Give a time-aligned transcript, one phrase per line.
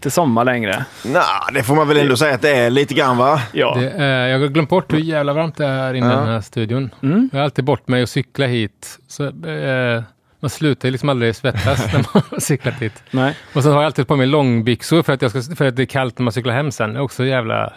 [0.00, 0.84] inte sommar längre.
[1.04, 1.22] Nej,
[1.54, 3.42] det får man väl ändå säga att det är lite grann va?
[3.52, 3.74] Ja.
[3.78, 6.16] Det, eh, jag har glömt bort hur jävla varmt det är inne i Ja.
[6.16, 6.90] den här studion.
[7.02, 7.30] Mm.
[7.32, 8.98] Jag har alltid bort mig och cykla hit.
[9.08, 10.02] Så, eh,
[10.40, 13.02] man slutar ju liksom aldrig svettas när man har cyklat hit.
[13.10, 13.36] Nej.
[13.54, 15.82] Och sen har jag alltid på mig långbyxor för att, jag ska, för att det
[15.82, 16.92] är kallt när man cyklar hem sen.
[16.92, 17.72] Det är också jävla,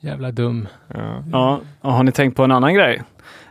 [0.00, 0.68] jävla dum.
[1.32, 3.02] Ja, och har ni tänkt på en annan grej?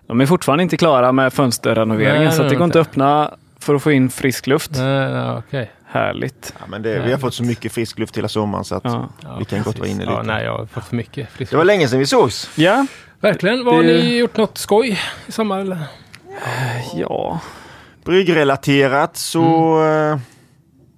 [0.07, 2.79] De är fortfarande inte klara med fönsterrenoveringen Nej, så att det är går inte.
[2.81, 4.71] att öppna för att få in frisk luft.
[4.75, 5.71] Nej, nej, okej.
[5.91, 6.53] Härligt.
[6.59, 9.09] Ja, men det, vi har fått så mycket frisk luft hela sommaren så att Ja.
[9.23, 10.23] Ja, vi kan gott vara inne Ja, lite.
[10.33, 12.49] nej, jag har fått för mycket frisk Det var länge sedan vi sågs.
[12.55, 12.85] ja.
[13.21, 13.65] Verkligen.
[13.65, 15.77] Vad har Det- ni gjort något skoj i sommar eller?
[16.93, 17.39] Ja.
[18.05, 19.43] Bryggrelaterat så
[19.77, 20.11] Mm.
[20.13, 20.19] eh,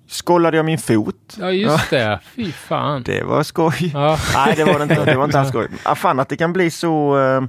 [0.10, 1.36] skållade jag min fot.
[1.40, 2.20] Ja, just det.
[2.36, 3.04] Fy fan.
[3.04, 3.92] Det var skoj.
[3.94, 5.06] Ja, Nej, det var det inte.
[5.06, 5.68] Det var inte alls skoj.
[5.84, 7.18] Ah, fan att det kan bli så.
[7.20, 7.42] Eh,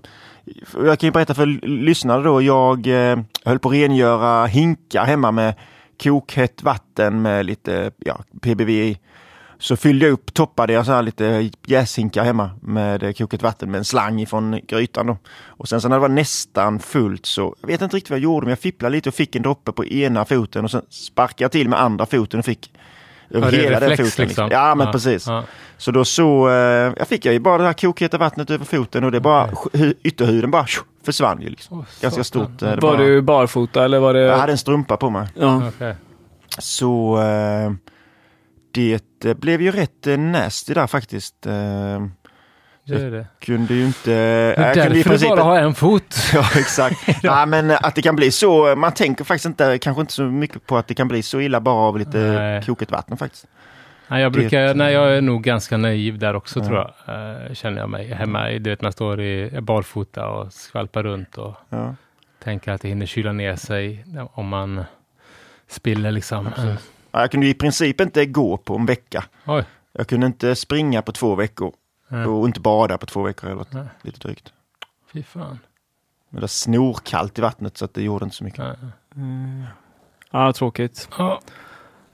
[0.86, 2.42] jag kan ju berätta för lyssnare då.
[2.42, 5.54] Jag eh, höll på att rengöra hinkar hemma med
[6.02, 8.98] kokhett vatten med lite ja, PBV i.
[9.58, 13.78] Så fyllde jag upp, toppade jag så här lite jäshinkar hemma med kokhett vatten med
[13.78, 15.06] en slang ifrån grytan.
[15.06, 15.16] Då.
[15.46, 18.24] Och sen så när det var nästan fullt så, jag vet inte riktigt vad jag
[18.24, 21.44] gjorde, men jag fipplade lite och fick en droppe på ena foten och sen sparkade
[21.44, 22.72] jag till med andra foten och fick
[23.32, 24.26] över Ja, hela den reflex, foten.
[24.26, 24.48] liksom.
[24.50, 25.26] Ja, men Ja, precis.
[25.26, 25.44] ja.
[25.78, 26.54] Så då så, eh,
[26.98, 29.94] jag fick jag ju bara det här kokheta vattnet över foten och det bara, hu-
[30.02, 30.66] ytterhuden bara
[31.04, 31.48] försvann ju.
[31.48, 31.78] Liksom.
[31.78, 32.62] Åh, Ganska stort.
[32.62, 34.20] eh, Det Var bara, du barfota eller var det...
[34.20, 35.28] Jag hade en strumpa på mig.
[35.38, 35.68] Ja.
[35.68, 35.94] Okej.
[36.58, 37.72] Så eh,
[38.72, 41.46] det blev ju rätt nasty där faktiskt.
[42.88, 43.26] Eh, Det är det.
[43.38, 44.10] kunde ju inte...
[44.10, 46.14] Det jag är kunde i därför princip- bara har en fot.
[46.34, 46.96] Ja, exakt.
[47.22, 48.76] Nej, men att det kan bli så.
[48.76, 51.60] Man tänker faktiskt inte, kanske inte så mycket på att det kan bli så illa
[51.60, 52.62] bara av lite Nej.
[52.62, 53.46] koket vatten faktiskt.
[54.08, 56.64] Nej, jag, brukar, Det- nej, jag är nog ganska naiv där också Ja.
[56.66, 56.90] tror jag.
[57.48, 58.48] Eh, känner jag mig hemma.
[58.48, 61.94] Du vet, man står i barfota och skvalpar runt och Ja.
[62.44, 64.84] tänker att det hinner kyla ner sig om man
[65.68, 66.48] spiller liksom.
[67.12, 69.24] Ja, Jag kunde i princip inte gå på en vecka.
[69.46, 69.64] oj.
[69.92, 71.72] Jag kunde inte springa på två veckor
[72.12, 72.26] Nej.
[72.26, 73.84] och inte bada på två veckor eller Nej.
[74.02, 74.52] lite drygt.
[75.12, 75.58] Fy fan.
[76.28, 78.64] Men det var snorkallt i vattnet så att det gjorde inte så mycket.
[79.14, 79.64] Nej.
[80.30, 81.08] ja, tråkigt.
[81.18, 81.40] Ja.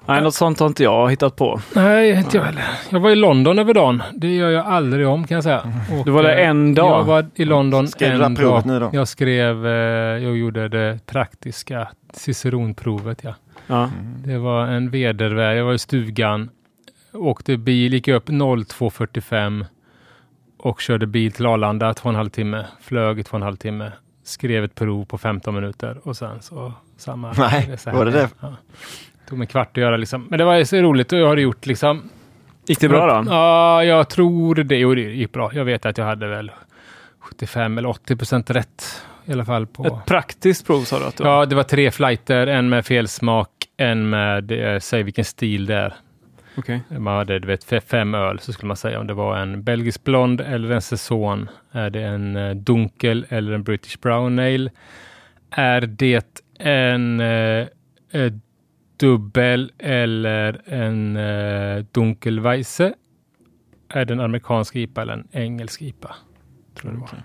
[0.07, 1.61] Nej, något sånt har inte jag hittat på.
[1.75, 2.65] Nej, inte jag heller.
[2.91, 4.03] Jag var i London över dagen.
[4.15, 5.73] Det gör jag aldrig om kan jag säga.
[5.99, 7.01] Och, Du var där eh, en dag?
[7.01, 8.73] Jag var i London Skrev du en det här provet dag.
[8.73, 8.91] nu då?
[8.93, 9.73] Jag skrev, eh,
[10.25, 13.25] jag gjorde det praktiska ciceronprovet.
[13.25, 13.35] Ja.
[13.67, 13.91] Ja.
[14.25, 15.57] Det var en vedervärd.
[15.57, 16.51] Jag var i stugan,
[17.13, 19.67] åkte bil, gick upp 02.45
[20.59, 22.67] och körde bil till Arlanda två och en halv timme.
[22.81, 23.93] Flög i två och en halv timme.
[24.25, 27.33] Skrev ett prov på 15 minuter och sen så samma.
[27.39, 28.29] Nej, så var det det?
[28.41, 28.55] Ja.
[29.29, 30.27] Tog mig kvart att göra liksom.
[30.31, 32.11] Men det var så roligt och jag har det gjort liksom.
[32.67, 33.31] Gick det bra då?
[33.31, 34.77] Ja, jag tror det.
[34.77, 35.51] Jo, det gick bra.
[35.55, 36.51] Jag vet att jag hade väl
[37.19, 39.87] 75 eller 80 procent rätt i alla fall på.
[39.87, 41.31] Ett praktiskt prov sa du att det var?
[41.31, 42.47] Ja, det var tre flighter.
[42.47, 45.95] En med felsmak, en med, eh, säg vilken stil det är.
[46.59, 46.81] Okej.
[46.99, 49.63] Man hade du vet, fe- fem öl, så skulle man säga om det var en
[49.63, 51.47] belgisk blond eller en säsong.
[51.73, 54.71] Är det en eh, dunkel eller en British brown ale?
[55.51, 57.67] Är det en eh,
[58.11, 58.33] eh,
[58.97, 62.95] dubbel eller en eh, dunkelweisse?
[63.89, 66.15] Är det en amerikansk IPA eller en engelsk IPA?
[66.75, 67.23] Tror jag det var.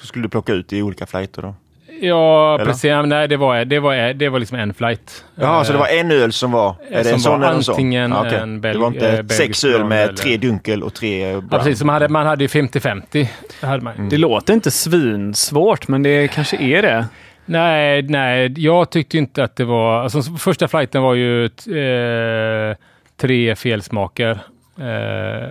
[0.00, 1.54] Så skulle du plocka ut i olika flighter då?
[2.00, 2.64] Ja, Eller?
[2.64, 2.84] precis.
[2.84, 5.24] Ja, Nej, det var, det, var, det var liksom en flight.
[5.34, 6.74] Jaha, så det var en öl som var?
[6.90, 7.72] Är det som en sån var en sån?
[7.74, 8.38] antingen Ja, okej.
[8.38, 11.30] en belg- Det var eh, inte belgisk sex öl med eller- tre dunkel och tre
[11.32, 11.48] brown?
[11.50, 11.82] Ja, precis.
[11.84, 13.28] Man hade, man hade ju 50-50.
[13.60, 14.08] Det hade man.
[14.08, 17.06] Det låter inte svinsvårt, men det kanske är det.
[17.44, 20.02] Nej, nej, jag tyckte inte att det var...
[20.02, 22.76] Alltså, första flighten var ju t- eh,
[23.20, 24.38] tre felsmaker.
[24.80, 24.86] Eh,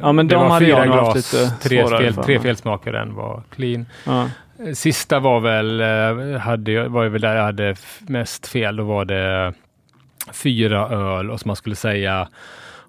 [0.02, 2.40] Ja, men det de var hade fyra jag haft glas, lite tre, svårare fel, tre
[2.40, 3.86] felsmaker, en var clean.
[4.06, 4.30] Ja.
[4.74, 7.76] Sista var väl, eh, hade, var väl där jag hade
[8.08, 8.76] mest fel.
[8.76, 9.54] Då var det
[10.34, 12.28] fyra öl och som man skulle säga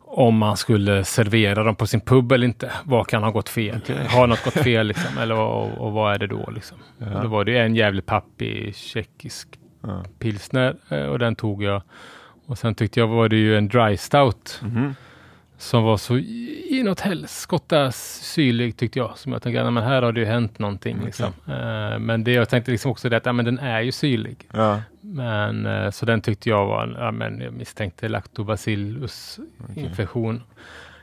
[0.09, 2.71] om man skulle servera dem på sin pub eller inte.
[2.85, 3.81] Vad kan ha gått fel?
[4.09, 5.19] Har något gått fel liksom?
[5.19, 6.79] Eller och, och vad är det då liksom?
[7.15, 9.49] Och då var det en jävligt pappig tjeckisk
[9.83, 10.05] Ja.
[10.19, 11.83] pilsner eh, och den tog jag.
[12.47, 14.95] Och sen tyckte jag var det ju en dry stout Mhm.
[15.59, 19.19] Som var så i- inåt helskotta syrlig tyckte jag.
[19.19, 20.99] Som jag tänkte, ja, men här har det ju hänt någonting.
[21.05, 21.33] Liksom.
[21.47, 24.49] Eh, men det jag tänkte liksom också det att ja, men den är ju syrlig.
[24.53, 24.81] Ja.
[25.01, 29.39] Men, eh, så den tyckte jag var, ja, men jag misstänkte lactobacillus
[29.75, 30.43] infektion.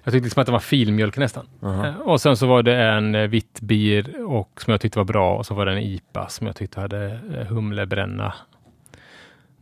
[0.03, 1.47] Jag tyckte liksom att det var filmjölk nästan.
[1.61, 1.87] Aha.
[1.87, 5.35] Eh, Och sen så var det en vitt bir och som jag tyckte var bra
[5.35, 8.33] och så var det en IPA som jag tyckte hade humlebränna.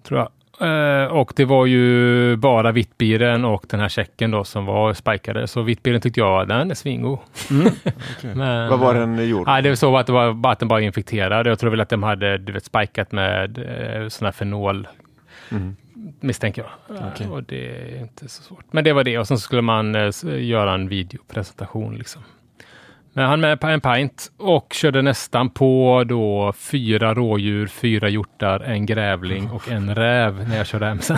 [0.03, 0.29] Tror jag.
[0.61, 5.47] Eh, och det var ju bara vittbiren och den här checken då som var spikade.
[5.47, 7.19] Så vittbiren tyckte jag, den är svingod.
[8.35, 9.47] Men, Vad var den gjord?
[9.47, 11.47] Nej, det var så att, det var, att den bara infekterad.
[11.47, 14.87] Jag tror väl att de hade du vet, spikat med eh, sån här fenol
[15.51, 15.75] Mm.
[16.19, 16.97] misstänker jag.
[17.13, 17.27] Okej.
[17.27, 18.65] Och det är inte så svårt.
[18.71, 21.95] Men det var det och sen skulle man eh, göra en videopresentation.
[21.95, 22.21] Liksom.
[23.13, 28.59] Men han med på en pint och körde nästan på då fyra rådjur, fyra hjortar,
[28.59, 31.17] en grävling och en räv när jag körde hem sen.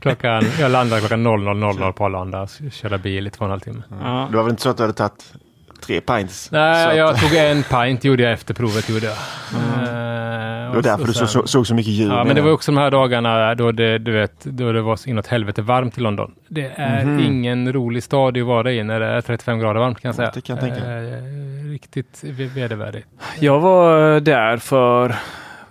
[0.00, 3.60] Klockan, jag landade klockan 00.00 på Arlanda och körde bil i två och en halv
[3.60, 3.82] timme.
[3.90, 4.28] Ja.
[4.30, 5.32] Det var väl inte så att du hade tagit
[5.80, 6.42] tre pints?
[6.44, 8.88] Så Nej, att, jag tog en pint gjorde jag efter provet.
[8.88, 9.14] Gjorde jag.
[9.14, 12.08] Eh, det var därför och du så, sen- så, såg så mycket djur.
[12.10, 14.96] Ja, men det var också de här dagarna då det, du vet, då det var
[14.96, 16.34] så inåt helvete varmt i London.
[16.48, 17.18] Det är Mhm.
[17.20, 20.30] ingen rolig stad att vara i när det är 35 grader varmt kan jag säga.
[20.34, 20.86] Det kan jag tänka.
[20.90, 23.06] Eh, riktigt ve- vedervärdigt.
[23.40, 25.08] Jag var där för,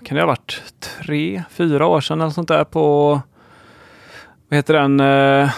[0.06, 0.62] kan det ha varit,
[1.06, 3.09] tre, fyra år sedan eller sånt där på,
[4.50, 5.50] vad heter den, eh,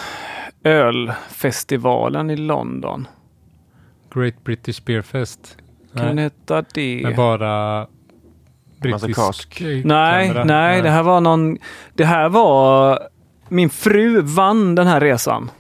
[0.64, 3.08] ölfestivalen i London.
[4.14, 5.58] Great British Beer Fest.
[5.96, 7.00] Kan den Nej, heta det?
[7.04, 7.88] med bara
[8.82, 9.62] brittisk kask.
[9.62, 10.44] eh, Nej, kamera.
[10.44, 11.58] nej, det här var någon,
[11.94, 13.00] det här var,
[13.50, 15.52] min fru vann den här resan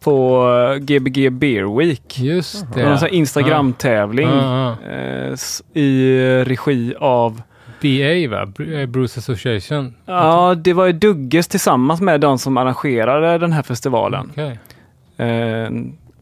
[0.00, 2.18] på eh, Gbg Beer Week.
[2.18, 4.90] Just Det en Instagram-tävling Ja, ja.
[4.92, 5.34] eh,
[5.82, 7.42] i regi av
[7.82, 8.64] BA va?
[8.80, 9.94] Eh, Bruce Association.
[10.06, 14.30] Ja, det var ju Dugges tillsammans med de som arrangerade den här festivalen.
[14.30, 14.58] Okej.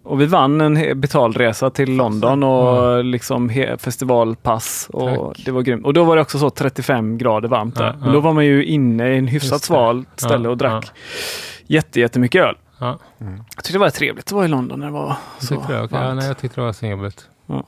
[0.07, 4.87] Och vi vann en betald resa till London och liksom he- festivalpass.
[4.93, 5.45] Och Tack.
[5.45, 5.85] det var grymt.
[5.87, 7.85] Och då var det också så 35 grader varmt där.
[7.87, 10.93] Ja, Men då var man ju inne i en hyfsat svalt ställe och drack ja.
[11.67, 12.55] jätte, jättemycket öl.
[12.79, 15.17] Ja, Jag tyckte det var trevligt att vara i London när det var jag
[15.49, 15.61] så det.
[15.61, 16.17] Okej, ja, varmt.
[16.19, 17.29] nej, jag tyckte det var så jobbigt.
[17.47, 17.65] Ja.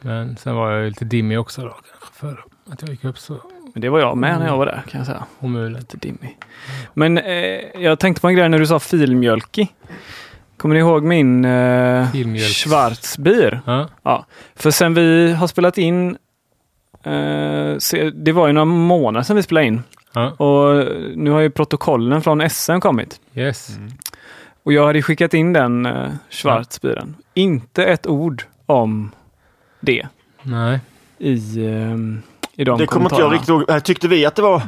[0.00, 1.76] Men sen var jag lite dimmig också då
[2.12, 3.36] för att jag gick upp så
[3.74, 5.24] Men det var jag med när jag var där kan jag säga.
[5.40, 5.80] omöjligt.
[5.80, 6.38] Lite dimmig.
[6.94, 7.34] Men eh,
[7.82, 9.74] jag tänkte på en grej när du sa filmjölkig.
[10.56, 12.08] Kommer ni ihåg min eh,
[12.38, 13.60] Schwarzbier?
[13.66, 16.16] Ja, Ja, för sen vi har spelat in,
[17.02, 19.82] eh, se, det var ju några månader sedan vi spelade in
[20.12, 20.86] ja, och
[21.16, 23.20] nu har ju protokollen från SM kommit.
[23.34, 23.78] yes.
[24.62, 27.14] Och jag hade skickat in den eh, Schwarzbieren.
[27.34, 29.10] Inte ett ord om
[29.80, 30.06] det
[30.42, 30.80] Nej.
[31.18, 31.34] i,
[31.66, 31.96] eh,
[32.58, 33.84] i de Det kommer inte jag riktigt ihåg.
[33.84, 34.58] Tyckte vi att det var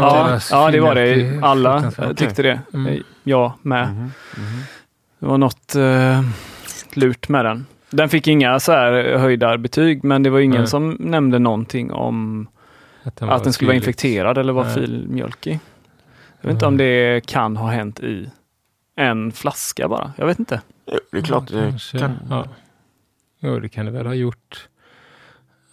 [0.00, 1.40] var- Ja, ja, det var det.
[1.42, 2.60] Alla tyckte det.
[2.74, 3.02] Mm.
[3.24, 3.88] Jag med.
[3.88, 4.00] Mhm,
[4.36, 4.62] mhm.
[5.18, 6.22] Det var något eh,
[6.94, 7.66] lurt med den.
[7.90, 10.66] Den fick inga så här höjda betyg, men det var ingen Nej.
[10.66, 12.48] som nämnde någonting om
[13.02, 14.74] Att den, att den skulle vara infekterad eller vara Nej.
[14.74, 15.60] filmjölkig.
[16.40, 18.30] Jag vet inte om det kan ha hänt i
[18.96, 20.12] en flaska bara.
[20.16, 20.60] Jag vet inte.
[20.86, 22.18] Jo, Det är klart det Kanske, kan.
[22.30, 22.44] Ja.
[23.40, 24.68] Jo, det kan det väl ha gjort.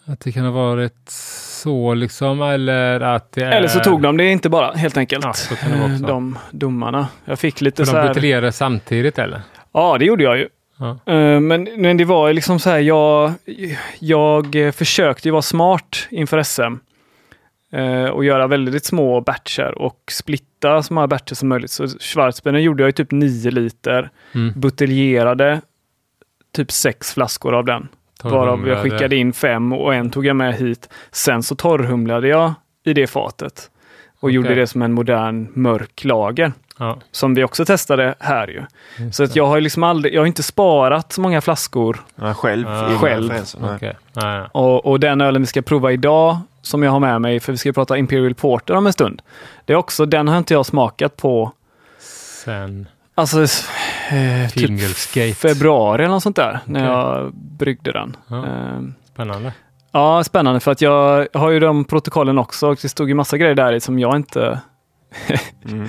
[0.07, 3.51] Att det kan ha varit så liksom, eller att det är...
[3.51, 5.25] Eller så tog de det inte bara, helt enkelt.
[5.25, 6.05] Ja, så kan det vara också.
[6.05, 7.07] de domarna.
[7.25, 8.07] Jag fick lite För så de här...
[8.07, 9.41] buteljerade samtidigt eller?
[9.73, 10.47] Ja, det gjorde jag ju.
[10.77, 10.89] Ja.
[11.13, 13.33] Eh, Men, men det var liksom så här, jag,
[13.99, 16.61] jag försökte ju vara smart inför SM.
[17.71, 21.71] eh, Och göra väldigt små batcher och splitta så många batcher som möjligt.
[21.71, 24.09] Så Schwarzbieren gjorde jag ju typ 9 liter.
[24.35, 24.53] Mm.
[24.55, 25.61] Buteljerade
[26.55, 27.87] typ sex flaskor av den.
[28.23, 30.89] Varav jag skickade in fem och en tog jag med hit.
[31.11, 32.53] Sen så torrhumlade jag
[32.85, 33.69] i det fatet.
[34.19, 34.35] Och Okej.
[34.35, 36.53] gjorde det som en modern mörk lager.
[36.77, 38.63] Ja, Som vi också testade här ju.
[39.05, 42.03] just Så att jag har liksom aldrig, jag har inte sparat så många flaskor.
[42.15, 42.67] Ja, själv.
[42.69, 42.97] Ja.
[42.99, 43.33] Själv.
[44.13, 44.47] ja.
[44.51, 47.57] Och, och den ölen vi ska prova idag, som jag har med mig, för vi
[47.57, 49.21] ska prata Imperial Porter om en stund.
[49.65, 51.51] Det är också, den har inte jag smakat på,
[52.45, 53.45] Sen alltså
[54.11, 56.91] eh, typ februari eller något sånt där, när Okej.
[56.93, 58.17] jag bryggde den.
[58.27, 58.37] Ja.
[58.45, 58.79] Eh,
[59.13, 59.53] Spännande.
[59.91, 63.37] Ja, spännande för att jag har ju de protokollen också och det stod ju massa
[63.37, 64.59] grejer där i som jag inte
[65.71, 65.87] Mm.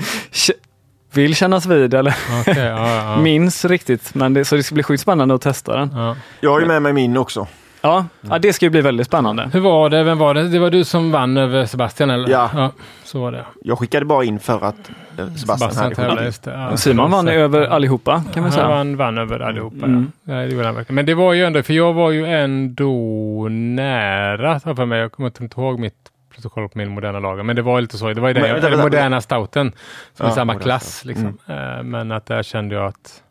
[1.13, 3.17] vill kännas vid eller Okej, ja, ja.
[3.23, 4.15] minns riktigt.
[4.15, 5.91] Men det, så det ska bli sjukt spännande att testa den.
[5.95, 6.17] ja.
[6.41, 7.47] Jag har ju med mig min också.
[7.81, 9.51] Ja, ja det ska ju bli väldigt spännande.
[9.53, 10.03] Hur var det?
[10.03, 10.49] Vem var det?
[10.49, 12.29] Det var du som vann över Sebastian eller?
[12.29, 12.71] Ja.
[13.05, 13.45] så var det.
[13.65, 16.25] Jag skickade bara in för att eh, Sebastian hade tävlade, skickat.
[16.25, 16.51] just det.
[16.53, 18.69] Ja, Simon vann över allihopa kan man Han säga.
[18.69, 19.87] vann, vann över allihopa.
[19.87, 20.13] Mm.
[20.25, 20.33] Ja.
[20.35, 20.95] Ja, det gjorde han verkligen.
[20.95, 25.01] Men det var ju ändå, för jag var ju ändå nära, för mig.
[25.01, 25.95] Jag kommer inte ihåg mitt
[26.35, 28.13] protokoll på min moderna lager, men det var lite så.
[28.13, 29.73] Det var ju den, Men, moderna stouten
[30.15, 31.05] som är Ja, samma moderna klass.
[31.05, 31.39] Liksom.
[31.47, 33.23] Eh, Men att där kände jag att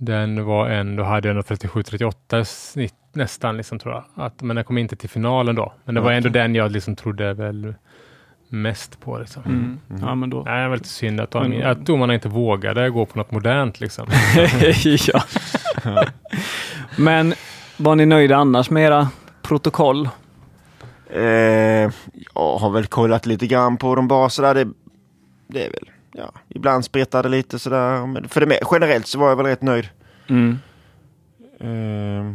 [0.00, 4.04] den var ändå, hade jag nog 37-38 snitt nästan, liksom, tror jag.
[4.26, 5.72] Att, men den kom inte till finalen då.
[5.84, 7.74] Men det var ändå den jag liksom trodde väl
[8.48, 9.18] mest på.
[9.18, 9.42] Liksom.
[9.44, 9.78] Mm.
[10.00, 10.42] Ja, men då.
[10.42, 13.30] Nej, det var lite synd att, de, Men- att domarna inte vågade gå på något
[13.30, 13.80] modernt.
[13.80, 14.06] Liksom.
[15.06, 15.22] ja.
[16.98, 17.34] Men
[17.76, 19.08] var ni nöjda annars med era
[19.42, 20.08] protokoll?
[21.14, 21.22] Eh,
[22.34, 24.54] jag har väl kollat lite grann på de sådär.
[24.54, 24.68] Det,
[25.48, 28.06] det är väl, ja, ibland spretar det lite sådär.
[28.06, 29.88] Men för det generellt så var jag väl rätt nöjd.
[30.28, 30.58] Mm.
[31.60, 32.34] Eh,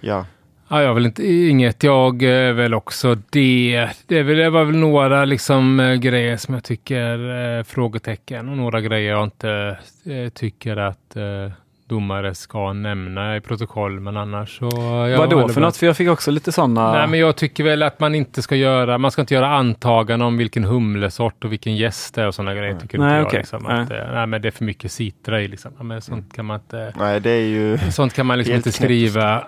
[0.00, 0.26] ja,
[0.70, 1.82] Ja, jag vill inte, inget.
[1.82, 3.88] Jag är väl också det.
[4.06, 8.48] Det, är väl, det var väl några liksom eh, grejer som jag tycker är frågetecken
[8.48, 11.50] och några grejer jag inte eh, tycker att eh,
[11.88, 14.68] domare ska nämna i protokoll, men annars så...
[15.10, 15.76] jag Vad då håller för något?
[15.76, 16.92] För jag fick också lite sådana...
[16.92, 20.28] Nej, men jag tycker väl att man inte ska göra, man ska inte göra antaganden
[20.28, 22.78] om vilken humlesort och vilken gäst det är och sådana grejer.
[22.78, 23.26] Tycker Nej, inte jag.
[23.26, 23.38] okej.
[23.38, 23.80] Liksom, Nej.
[23.80, 25.72] att, eh, nej, men det är för mycket citra i liksom.
[25.78, 26.92] Ja, men sånt kan man inte...
[26.98, 27.78] Nej, det är ju...
[27.90, 29.44] Sånt kan man liksom inte skriva.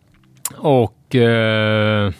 [0.56, 1.14] och...
[1.14, 2.12] Eh,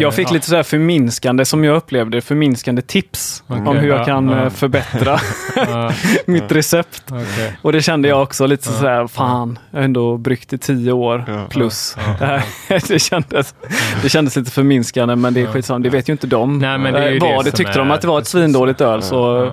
[0.00, 0.32] Jag fick ja.
[0.32, 4.28] lite så här förminskande, som jag upplevde förminskande tips om Okej, hur jag ja, kan
[4.28, 4.42] ja.
[4.44, 5.18] eh, förbättra
[5.56, 5.92] Ja,
[6.26, 7.02] mitt recept.
[7.10, 7.56] okej.
[7.62, 8.78] Och det kände jag också lite Ja.
[8.80, 11.46] så här, fan, jag har ändå bryggt i tio år Ja.
[11.50, 11.96] plus.
[12.20, 12.40] Ja,
[12.88, 13.54] Det, kändes,
[14.02, 16.58] det kändes lite förminskande, men det är skitsamma, det vet ju inte de.
[16.58, 18.18] Nej, men det är ju Eh, det Vad det tyckte är- de att det var
[18.18, 19.52] ett svindåligt öl så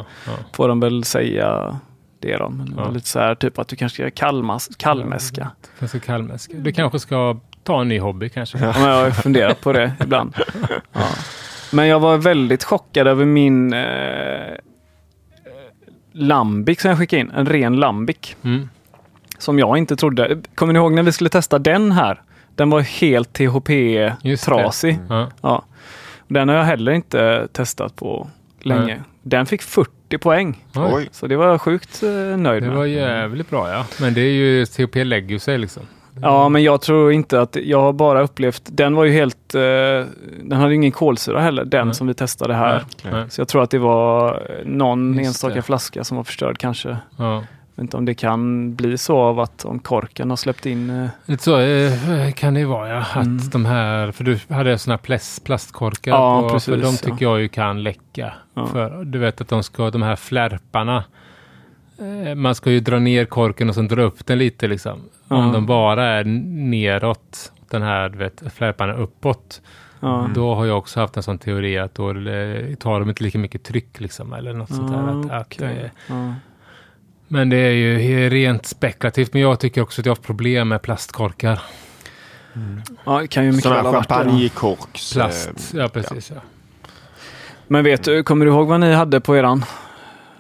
[0.56, 1.80] får de väl säga
[2.22, 2.50] det då.
[2.50, 2.90] Men det var Ja.
[2.92, 5.52] lite så här, typ att du kanske ska kallmas, kallmäska.
[5.80, 6.54] Kanske kallmäska.
[6.58, 8.58] Du kanske ska ta en ny hobby kanske.
[8.58, 8.74] Ja.
[8.80, 10.36] men jag funderat på det ibland.
[10.94, 11.02] Ja.
[11.74, 14.56] Men jag var väldigt chockad över min eh,
[16.14, 17.32] lambic som jag skickade in.
[17.32, 18.36] En ren lambic.
[18.44, 18.70] Mm.
[19.38, 20.42] Som jag inte trodde.
[20.56, 22.22] Kommer ni ihåg när vi skulle testa den här?
[22.56, 23.48] Den var helt det.
[23.48, 25.00] THP-trasig.
[25.10, 25.30] Ja.
[25.42, 25.66] Ja.
[26.28, 28.28] Den har jag heller inte testat på
[28.62, 28.86] länge.
[28.86, 29.02] Nej.
[29.24, 30.66] Den fick 40 poäng.
[30.76, 31.10] Oj.
[31.12, 32.78] Så det var jag sjukt eh, nöjd Det med.
[32.78, 33.86] var jävligt bra ja.
[34.00, 35.84] Men det är ju, THP lägger ju sig liksom.
[36.22, 39.62] Ja, men jag tror inte att, jag har bara upplevt, den var ju helt, eh,
[40.44, 41.96] den hade ingen kolsyra heller, den Nej.
[41.96, 42.84] som vi testade här.
[43.12, 43.26] Nej.
[43.30, 45.62] Så jag tror att det var någon Just enstaka det.
[45.62, 46.98] flaska som var förstörd kanske.
[47.18, 47.34] Ja.
[47.36, 50.90] Jag vet inte om det kan bli så av att om korken har släppt in...
[50.90, 52.98] eh, Lite så eh, kan det ju vara ja.
[53.00, 53.50] Att Mm.
[53.52, 56.92] de här, för du hade sådana plast, plastkorkar Ja, på, precis, för de ja.
[56.92, 58.34] tycker jag ju kan läcka.
[58.54, 58.66] Ja.
[58.68, 61.04] För du vet att de ska, de här flärparna,
[62.36, 65.00] man ska ju dra ner korken och sen dra upp den lite liksom.
[65.28, 65.52] Om Ja.
[65.54, 66.24] de bara är
[66.70, 68.44] neråt, den här du vet,
[68.98, 69.62] uppåt,
[70.00, 70.30] Ja.
[70.36, 73.38] då har jag också haft en sån teori att då eh, tar de inte lika
[73.38, 74.34] mycket tryck liksom.
[74.34, 75.36] Eller något sånt där.
[75.36, 75.70] Att, att, eh,
[76.08, 76.34] Ja.
[77.28, 79.34] men det är ju rent spekulativt.
[79.34, 81.62] Men jag tycker också att jag har haft problem med plastkorkar.
[83.06, 85.14] ja, det kan ju mycket väl ha varit champagnekorks...
[85.14, 86.32] Plast, eh, ja precis.
[86.36, 86.42] Ja.
[87.68, 89.66] Men vet du, kommer du ihåg vad ni hade på eran?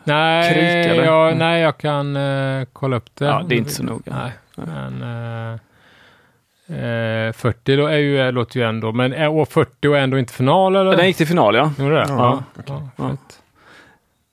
[0.03, 1.03] Nej, Krik, eller?
[1.05, 1.39] jag, Mm.
[1.39, 3.25] nej, jag kan eh, kolla upp det.
[3.25, 4.01] Ja, det är inte så noga.
[4.05, 5.59] Nej, men eh,
[7.27, 10.19] eh, 40 då är ju, eh, låter ju ändå, men är år 40 och ändå
[10.19, 10.97] inte final eller?
[10.97, 11.71] Den gick till final ja.
[11.79, 12.05] Gjorde det?
[12.09, 13.09] Ja, ja, Ja.
[13.09, 13.39] fett.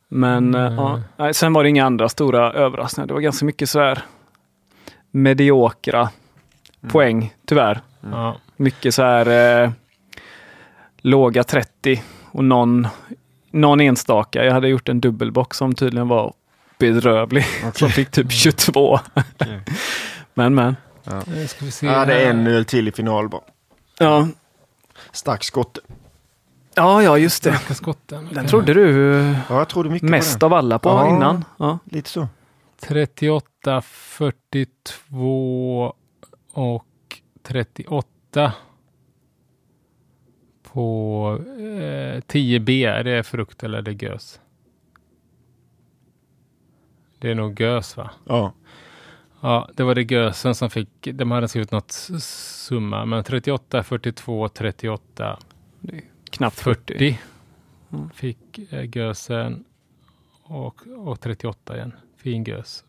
[0.09, 1.01] Men eh, Mm.
[1.17, 1.33] ja.
[1.33, 3.07] Sen var det inga andra stora överraskningar.
[3.07, 3.99] Det var ganska mycket så här
[5.11, 6.09] mediokra
[6.93, 7.81] poäng, tyvärr.
[8.13, 8.37] Ja.
[8.57, 9.71] Mycket så här eh,
[10.99, 12.89] låga 30 och någon,
[13.51, 14.45] någon enstaka.
[14.45, 16.33] Jag hade gjort en dubbelbox som tydligen var
[16.79, 17.45] bedrövlig.
[17.75, 18.99] Som fick typ 22.
[19.15, 19.61] Okej.
[20.35, 20.77] men men.
[21.27, 21.87] Nu ska vi se.
[21.87, 23.43] Ja, det är en öl till i final bara.
[23.99, 24.29] Ja,
[25.13, 25.79] Stark skott.
[26.75, 27.59] ja, ja just det.
[27.75, 28.29] Skotten.
[28.33, 29.15] Den trodde du
[29.49, 31.09] Ja, jag trodde mycket mest på av alla på Ja.
[31.09, 31.45] innan.
[31.59, 31.67] Ja.
[31.67, 31.79] den.
[31.85, 32.29] Lite så.
[32.81, 35.95] 38, 42
[36.53, 36.85] och
[37.43, 38.53] 38
[40.73, 42.89] på eh, 10B.
[42.89, 44.41] Är det frukt eller är det gös?
[47.19, 48.11] Det är nog gös va?
[48.27, 48.53] Ja.
[49.41, 51.91] Ja, det var det gösen som fick, de hade skrivit något
[52.23, 55.39] summa, men 38, 42, 38,
[56.31, 56.93] Knappt 40.
[56.95, 57.19] 40
[57.93, 58.11] Mm.
[58.11, 59.65] fick eh, gösen
[60.43, 61.93] och, och 38 igen.
[62.17, 62.85] Fin gös.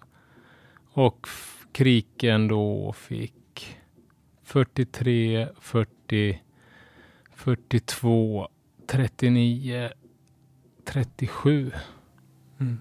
[0.94, 1.28] Och
[1.72, 3.78] kriken då fick
[4.44, 6.42] 43, 40,
[7.40, 8.48] 42,
[8.88, 9.90] 39,
[10.86, 11.72] 37.
[12.60, 12.80] Mm.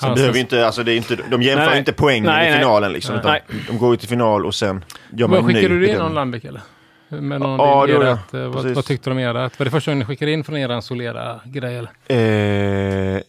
[0.00, 1.78] Sen Han behöver inte, alltså det är inte, de jämför Nej.
[1.78, 3.20] inte poängen Nej, i finalen liksom.
[3.24, 3.42] Nej.
[3.68, 6.14] De går ju till final och sen gör man en ny skickade du in någon
[6.14, 6.60] Lambic eller?
[7.08, 8.18] Med någon Ja, ja, det gjorde jag.
[8.18, 9.34] ert, eh, vad, vad tyckte de om?
[9.34, 13.14] Var det första gången ni skickade in från eran Solera-grej eller?
[13.16, 13.20] Eh,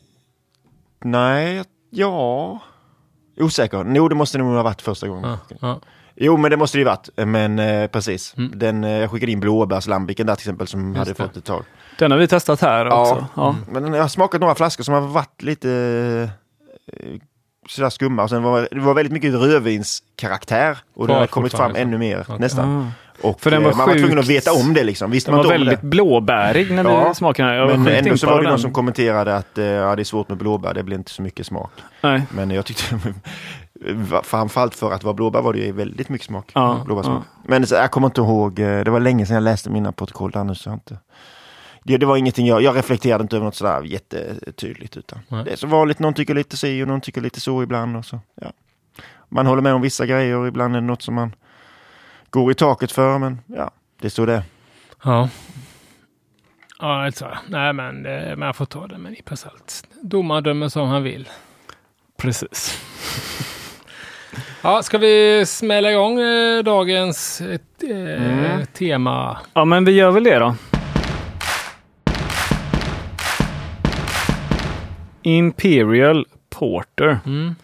[1.04, 2.60] nej, ja...
[3.38, 3.86] Osäker.
[3.96, 5.30] Jo, det måste nog ha varit första gången.
[5.30, 5.80] Ja, ja.
[6.16, 7.10] Jo, men det måste det ju varit.
[7.16, 8.34] Men eh, precis.
[8.38, 8.52] Mm.
[8.56, 11.16] Den, eh, jag skickade in blåbärslambiken där till exempel som Just hade det.
[11.16, 11.64] fått ett tag.
[12.00, 13.02] Den har vi testat här Ja.
[13.02, 13.26] också.
[13.36, 13.56] Ja.
[13.72, 15.70] Men jag har smakat några flaskor som har varit lite
[16.94, 17.10] eh,
[17.70, 18.24] sådär skumma.
[18.24, 20.78] Och sen var det var väldigt mycket rödvinskaraktär.
[20.96, 22.36] Och det har kommit fram fortfarande, ännu mer Okej.
[22.40, 22.78] nästan.
[22.78, 22.92] Ah.
[23.28, 25.12] Och För den var eh, man var tvungen att sjukt- veta om det liksom.
[25.12, 25.88] Visste Den man var väldigt det.
[25.88, 27.14] blåbärig när vi Ja.
[27.14, 27.58] smakade den.
[27.58, 28.60] Jag var Men sjukt ändå så var det någon den.
[28.60, 31.46] som kommenterade att eh, ja, det är svårt med blåbär, det blir inte så mycket
[31.46, 31.72] smak.
[32.02, 32.22] Nej.
[32.32, 32.96] Men jag tyckte,
[34.24, 36.52] framförallt för att vara blåbär var det ju väldigt mycket smak.
[36.56, 37.24] Ja, Blåbärssmak.
[37.44, 40.32] Men så, jag kommer inte ihåg, eh, det var länge sedan jag läste mina protokoll
[40.32, 40.98] där nu så jag inte...
[41.84, 45.44] Det, det var ingenting jag, jag reflekterade inte över något sådär jättetydligt utan Nej.
[45.44, 48.06] det är så vanligt, någon tycker lite si och någon tycker lite så ibland och
[48.06, 48.20] så.
[48.42, 48.52] Ja.
[49.30, 51.36] Man håller med om vissa grejer och ibland är det något som man
[52.30, 54.44] går i taket för, men ja, det står det.
[55.04, 55.30] Ja.
[56.80, 59.88] Ja, alltså, nej men det, man får ta det med en nypa salt.
[60.02, 61.30] Domaren dömer som han vill.
[62.18, 62.82] Precis.
[64.62, 68.66] Ja, ska vi smälla igång eh, dagens eh, mm.
[68.66, 69.38] tema?
[69.54, 70.56] Ja, men vi gör väl det då.
[75.22, 77.20] Imperial Porter.
[77.26, 77.56] Mm.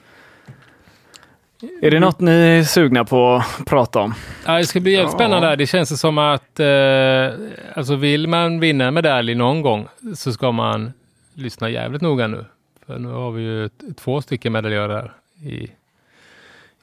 [1.81, 4.13] Är det något ni är sugna på att prata om?
[4.45, 5.17] Ja, det ska bli jävligt ja.
[5.17, 5.55] spännande.
[5.55, 6.67] Det känns som att eh,
[7.75, 10.93] alltså vill man vinna en medalj någon gång så ska man
[11.33, 12.45] lyssna jävligt noga nu.
[12.85, 15.13] För nu har vi ju två stycken medaljörer
[15.43, 15.67] i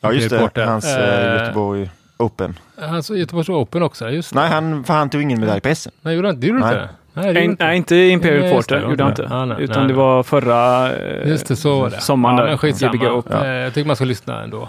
[0.01, 0.65] Ja, just det.
[0.65, 2.59] Hans eh, Göteborg Open.
[2.77, 5.91] Hans Göteborgs Open också, just Nej, han, för han tog ingen medalj på SM.
[6.03, 6.47] Nej, gjorde han det?
[6.47, 6.75] Gjorde nej.
[6.75, 6.89] inte?
[7.15, 7.65] Nej, nej, inte.
[7.65, 9.29] nej, inte Imperial nej, Porter gjorde han inte.
[9.31, 12.01] Ah, nej, utan nej, det var förra eh, just det, så var det.
[12.01, 12.49] sommaren ja, där.
[12.49, 13.23] Men skitsamma.
[13.31, 13.45] Ja.
[13.45, 14.69] Eh, jag tycker man ska lyssna ändå.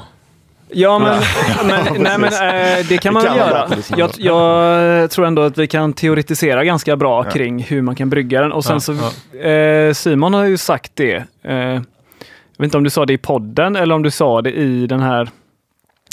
[0.72, 1.20] Ja, men,
[1.68, 3.70] men, nej, men äh, det kan man väl göra.
[3.98, 7.32] Jag, jag, tror ändå att vi kan teoretisera ganska bra ja.
[7.32, 8.52] kring hur man kan brygga den.
[8.52, 8.92] Och sen så,
[9.38, 11.16] eh, Simon har ju sagt det.
[11.44, 11.82] Eh,
[12.60, 14.88] jag vet inte om du sa det i podden eller om du sa det i
[14.88, 15.30] den här,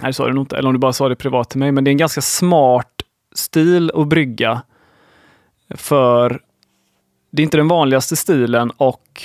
[0.03, 1.85] nej sa du nog inte, eller om du bara sa det privat till mig, men
[1.85, 3.03] det är en ganska smart
[3.35, 4.63] stil att brygga.
[5.75, 6.41] För
[7.31, 9.23] det är inte den vanligaste stilen och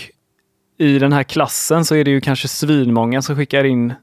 [0.78, 3.94] i den här klassen så är det ju kanske svinmånga som skickar in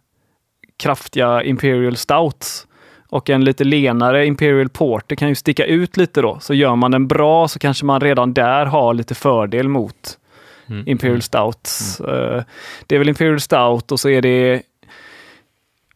[0.76, 2.66] kraftiga Imperial Stouts.
[3.08, 6.38] Och en lite lenare Imperial Porter kan ju sticka ut lite då.
[6.40, 10.18] Så gör man den bra så kanske man redan där har lite fördel mot
[10.70, 10.88] mm.
[10.88, 11.22] Imperial mm.
[11.22, 12.00] Stouts.
[12.00, 12.44] Mm.
[12.86, 14.62] Det är väl Imperial Stout och så är det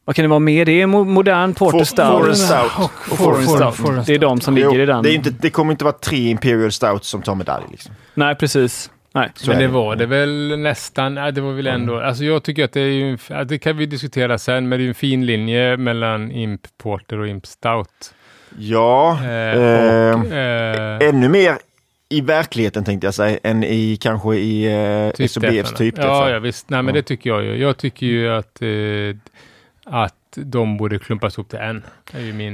[0.04, 0.64] vad kan det vara mer?
[0.64, 2.22] Det är modern Porter Stout.
[2.22, 2.90] Forest Stout.
[3.10, 3.74] Och Foreign Stout.
[3.74, 5.02] Forest det är de som ligger i den.
[5.02, 7.64] Det, är inte, det kommer inte vara tre Imperial Stouts som tar medalj.
[7.70, 7.94] Liksom.
[8.14, 8.90] Nej, precis.
[9.14, 9.32] Nej.
[9.46, 11.14] Men det var det väl nästan.
[11.14, 11.94] Det var väl ändå.
[11.94, 12.08] Mm.
[12.08, 13.18] Alltså jag tycker att det är ju.
[13.44, 14.68] Det kan vi diskutera sen.
[14.68, 18.14] Men det är en fin linje mellan Imp Porter och Imp Stout.
[18.58, 19.18] Ja.
[19.24, 21.58] Eh, och, eh, eh, ännu mer
[22.12, 24.64] i verkligheten tänkte jag säga, än i kanske i
[25.06, 25.98] eh, typ SOBFs typ.
[25.98, 26.70] Ja, ja, visst.
[26.70, 27.56] Nej, men det tycker jag ju.
[27.56, 29.16] Jag tycker ju att, eh,
[29.84, 31.82] att de borde klumpas ihop till en.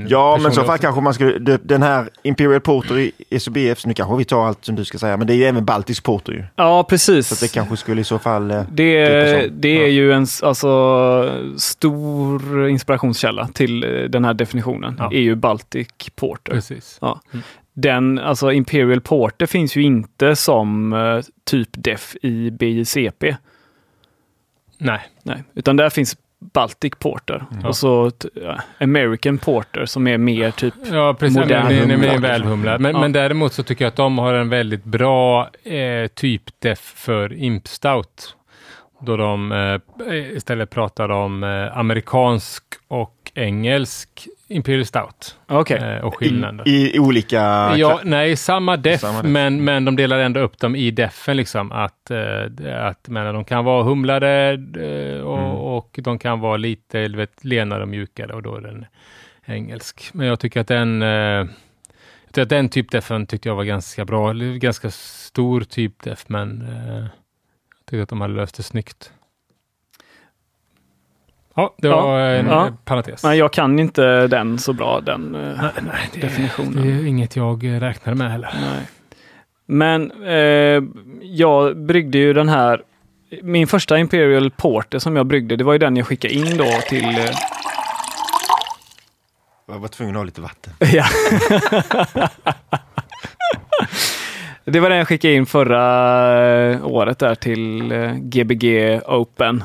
[0.08, 4.16] ja, men så fall kanske man skulle, den här Imperial Porter i SOBF, nu kanske
[4.16, 6.44] vi tar allt som du ska säga, men det är ju även Baltisk Porter ju.
[6.56, 7.28] Ja, precis.
[7.28, 8.50] Så det kanske skulle i så fall...
[8.50, 9.86] Eh, det, det är ja.
[9.86, 15.10] ju en alltså, stor inspirationskälla till eh, den här definitionen, ja.
[15.12, 16.52] är ju Baltic Porter.
[16.52, 16.98] Precis.
[17.00, 17.20] Ja.
[17.32, 17.42] Mm.
[17.80, 23.36] Den, alltså Imperial Porter finns ju inte som uh, typ def i BJCP.
[24.78, 25.00] Nej.
[25.22, 27.66] Nej, utan där finns Baltic Porter mm.
[27.66, 31.36] och så ja, American Porter som är mer typ Ja, precis.
[31.38, 32.80] Modern den är mer välhumlad.
[32.80, 33.00] Men, ja.
[33.00, 37.68] men däremot så tycker jag att de har en väldigt bra eh, typdef för Imp
[37.68, 38.36] Stout.
[39.00, 45.38] Då de eh, istället pratar om eh, amerikansk och engelsk Imperial Stout.
[45.48, 45.78] Okay.
[45.78, 46.68] Eh, och skillnaden.
[46.68, 47.38] I, I, olika...
[47.76, 49.30] Ja, nej, samma def, samma def.
[49.30, 51.36] Men, men de delar ändå upp dem i defen.
[51.36, 55.50] Liksom, att, eh, att men, de kan vara humlade eh, och, mm.
[55.50, 58.86] och, de kan vara lite vet, lenare och mjukare och då är den
[59.44, 60.10] engelsk.
[60.12, 61.02] Men jag tycker att den
[62.36, 64.32] att den typdefen tyckte jag var ganska bra.
[64.32, 69.12] Ganska stor typdef, men eh, jag tyckte att de hade löst det snyggt.
[71.58, 72.72] Ja, det var ja, en ja.
[72.84, 73.24] parentes.
[73.24, 76.82] Nej, jag kan inte den så bra, den eh, nej, nej, det, definitionen.
[76.82, 78.54] Det är inget jag räknade med heller.
[78.60, 78.86] Nej.
[79.66, 80.82] Men eh,
[81.22, 82.82] jag bryggde ju den här,
[83.42, 86.64] min första Imperial Porter som jag bryggde, det var ju den jag skickade in då
[86.88, 87.04] till...
[87.04, 87.30] Eh...
[89.68, 90.72] Jag var tvungen att ha lite vatten.
[90.78, 91.04] ja.
[94.64, 95.82] det var den jag skickade in förra
[96.70, 99.64] eh, året där till Gbg eh, Open.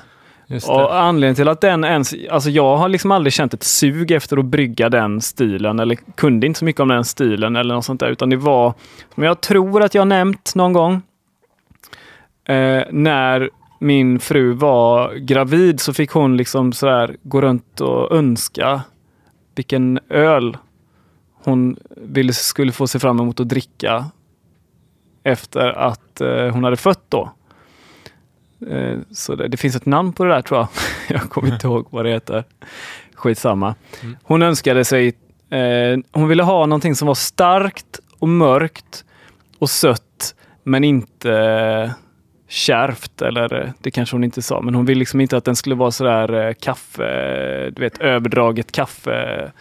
[0.67, 4.37] Och anledningen till att den ens, alltså jag har liksom aldrig känt ett sug efter
[4.37, 7.99] att brygga den stilen eller kunde inte så mycket om den stilen eller något sånt
[7.99, 8.73] där, utan det var,
[9.13, 10.93] som jag tror att jag nämnt någon gång,
[12.45, 18.81] eh, när min fru var gravid så fick hon liksom sådär gå runt och önska
[19.55, 20.57] vilken öl
[21.43, 24.05] hon ville, skulle få se fram emot att dricka
[25.23, 27.31] efter att eh, hon hade fött då.
[28.67, 30.67] Eh, så det, det, finns ett namn på det där tror jag.
[31.19, 32.43] jag kommer inte ihåg vad det heter.
[33.15, 33.75] Skitsamma.
[34.01, 34.17] Mm.
[34.23, 35.07] Hon önskade sig,
[35.49, 39.05] eh, hon ville ha någonting som var starkt och mörkt
[39.59, 41.91] och sött men inte eh,
[42.47, 45.55] kärvt eller eh, det kanske hon inte sa, men hon vill liksom inte att den
[45.55, 49.51] skulle vara sådär kaffe, du vet överdraget kaffe,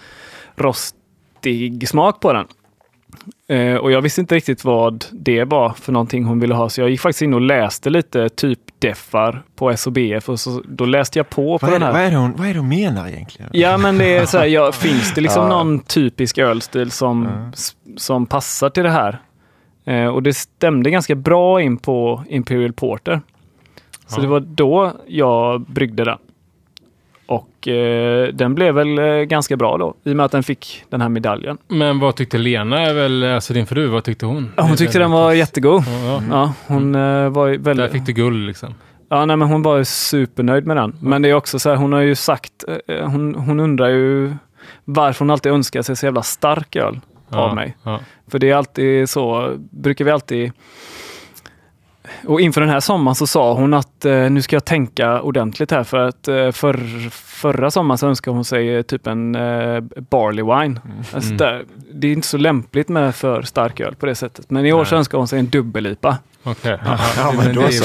[0.57, 2.47] rostig smak på den.
[3.53, 6.81] Eh, och jag visste inte riktigt vad det var för någonting hon ville ha, så
[6.81, 11.19] jag gick faktiskt in och läste lite typ Deffar på SOBF och så, då läste
[11.19, 11.93] jag på på Vad är, den det, här.
[11.93, 13.51] vad, är hon, vad är det hon menar egentligen?
[13.55, 15.49] Ja, men det är så här, ja, finns det liksom Ja.
[15.49, 19.19] någon typisk ölstil som, s- som passar till det här?
[19.85, 23.21] Eh, och det stämde ganska bra in på Imperial Porter.
[24.07, 24.23] Så Ja.
[24.23, 26.19] det var då jag bryggde den.
[27.27, 30.85] Och eh, den blev väl eh, ganska bra då, i och med att den fick
[30.89, 31.59] den här medaljen.
[31.69, 34.53] Men vad tyckte Lena, är väl, alltså din fru, vad tyckte hon?
[34.57, 35.83] Ja, hon tyckte den var jättegod.
[35.87, 36.23] Ja, ja.
[36.31, 37.93] Ja, hon eh, var ju Där väldigt...
[37.93, 38.75] fick du guld liksom.
[39.09, 40.97] Ja, nej, men hon var ju supernöjd med den.
[41.01, 44.35] Men det är också så här, hon har ju sagt, eh, hon, hon undrar ju
[44.85, 47.77] varför hon alltid önskar sig så jävla stark öl av mig.
[48.31, 50.53] För det är alltid så, brukar vi alltid...
[52.27, 55.71] Och inför den här sommaren så sa hon att eh, nu ska jag tänka ordentligt
[55.71, 56.77] här för att eh, för,
[57.11, 59.81] förra sommaren så önskade hon sig eh, typ en eh,
[60.11, 60.81] barley wine.
[61.15, 61.37] Alltså Mm.
[61.37, 64.51] där, det är inte så lämpligt med för stark öl på det sättet.
[64.51, 66.17] Men i år så önskar hon sig en dubbel-IPA.
[66.43, 66.79] Okej.
[66.85, 67.85] Ja, Ja, men då så.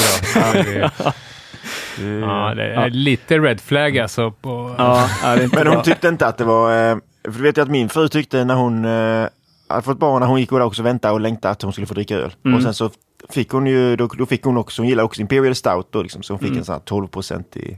[2.21, 4.31] Ja, det är, lite red flag alltså.
[4.31, 5.07] På, Ja,
[5.53, 6.89] Men hon tyckte inte att det var...
[6.91, 9.27] eh, För du vet ju att min fru tyckte när hon eh,
[9.69, 11.93] hade fått barn, när hon gick och också väntade och längtade att hon skulle få
[11.93, 12.33] dricka öl.
[12.45, 12.57] Mm.
[12.57, 12.89] Och sen så
[13.29, 16.23] fick hon ju, då, då fick hon också, hon gillar också Imperial Stout då liksom,
[16.23, 16.59] så hon fick Mm.
[16.59, 17.77] en sån här 12 procent i...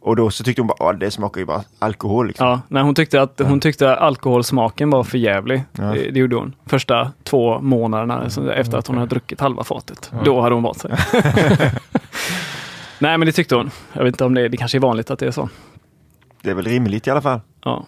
[0.00, 2.46] Och då så tyckte hon bara, "Ah, det smakar ju bara alkohol liksom.
[2.46, 5.62] Ja, nej, hon tyckte att hon tyckte alkoholsmaken var för jävlig.
[5.72, 5.82] Ja.
[5.84, 6.54] Det, det gjorde hon.
[6.66, 10.10] Första två månaderna så efter att hon hade druckit halva fatet.
[10.12, 10.18] Ja.
[10.24, 10.90] Då hade hon vant sig.
[12.98, 13.70] nej, men det tyckte hon.
[13.92, 15.48] Jag vet inte om det, det kanske är vanligt att det är så.
[16.42, 17.40] Det är väl rimligt i alla fall.
[17.64, 17.86] Ja.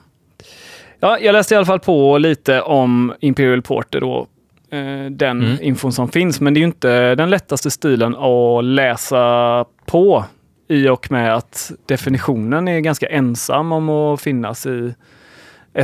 [1.01, 4.27] ja, jag läste i alla fall på lite om Imperial Porter då.
[4.71, 5.59] Eh, den Mm.
[5.63, 10.25] infon som finns, men det är ju inte den lättaste stilen att läsa på
[10.69, 14.95] i och med att definitionen är ganska ensam om att finnas i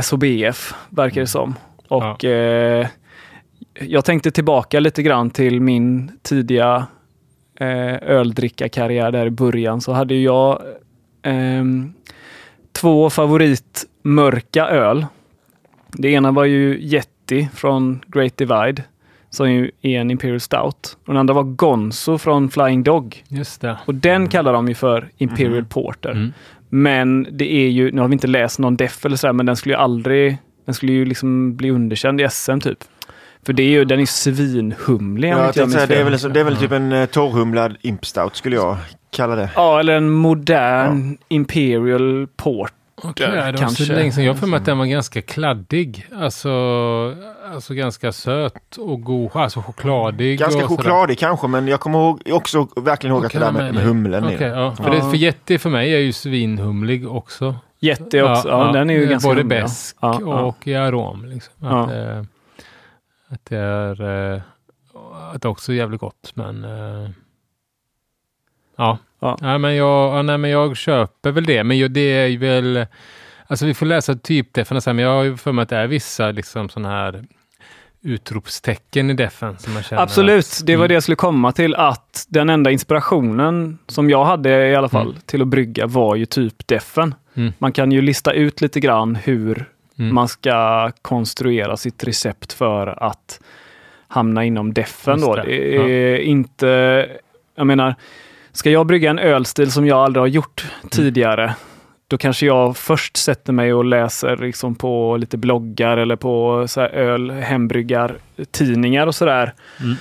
[0.01, 1.55] SHBF, verkar det som.
[1.87, 2.87] Och eh,
[3.79, 6.87] jag tänkte tillbaka lite grann till min tidiga
[7.59, 10.61] eh, öldrickarkarriär där i början så hade jag
[11.23, 11.93] ehm,
[12.71, 15.05] två favorit mörka öl.
[15.91, 16.77] Det ena var ju
[17.31, 18.83] Yeti från Great Divide
[19.29, 20.97] som ju är en Imperial Stout.
[21.05, 23.23] Och den andra var Gonzo från Flying Dog.
[23.27, 23.77] Just det.
[23.85, 26.11] Och den kallar de ju för Imperial Porter.
[26.11, 26.33] Mm.
[26.69, 29.55] Men det är ju, nu har vi inte läst någon def eller sådär, men den
[29.55, 32.77] skulle ju aldrig, den skulle ju liksom bli underkänd i SM typ.
[33.45, 36.19] För det är ju, den är ju svinhumlig Ja, jag jag säga, det, är väl,
[36.19, 38.77] så- det är väl typ en eh, torrhumlad Imp Stout skulle jag
[39.09, 39.49] kalla det.
[39.55, 42.73] Ja, eller en modern Imperial Port.
[43.03, 43.85] Okej, det var kanske.
[43.85, 44.23] så länge sedan.
[44.23, 46.07] Jag har för mig att den var ganska kladdig.
[46.15, 46.49] Alltså,
[47.53, 49.31] alltså ganska söt och god.
[49.33, 50.39] Alltså chokladig.
[50.39, 50.67] Ganska sådär.
[50.75, 54.23] chokladig kanske, men jag kommer ihåg, också verkligen ihåg att det där med, med humlen
[54.23, 54.47] är.
[54.47, 54.75] ja.
[54.75, 54.89] För, Ja.
[54.89, 57.55] det, för Yeti för mig är ju svinhumlig också.
[57.79, 58.47] Jätte också.
[58.49, 59.61] Ja, den är ju ganska Både humlig, ja.
[59.61, 60.41] besk Ja, ja.
[60.41, 61.25] och i arom.
[61.25, 61.53] Liksom.
[61.59, 61.83] Ja.
[61.83, 62.23] Att, eh,
[63.29, 64.41] att det är eh,
[65.33, 66.31] att det också är jävligt gott.
[66.33, 67.09] Men eh,
[68.77, 68.97] ja.
[69.25, 69.37] Ja.
[69.41, 71.63] Nej, men jag, ja, nej, men jag köper väl det.
[71.63, 72.85] Men det är väl
[73.47, 75.87] Alltså vi får läsa typdefen sen, men jag har ju för mig att det är
[75.87, 77.23] vissa liksom sådana här
[78.01, 80.87] utropstecken i defen som man känner Absolut, att- det var Mm.
[80.87, 81.75] det jag skulle komma till.
[81.75, 85.21] Att den enda inspirationen som jag hade i alla fall Mm.
[85.25, 87.15] till att brygga var ju typ defen.
[87.35, 87.53] Mm.
[87.57, 89.65] Man kan ju lista ut lite grann hur
[89.99, 90.15] Mm.
[90.15, 93.39] man ska konstruera sitt recept för att
[94.07, 95.13] hamna inom defen.
[95.13, 95.35] Just Då.
[95.35, 97.09] det, Det är inte,
[97.55, 97.95] jag menar,
[98.55, 100.89] ska jag brygga en ölstil som jag aldrig har gjort Mm.
[100.89, 101.55] tidigare,
[102.07, 106.81] då kanske jag först sätter mig och läser liksom på lite bloggar eller på så
[106.81, 108.15] öl, hembryggar,
[108.51, 109.53] tidningar och sådär.
[109.81, 109.95] Mm.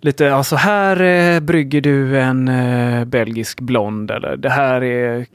[0.00, 5.26] Lite, ja, så här eh, brygger du en eh, belgisk blond eller det här är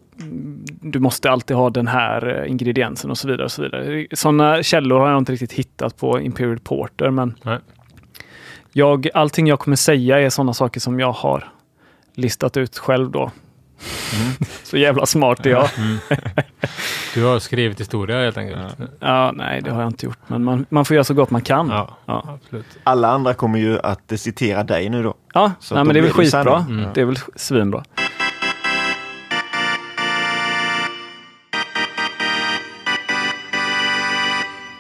[0.82, 3.45] du måste alltid ha den här eh, ingrediensen och så vidare.
[3.45, 4.08] och så vidare.
[4.12, 7.58] Sådana källor har jag inte riktigt hittat på Imperial Porter, men Nej.
[8.74, 11.43] jag, allting jag kommer säga är sådana saker som jag har
[12.19, 13.32] listat ut själv då.
[14.63, 15.69] så jävla smart är jag.
[17.13, 18.60] Du har skrivit historia helt enkelt.
[18.79, 21.29] Ja, Ja, nej, det har jag inte gjort, men man, man får göra så gott
[21.29, 21.69] man kan.
[21.69, 22.23] Ja, ja.
[22.27, 22.65] absolut.
[22.84, 25.13] Alla andra kommer ju att citera dig nu då.
[25.60, 26.65] Så nej, då men det är väl skitbra.
[26.69, 26.89] Mm.
[26.93, 27.84] Det är väl svinbra.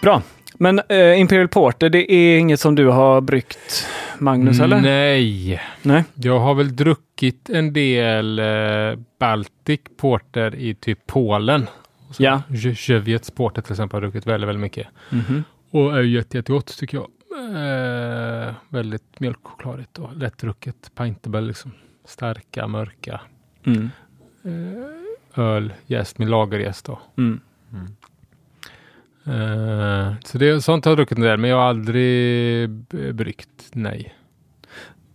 [0.01, 0.21] Bra.
[0.53, 3.87] Men eh, Imperial Porter, det är inget som du har bryggt,
[4.19, 4.81] Magnus, eller?
[4.81, 5.61] Nej.
[5.81, 6.03] Nej.
[6.13, 11.67] Jag har väl druckit en del eh, Baltic Porter i typ Polen.
[12.11, 12.41] Så Ja.
[12.75, 14.87] Sjöviets Porter till exempel har druckit väldigt, väldigt mycket.
[15.09, 15.43] Mhm.
[15.71, 17.07] Och är ju jätte, jättegott tycker jag.
[18.47, 20.91] Eh, väldigt mjölkchokladigt och lättdrucket.
[20.95, 21.71] Pintable liksom.
[22.05, 23.21] Starka, mörka.
[23.65, 23.89] Mm.
[24.43, 26.99] Eh, öl, jäst med lagerjäst då.
[27.17, 27.39] Mm.
[29.27, 32.69] Eh, Så det, sånt har jag druckit en del, men jag har aldrig
[33.15, 33.49] bryggt.
[33.71, 34.15] Nej.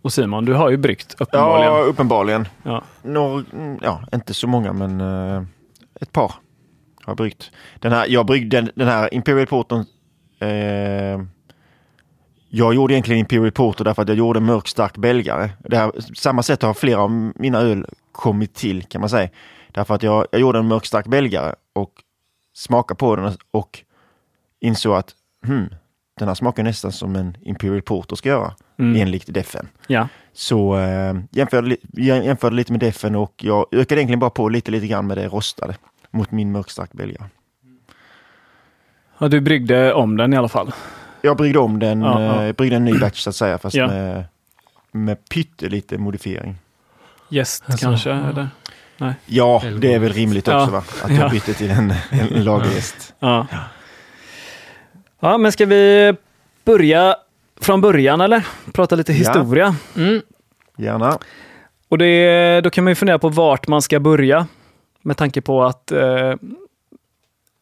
[0.01, 1.73] Och Simon, du har ju bryggt uppenbarligen.
[1.73, 2.47] Ja, uppenbarligen.
[2.63, 2.83] Ja.
[3.01, 3.43] Några,
[3.81, 5.43] ja, inte så många men eh,
[6.01, 6.31] ett par
[7.03, 7.51] har jag bryggt.
[7.79, 9.85] Den här, jag bryggde den, den här Imperial Porter.
[10.39, 11.21] Eh,
[12.49, 15.49] jag gjorde egentligen Imperial Porter därför att jag gjorde en mörk stark belgare.
[15.59, 19.29] Det här, samma sätt har flera av mina öl kommit till kan man säga.
[19.71, 21.91] Därför att jag, jag gjorde en mörk stark belgare och
[22.55, 23.83] smakade på den och
[24.65, 25.11] insåg att
[25.45, 25.69] hmm,
[26.19, 29.01] den här smakar nästan som en Imperial Porter ska göra Mm.
[29.01, 29.67] enligt defen.
[29.87, 30.07] ja.
[30.33, 34.71] Så eh, jämförde, jag jämförde lite med defen och jag ökade egentligen bara på lite,
[34.71, 35.75] lite grann med det rostade
[36.11, 37.23] mot min mörkstark belgare.
[39.17, 40.71] ja, du bryggde om den i alla fall.
[41.21, 42.43] Jag bryggde om den, Ja, ja.
[42.45, 43.87] eh, bryggde en ny batch så att säga fast Ja.
[43.87, 44.23] med,
[44.91, 46.55] med pyttelite modifiering.
[47.29, 48.09] Gäst Alltså, kanske?
[48.09, 48.29] ja.
[48.29, 48.47] Eller?
[49.25, 50.61] Ja, Eller det är väl rimligt Ja.
[50.61, 50.83] också va?
[51.03, 51.15] Att Ja.
[51.15, 53.13] jag bytte till en, en lagergäst.
[53.19, 53.47] Ja.
[55.31, 56.13] Ja, men ska vi
[56.65, 57.15] börja
[57.61, 58.47] från början eller?
[58.73, 59.17] Prata lite Ja.
[59.17, 59.75] historia.
[59.97, 60.21] Mm.
[60.77, 61.17] Gärna.
[61.89, 64.47] Och det, då kan man ju fundera på vart man ska börja.
[65.01, 66.33] Med tanke på att eh,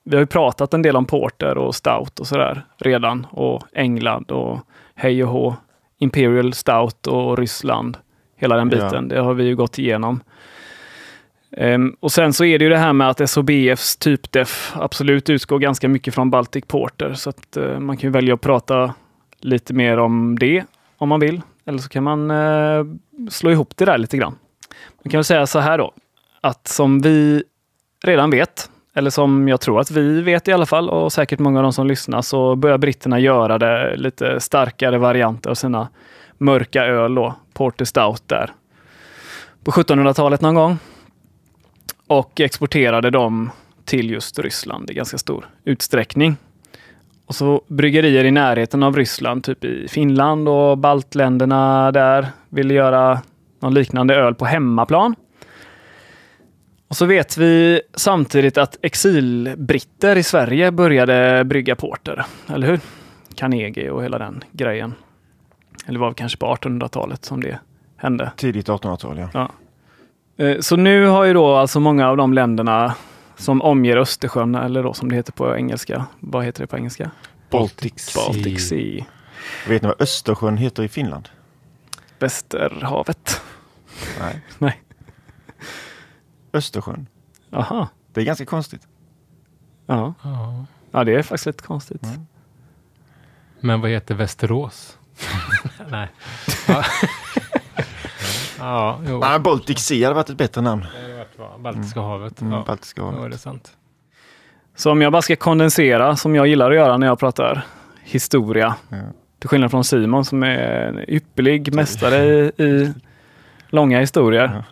[0.05, 3.27] vi har ju pratat en del om Porter och Stout och sådär redan.
[3.31, 4.59] Och England och
[4.95, 5.55] hej och hå.
[5.97, 7.97] Imperial Stout och Ryssland.
[8.35, 8.75] Hela den Ja.
[8.85, 9.07] biten.
[9.07, 10.19] Det har vi ju gått igenom.
[11.57, 15.59] Um, och sen så är det ju det här med att SHBFs typdef absolut utgår
[15.59, 17.13] ganska mycket från Baltic Porter.
[17.13, 18.93] Så att uh, man kan ju välja att prata
[19.39, 20.63] lite mer om det
[20.97, 21.41] om man vill.
[21.65, 22.85] Eller så kan man uh,
[23.29, 24.35] slå ihop det där lite grann.
[25.03, 25.93] Man kan väl säga så här då,
[26.41, 27.43] att som vi
[28.03, 31.59] redan vet, eller som jag tror att vi vet i alla fall, och säkert många
[31.59, 35.87] av de som lyssnar, så börjar britterna göra det lite starkare varianter av sina
[36.37, 38.51] mörka öl då, Porter Stout där.
[39.63, 40.77] På 1700-talet någon gång.
[42.13, 43.49] Och exporterade dem
[43.85, 46.35] till just Ryssland i ganska stor utsträckning.
[47.25, 53.21] Och så bryggerier i närheten av Ryssland, typ i Finland och baltländerna där, ville göra
[53.59, 55.15] någon liknande öl på hemmaplan.
[56.87, 62.79] Och så vet vi samtidigt att exilbritter i Sverige började brygga porter, eller hur?
[63.35, 64.93] Carnegie och hela den grejen.
[65.85, 67.59] Eller var det kanske på 1800-talet som det
[67.97, 68.31] hände.
[68.37, 69.41] Tidigt 1800-tal ja.
[69.41, 69.47] Eh,
[70.59, 72.95] Så nu har ju då alltså många av de länderna
[73.35, 76.05] som omger Östersjön, eller då som det heter på engelska.
[76.19, 77.11] Vad heter det på engelska?
[77.49, 79.05] Baltic Baltic Sea.
[79.67, 81.29] Vet ni vad Östersjön heter i Finland?
[82.19, 83.41] Västerhavet.
[84.19, 84.41] Nej.
[84.57, 84.81] Nej.
[86.53, 87.07] Östersjön.
[87.51, 87.87] Aha.
[88.13, 88.87] Det är ganska konstigt.
[89.85, 90.13] Ja.
[90.23, 90.65] Ja.
[90.91, 92.03] ja, det är faktiskt lite konstigt.
[92.03, 92.25] Mm.
[93.59, 94.97] Men vad heter Västerås?
[95.89, 96.07] Nej.
[98.63, 98.99] Ja.
[99.07, 99.19] jo.
[99.19, 100.85] Nej, Baltic Sea hade varit ett bättre namn.
[100.95, 101.57] Det hade varit bra.
[101.59, 102.41] Baltiska havet.
[102.41, 103.31] Mm, Ja, Baltiska ja, havet.
[103.31, 103.77] det är sant.
[104.75, 107.65] Så om jag bara ska kondensera, som jag gillar att göra när jag pratar
[108.03, 108.75] historia.
[108.89, 108.97] Ja.
[109.39, 112.93] Till skillnad från Simon som är en ypperlig mästare i, i
[113.69, 114.51] långa historier.
[114.55, 114.63] Ja.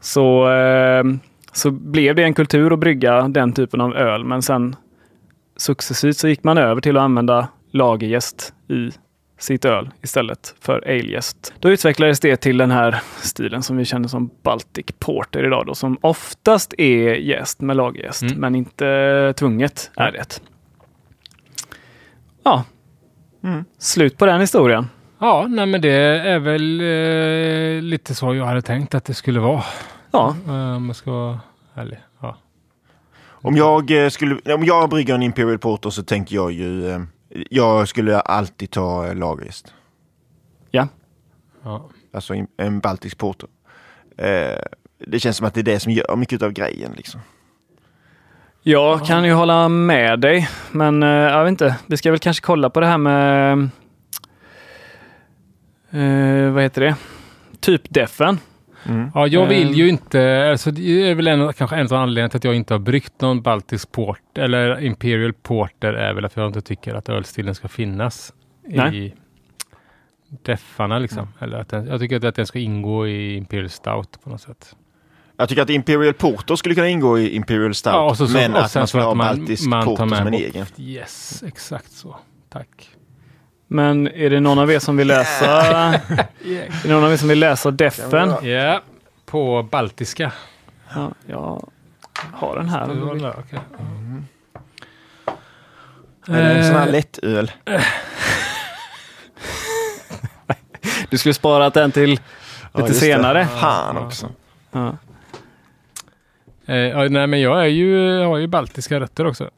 [0.00, 1.04] Så, eh,
[1.52, 4.24] så blev det en kultur att brygga den typen av öl.
[4.24, 4.76] Men sen
[5.56, 8.90] successivt så gick man över till att använda lagerjäst i
[9.38, 11.54] sitt öl istället för alejäst.
[11.60, 15.74] Då utvecklades det till den här stilen som vi känner som Baltic Porter idag då,
[15.74, 18.34] som oftast är jäst med lagerjäst, Mm.
[18.38, 20.40] men inte tvunget är det.
[22.44, 22.64] Ja,
[23.44, 23.64] Mm.
[23.78, 24.86] slut på den historien.
[25.20, 29.40] Ja, nej men det är väl eh, lite så jag hade tänkt att det skulle
[29.40, 29.62] vara.
[30.10, 31.40] Ja, Eh, Om jag ska vara
[31.74, 31.98] ärlig.
[32.20, 32.36] Ja.
[33.28, 37.00] Om jag, eh, skulle, om jag brygger en Imperial Porter så tänker jag ju, eh,
[37.50, 39.74] jag skulle alltid ta lagerjäst.
[40.70, 40.88] ja,
[41.64, 41.88] Ja.
[42.12, 43.48] Alltså en- en baltisk porter.
[44.16, 44.58] Eh,
[45.06, 46.92] det känns som att det är det som gör mycket av grejen.
[46.96, 47.20] Liksom.
[48.62, 51.76] Jag kan ju hålla med dig, men eh, jag vet inte.
[51.86, 53.52] Vi ska väl kanske kolla på det här med
[55.90, 56.94] eh, vad heter det?
[57.60, 58.38] Typdefen.
[58.88, 59.10] Mm.
[59.14, 59.74] ja, jag vill Ehm.
[59.74, 62.74] ju inte, alltså det är väl en, kanske en av anledningarna till att jag inte
[62.74, 67.08] har bryggt någon baltisk port eller Imperial Porter är väl att jag inte tycker att
[67.08, 68.32] ölstilen ska finnas
[68.66, 68.96] Nej.
[69.06, 69.14] i
[70.42, 71.28] deffarna liksom.
[71.40, 74.76] Eller att den, jag tycker att den ska ingå i Imperial Stout på något sätt.
[75.36, 77.92] Jag tycker att Imperial Porter skulle kunna ingå i Imperial Stout.
[77.94, 80.66] Ja, så- så- men att man att ha man- baltisk man porter som en egen.
[80.78, 82.16] Yes, exakt så.
[82.48, 82.88] Tack.
[83.68, 85.62] Men är det någon av er som vill läsa?
[85.64, 88.34] Är det någon av er som vill läsa defen?
[88.48, 88.80] Ja,
[89.26, 90.32] på baltiska.
[90.94, 91.68] Ja, jag
[92.32, 92.90] har den här.
[92.90, 93.26] om du vill.
[93.26, 93.58] Okej.
[96.28, 97.50] Är det en sån här Eh, lättöl?
[101.10, 102.94] Du skulle spara den till lite det.
[102.94, 103.46] senare.
[103.46, 104.28] Fan också.
[104.72, 104.96] Ja.
[106.66, 109.50] Eh, ja, nej, men jag är ju, har ju baltiska rötter också.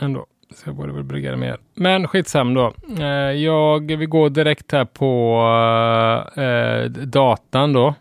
[0.00, 0.26] Ändå.
[0.54, 1.56] Så jag borde väl brygga mer.
[1.74, 2.72] Men skitsam då.
[2.98, 5.40] Eh, jag, vi går direkt här på
[6.36, 7.94] eh, datan då.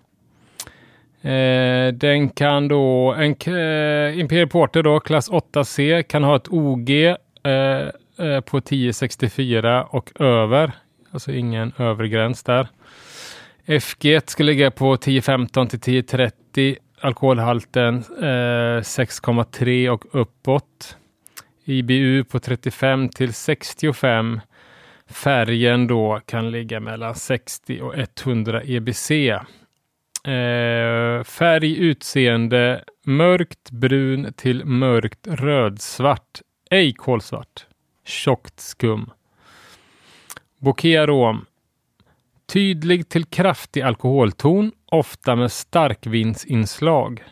[1.29, 6.89] Eh, den kan då, en eh, Imperial Porter då, klass 8C, kan ha ett OG
[6.89, 7.15] eh,
[8.27, 10.71] eh, på 1064 och över.
[11.11, 12.67] Alltså ingen övre gräns där.
[13.81, 16.75] FG ska ligga på 1015 till 1030.
[17.01, 20.97] Alkoholhalten eh, 6,3 och uppåt.
[21.69, 24.39] IBU på 35 till 65.
[25.09, 29.11] Färgen då kan ligga mellan 60 och 100 EBC.
[29.11, 29.39] Eh,
[31.23, 36.41] färg, utseende mörkt brun till mörkt rödsvart.
[36.69, 37.65] Ej kolsvart.
[38.05, 39.11] Tjockt skum.
[40.57, 41.45] Bokearom.
[42.45, 47.23] Tydlig till kraftig alkoholton, ofta med starkvinsinslag.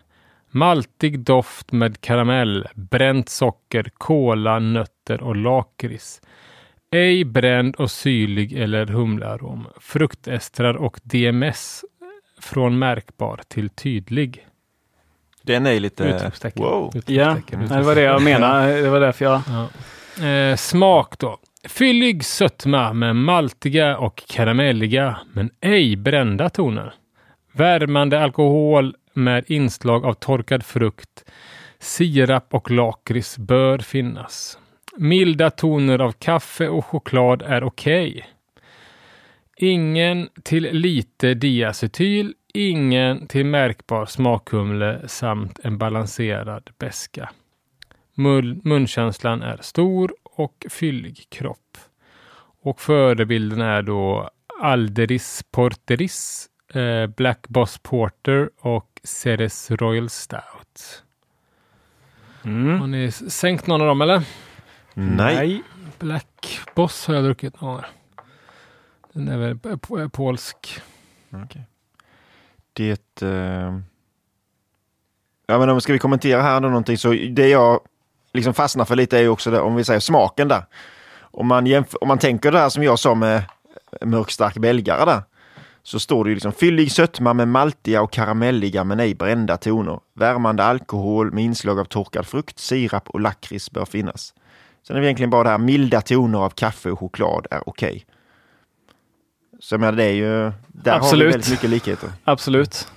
[0.58, 6.22] Maltig doft med karamell, bränt socker, kola, nötter och lakrits.
[6.92, 9.68] Ej bränd och syrlig eller humlearom.
[9.80, 11.86] Fruktestrar och DMS
[12.42, 14.48] från märkbar till tydlig.
[15.42, 16.04] Den är lite...
[16.04, 16.64] Utropstecken.
[16.64, 16.94] Wow.
[17.06, 18.82] Ja, det var det jag menade.
[18.82, 19.42] Det var därför jag...
[20.18, 20.28] Ja.
[20.28, 21.38] Eh, smak då.
[21.64, 26.94] Fyllig sötma med maltiga och karamelliga, men ej brända toner.
[27.52, 31.26] Värmande alkohol med inslag av torkad frukt.
[31.80, 34.60] Sirap och lakrits bör finnas.
[34.98, 38.26] Milda toner av kaffe och choklad är okej.
[39.58, 47.30] Ingen till lite diacetyl, ingen till märkbar smakhumle samt en balanserad beska.
[48.64, 51.78] Munkänslan är stor och fyllig kropp.
[52.62, 54.30] Och förebilden är då
[54.62, 61.04] Alderis Porteris, eh, Black Boss Porter och Ceres Royal Stout.
[62.44, 62.80] Mm.
[62.80, 64.24] Har ni sänkt någon av dem eller?
[64.94, 65.64] Nej.
[66.00, 67.86] Black Boss har jag druckit några.
[69.14, 70.82] Den är väl p- p- polsk.
[72.74, 73.22] Det...
[73.22, 73.80] Eh...
[75.48, 77.80] Ja men om ska vi kommentera här då någonting så det jag
[78.34, 80.66] liksom fastnar för lite är ju också det, om vi säger smaken där.
[81.20, 83.44] Om man, jämför, om man tänker det här som jag sa med
[84.02, 85.24] mörkstark belgare där.
[85.88, 90.00] Så står det ju liksom fyllig sötma med maltiga och karamelliga men ej brända toner.
[90.14, 94.34] Värmande alkohol med inslag av torkad frukt, sirap och lakrits bör finnas.
[94.88, 98.06] Sen är det egentligen bara det här milda toner av kaffe och choklad är okej.
[99.60, 101.34] Så jag menar det är ju, där har vi Absolut.
[101.34, 102.10] väldigt mycket likheter.
[102.24, 102.88] Absolut.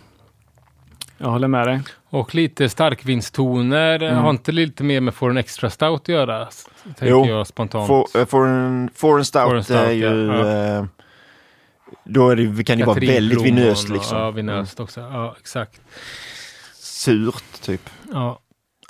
[1.19, 1.83] Jag håller med dig.
[2.09, 4.03] Och lite starkvinstoner.
[4.03, 4.17] Mm.
[4.23, 6.49] Har inte lite mer med Foreign Extra Stout att göra?
[6.85, 7.87] Tänker Jo, jag spontant.
[7.87, 10.27] For, eh, foreign, foreign stout, Foreign stout, är ju...
[10.27, 10.85] ja, eh,
[12.05, 14.19] Då är det, kan det vara väldigt vinöst liksom.
[14.19, 15.01] Ja, vinöst också.
[15.01, 15.81] Ja, exakt.
[16.75, 17.91] Surt typ.
[18.13, 18.41] Ja,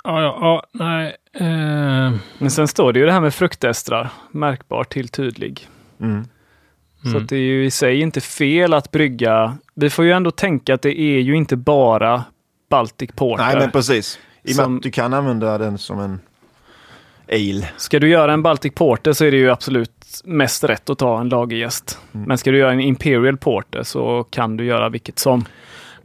[0.03, 1.15] ja, ja, ja nej.
[1.33, 5.67] Eh, Men sen står det ju det här med fruktestrar, märkbar till tydlig.
[5.99, 6.27] Mm.
[7.01, 7.23] Så mm.
[7.23, 9.57] att det är ju i sig inte fel att brygga.
[9.75, 12.23] Vi får ju ändå tänka att det är ju inte bara
[12.69, 13.45] Baltic Porter.
[13.45, 14.19] Nej men precis.
[14.43, 16.19] I och med Som- att du kan använda den som en
[17.31, 17.69] ale.
[17.77, 19.91] Ska du göra en Baltic Porter så är det ju absolut
[20.25, 21.99] mest rätt att ta en lagergäst.
[22.13, 22.27] Mm.
[22.27, 25.45] Men ska du göra en Imperial Porter så kan du göra vilket som.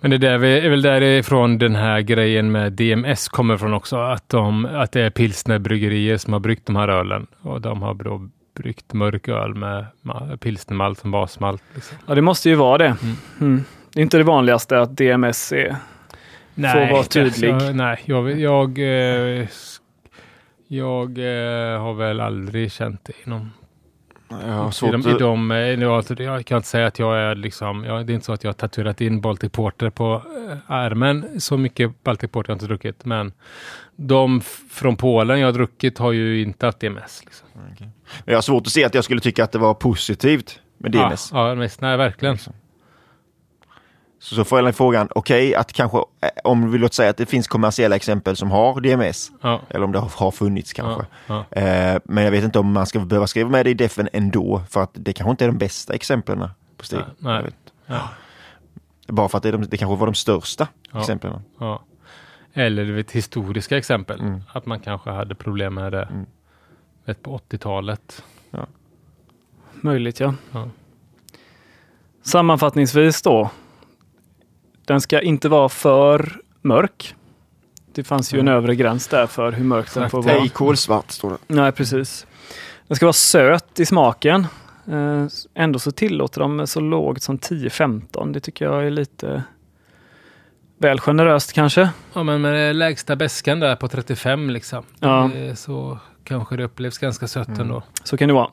[0.01, 3.97] Men det där är väl därifrån den här grejen med DMS kommer från också.
[3.97, 7.27] Att, de, att det är pilsnerbryggerier som har bryggt de här ölen.
[7.41, 11.63] Och de har då bryggt mörk öl med ma- pilsnermalt som basmalt.
[11.75, 11.99] Liksom.
[12.07, 12.97] Ja, det måste ju vara det.
[13.03, 13.17] Mm.
[13.41, 13.65] Mm.
[13.93, 15.77] Det är inte det vanligaste att DMS är...
[16.55, 17.51] Nej, vara tydlig.
[17.51, 19.47] Jag, nej, jag, jag, eh,
[20.69, 23.53] jag eh, har väl aldrig känt det inom
[24.29, 27.19] Jag har I svårt de, i de, eh, alltså, jag kan inte säga att jag
[27.19, 30.23] är liksom, jag, det är inte så att jag har tatuerat in Baltic Porter på
[30.67, 31.41] armen.
[31.41, 33.05] Så mycket Baltic Porter har jag inte druckit.
[33.05, 33.33] Men
[33.97, 37.23] de från Polen jag har druckit har ju inte haft DMS.
[37.25, 37.49] Liksom.
[37.55, 37.91] Men
[38.25, 41.31] jag har svårt att se att jag skulle tycka att det var positivt med DMS.
[41.33, 42.39] Ja, ja mest, nej, verkligen.
[44.29, 47.27] Så, så får jag frågan, okej att kanske, eh, om vi låter säga att det
[47.27, 49.31] finns kommersiella exempel som har DMS.
[49.43, 51.07] Ja, Eller om det har, funnits kanske.
[51.27, 51.61] ja, ja.
[51.61, 54.63] Eh, men jag vet inte om man ska behöva skriva med det i defen ändå.
[54.71, 56.99] För att det kanske inte är de bästa exemplen på steg.
[56.99, 57.35] Nej, nej.
[57.35, 57.55] Jag vet.
[57.87, 58.09] Ja.
[59.09, 61.01] Bara för att det, är de, det kanske var de största Ja.
[61.01, 61.41] exemplen.
[61.61, 61.83] ja.
[62.53, 64.21] Eller du vet, historiska exempel.
[64.21, 64.43] Mm.
[64.53, 66.27] Att man kanske hade problem med det Mm.
[67.05, 68.23] vet, på 80-talet.
[69.73, 70.35] Möjligt ja.
[70.53, 70.69] Ja.
[72.23, 73.51] Sammanfattningsvis då.
[74.87, 77.15] Den ska inte vara för mörk.
[77.95, 80.39] Det fanns ju en övre gräns där för hur mörk den får vara.
[80.39, 81.37] Nej, kolsvart står det.
[81.47, 82.27] Nej, precis.
[82.89, 84.47] Den ska vara söt i smaken.
[84.89, 88.33] Eh, ändå så tillåter de så lågt som 10-15.
[88.33, 89.43] Det tycker jag är lite
[90.79, 91.89] väl generöst kanske.
[92.13, 94.85] Ja, men med det lägsta bäskan där på 35 liksom.
[95.01, 95.31] Ja.
[95.33, 97.61] Är så kanske det upplevs ganska sött Mm.
[97.61, 97.83] ändå.
[98.05, 98.51] Så kan det vara.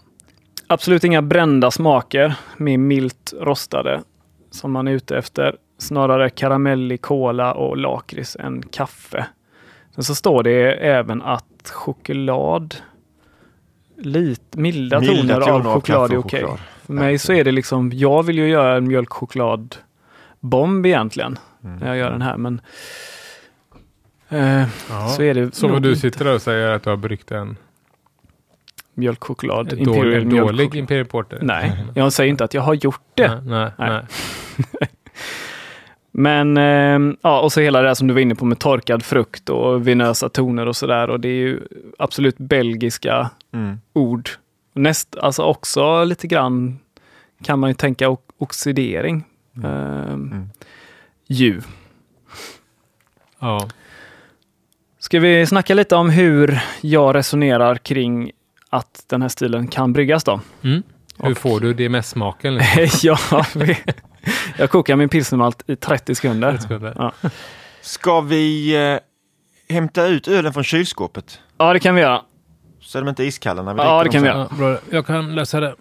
[0.67, 4.03] Absolut inga brända smaker med milt rostade
[4.51, 5.55] som man är ute efter.
[5.77, 9.25] Snarare karamellig kola och lakrits än kaffe.
[9.95, 12.75] Sen så står det även att choklad,
[13.97, 16.41] lite milda, Milda toner, toner av choklad är okej.
[16.41, 16.59] choklad.
[16.85, 21.77] För mig så är det liksom, jag vill ju göra en mjölkchokladbomb egentligen Mm.
[21.79, 22.37] när jag gör den här.
[22.37, 22.61] Men
[24.29, 25.07] eh, Ja.
[25.07, 25.95] så är det Så du inte.
[25.95, 27.57] sitter där och säger att du har bryggt en
[28.93, 29.67] mjölkchoklad.
[29.67, 30.75] dålig, Imperial dålig mjölkchoklad.
[30.75, 31.39] Imperial Porter?
[31.41, 33.41] Nej, jag säger inte att jag har gjort det.
[33.45, 34.87] Nej, nej, Nej.
[36.15, 39.03] Men eh, ja, och så hela det här som du var inne på med torkad
[39.03, 41.09] frukt och vinösa toner och sådär.
[41.09, 41.59] Och det är ju
[41.99, 43.77] absolut belgiska Mm.
[43.93, 44.29] ord.
[44.73, 46.79] Näst, alltså också lite grann
[47.43, 49.23] kan man ju tänka oxidering.
[49.63, 49.69] Eh,
[50.13, 50.49] Mm.
[51.27, 51.61] Ju.
[53.39, 53.67] Ja.
[54.99, 58.31] Ska vi snacka lite om hur jag resonerar kring
[58.69, 60.41] att den här stilen kan bryggas då?
[60.63, 60.83] Mm.
[61.17, 62.55] Hur Och- får du DMS-smaken?
[62.55, 62.99] Liksom?
[63.31, 63.45] ja,
[64.57, 66.59] jag kokar min pilsnermalt i 30 sekunder.
[66.97, 67.11] Ja.
[67.81, 68.99] Ska vi eh,
[69.75, 71.39] hämta ut ölen från kylskåpet?
[71.57, 72.21] Ja, det kan vi göra.
[72.81, 74.57] Så de inte är iskalla när vi Ja, dricker det dem kan sen.
[74.57, 74.97] vi Ja, bra.
[74.97, 75.75] Jag kan lösa det.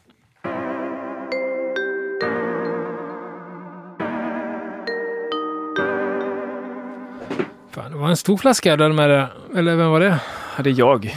[7.70, 9.28] Fan, det var en stor flaska där med det.
[9.57, 10.20] Eller vem var det?
[10.57, 11.16] Ja, det är jag.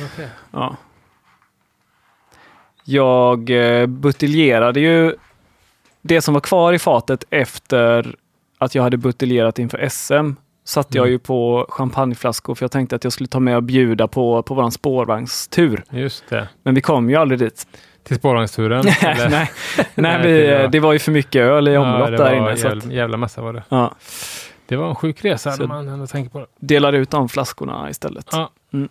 [0.52, 0.76] Ja.
[2.84, 5.16] Jag eh, buteljerade ju
[6.08, 8.16] det som var kvar i fatet efter
[8.58, 10.32] att jag hade buteljerat inför SM.
[10.66, 11.12] Satte jag Mm.
[11.12, 14.54] ju på champagneflaskor för jag tänkte att jag skulle ta med och bjuda på, på
[14.54, 15.84] våran spårvagnstur.
[15.90, 16.48] Just det.
[16.64, 17.68] Men vi kom ju aldrig dit.
[18.04, 18.86] Till spårvagnsturen?
[19.04, 19.50] nej, nej
[19.96, 20.22] Nej,
[20.62, 22.58] vi, det var- ju för mycket öl i omlopp det där inne.
[22.58, 23.64] Så att, jävla massa var det.
[23.70, 23.96] ja,
[24.68, 26.46] Det var en sjuk resa när man ändå tänker på det.
[26.60, 28.30] delar ut de flaskorna istället.
[28.32, 28.50] Ja.
[28.74, 28.90] Mm.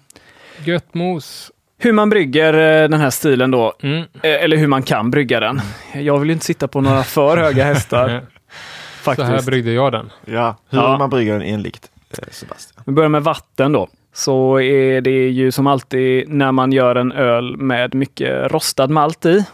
[0.65, 1.51] Gött mos.
[1.85, 3.99] Hur man brygger eh, den här stilen då, Mm.
[3.99, 5.61] eh, eller hur man kan brygga den.
[5.95, 9.29] Jag vill ju inte sitta på några för höga hästar Så faktiskt.
[9.29, 10.11] här bryggde jag den.
[10.25, 10.99] Ja, hur Ja.
[10.99, 12.83] man brygger den enligt eh, Sebastian.
[12.87, 13.89] Vi börjar med vatten då.
[14.13, 19.27] Så är det ju som alltid när man gör en öl med mycket rostad malt
[19.27, 19.45] i.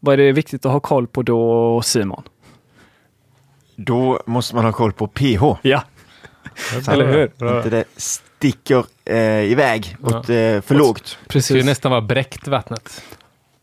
[0.00, 2.22] Vad är det viktigt att ha koll på då, Simon?
[3.76, 5.42] Då måste man ha koll på pH.
[5.62, 5.82] Ja,
[6.84, 7.22] Så Eller hur?
[7.56, 7.84] Inte det
[8.44, 10.08] sticker eh, iväg Ja.
[10.18, 11.02] åt eh, för lågt.
[11.04, 11.64] Det skulle precis.
[11.64, 13.02] nästan vara bräckt vattnet.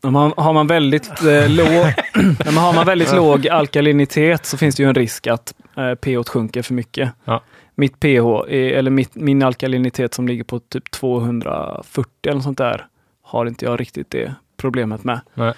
[0.02, 1.68] Om man, har man väldigt eh, låg,
[2.16, 5.96] när man har man väldigt låg alkalinitet så finns det ju en risk att eh,
[5.96, 7.12] pH sjunker för mycket.
[7.26, 7.44] Ja.
[7.76, 8.06] Mitt pH,
[8.48, 12.86] är, eller mitt, min alkalinitet som ligger på typ 240 eller något sånt där,
[13.24, 15.20] har inte jag riktigt det problemet med.
[15.34, 15.54] Nej.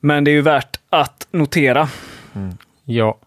[0.00, 1.88] Men det är ju värt att notera.
[2.84, 3.18] Ja.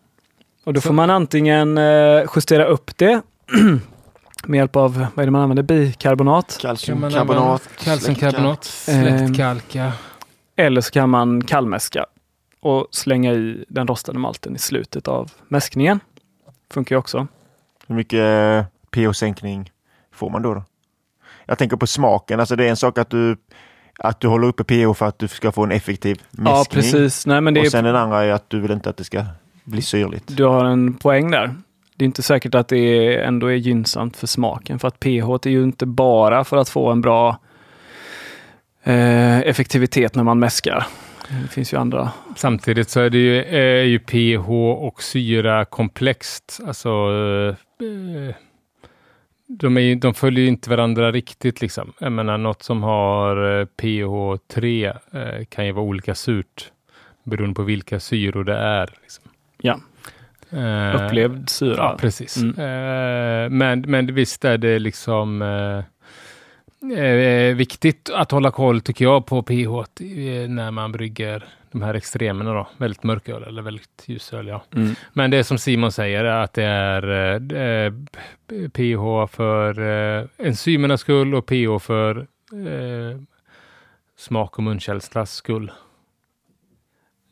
[0.63, 3.21] Och då Så- får man antingen eh, justera upp det
[4.47, 6.57] med hjälp av, vad är det man använder, bikarbonat?
[6.61, 7.69] Kalciumkarbonat.
[7.83, 8.63] Kalciumkarbonat.
[8.63, 9.93] Släktkalka.
[10.55, 12.05] Eller så kan man kallmäska
[12.59, 15.99] och slänga i den rostade malten i slutet av mäskningen.
[16.71, 17.27] Funkar ju också.
[17.87, 19.71] Hur mycket eh, pH-sänkning
[20.11, 20.63] får man då, då?
[21.45, 22.39] Jag tänker på smaken.
[22.39, 23.37] Alltså det är en sak att du,
[23.99, 26.53] att du håller uppe pH för att du ska få en effektiv mäskning.
[26.53, 27.25] Ja, precis.
[27.25, 29.03] Nej, men det Och är, sen den andra är att du vill inte att det
[29.03, 29.25] ska
[29.63, 30.37] bli syrligt.
[30.37, 31.55] du har en poäng där.
[31.97, 34.79] Det är inte säkert att det ändå är gynnsamt för smaken.
[34.79, 37.39] För att pH är ju inte bara för att få en bra
[38.83, 40.87] eh, effektivitet när man mäskar.
[41.29, 42.11] Det finns ju andra.
[42.35, 44.49] Samtidigt så är det ju, är ju pH
[44.85, 46.59] och syra komplext.
[46.67, 46.89] Alltså,
[47.79, 48.35] eh,
[49.47, 51.61] de, är, de följer ju inte varandra riktigt.
[51.61, 51.93] Liksom.
[51.99, 56.71] Jag menar, något som har eh, pH 3 eh, kan ju vara olika surt
[57.23, 58.93] beroende på vilka syror det är.
[59.01, 59.23] Liksom.
[59.61, 59.79] Ja.
[60.55, 61.75] Eh, Upplevd syra.
[61.77, 62.37] Ja, precis.
[62.37, 62.49] Mm.
[62.49, 69.25] Eh, men, men visst är det liksom eh, eh, viktigt att hålla koll, tycker jag,
[69.25, 72.53] på pH eh, när man brygger de här extremerna.
[72.53, 72.67] Då.
[72.77, 74.47] Väldigt mörköl eller väldigt ljusöl.
[74.47, 74.63] Ja.
[74.75, 74.95] Mm.
[75.13, 77.91] Men det är som Simon säger, att det är
[78.69, 82.27] pH för eh, enzymernas skull och pH för
[84.17, 85.71] smak och munkänslas skull.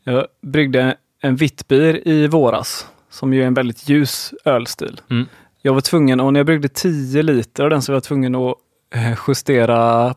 [0.03, 5.01] Jag bryggde en Wittbier i våras, som ju är en väldigt ljus ölstil.
[5.09, 5.25] Mm.
[5.61, 8.35] Jag var tvungen, och när jag bryggde 10 liter av den så var jag tvungen
[8.35, 8.55] att
[8.95, 10.13] eh, justera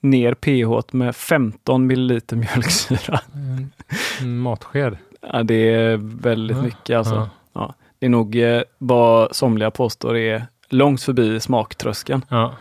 [0.00, 3.20] ner pH med 15 milliliter mjölksyra.
[3.34, 3.72] En,
[4.20, 4.96] en matsked.
[5.32, 7.28] Ja, det är väldigt Ja, mycket alltså.
[7.52, 7.74] ja.
[7.98, 12.24] Det är nog eh, vad somliga påstår är långt förbi smaktröskeln.
[12.28, 12.54] Ja.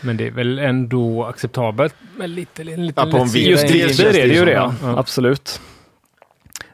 [0.00, 4.12] Men det är väl ändå acceptabelt med lite, lite Ja, syra Just det känns är
[4.12, 4.74] det det ju det, ja.
[4.82, 4.98] Ja.
[4.98, 5.60] absolut.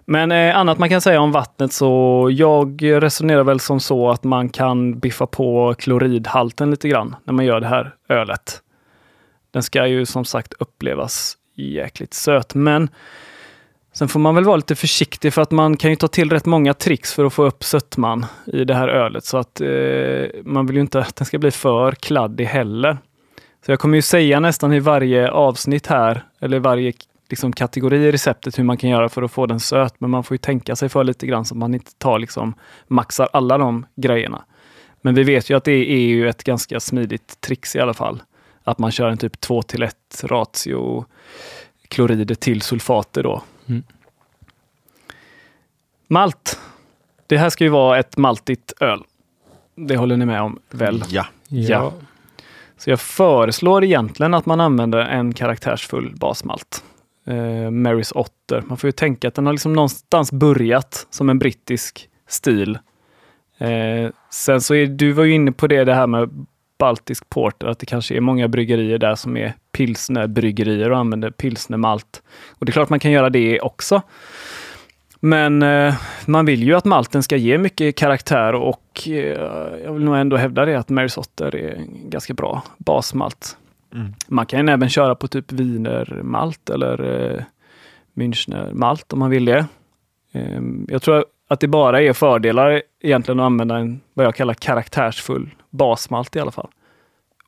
[0.08, 4.24] Men eh, annat man kan säga om vattnet så jag resonerar väl som så att
[4.24, 8.62] man kan biffa på kloridhalten lite grann när man gör det här ölet.
[9.50, 12.88] Den ska ju som sagt upplevas jäkligt söt, men
[13.92, 16.46] sen får man väl vara lite försiktig för att man kan ju ta till rätt
[16.46, 19.24] många tricks för att få upp sötman i det här ölet.
[19.24, 19.68] Så att eh,
[20.44, 22.98] man vill ju inte att den ska bli för kladdig heller.
[23.66, 26.92] Så jag kommer ju säga nästan i varje avsnitt här, eller varje
[27.28, 29.94] liksom, kategori i receptet hur man kan göra för att få den söt.
[29.98, 32.54] Men man får ju tänka sig för lite grann så man inte tar liksom,
[32.86, 34.44] maxar alla de grejerna.
[35.00, 38.22] Men vi vet ju att det är ju ett ganska smidigt trix i alla fall.
[38.64, 41.04] Att man kör en typ 2 till 1 ratio
[41.88, 43.42] klorider till sulfater då.
[43.66, 43.82] Mm.
[46.08, 46.60] Malt.
[47.26, 49.04] Det här ska ju vara ett maltigt öl.
[49.74, 51.04] Det håller ni med om väl?
[51.08, 51.26] Ja.
[51.48, 51.92] Ja.
[52.76, 56.84] Så jag föreslår egentligen att man använder en karaktärsfull basmalt.
[57.26, 58.62] Eh, Marys Otter.
[58.66, 62.78] Man får ju tänka att den har liksom någonstans börjat som en brittisk stil.
[63.58, 66.46] Eh, sen så är du var ju inne på det, det här med
[66.78, 72.22] Baltisk Porter, att det kanske är många bryggerier där som är pilsnerbryggerier och använder pilsnermalt.
[72.48, 74.02] Och det är klart man kan göra det också.
[75.20, 75.94] Men eh,
[76.26, 80.36] man vill ju att malten ska ge mycket karaktär och eh, jag vill nog ändå
[80.36, 83.56] hävda det att Marys Otter är en ganska bra basmalt.
[83.94, 84.14] Mm.
[84.28, 87.42] Man kan även köra på typ wienermalt eller eh,
[88.14, 89.66] Münchnermalt om man vill det.
[90.32, 94.54] Eh, jag tror att det bara är fördelar egentligen att använda en, vad jag kallar
[94.54, 96.68] karaktärsfull basmalt i alla fall.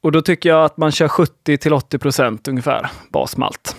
[0.00, 3.76] Och då tycker jag att man kör 70 till 80 procent ungefär basmalt.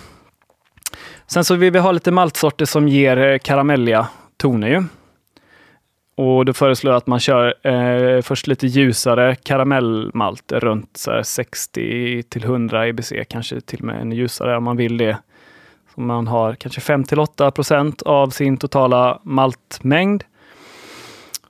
[1.26, 4.84] Sen så vill vi ha lite maltsorter som ger eh, karamelliga toner ju.
[6.20, 12.44] Och då föreslår jag att man kör eh, först lite ljusare karamellmalt runt 60 till
[12.44, 15.18] 100 EBC, kanske till och med ännu ljusare om man vill det.
[15.94, 20.24] Så man har kanske 5 till 8 procent av sin totala maltmängd.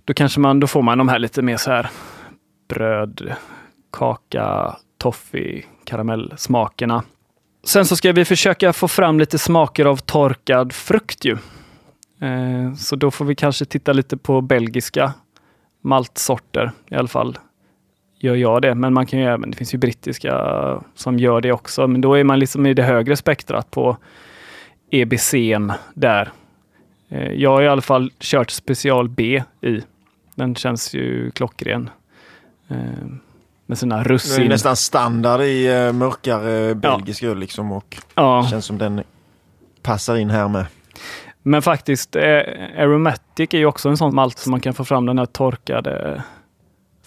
[0.05, 1.91] Då kanske man, då får man de här lite mer så här
[2.68, 3.35] bröd,
[3.93, 7.03] kaka, toffee, karamellsmakerna.
[7.64, 11.37] Sen så ska vi försöka få fram lite smaker av torkad frukt ju.
[12.21, 15.12] Eh, så då får vi kanske titta lite på belgiska
[15.81, 16.73] maltsorter.
[16.89, 17.39] I alla fall
[18.18, 20.35] gör jag det, men man kan ju även, det finns ju brittiska
[20.95, 21.87] som gör det också.
[21.87, 23.97] Men då är man liksom i det högre spektrat på
[24.91, 26.31] EBCn där.
[27.09, 29.81] Eh, jag har i alla fall kört special B i.
[30.35, 31.91] Den känns ju klockren.
[32.68, 32.77] Eh,
[33.66, 34.49] med sina Det är russin.
[34.49, 38.47] nästan standard i mörkare belgisk öl liksom och Ja.
[38.51, 39.03] känns som den
[39.83, 40.66] passar in här med.
[41.43, 42.22] Men faktiskt, eh,
[42.78, 46.22] Aromatic är ju också en sån malt som man kan få fram den här torkade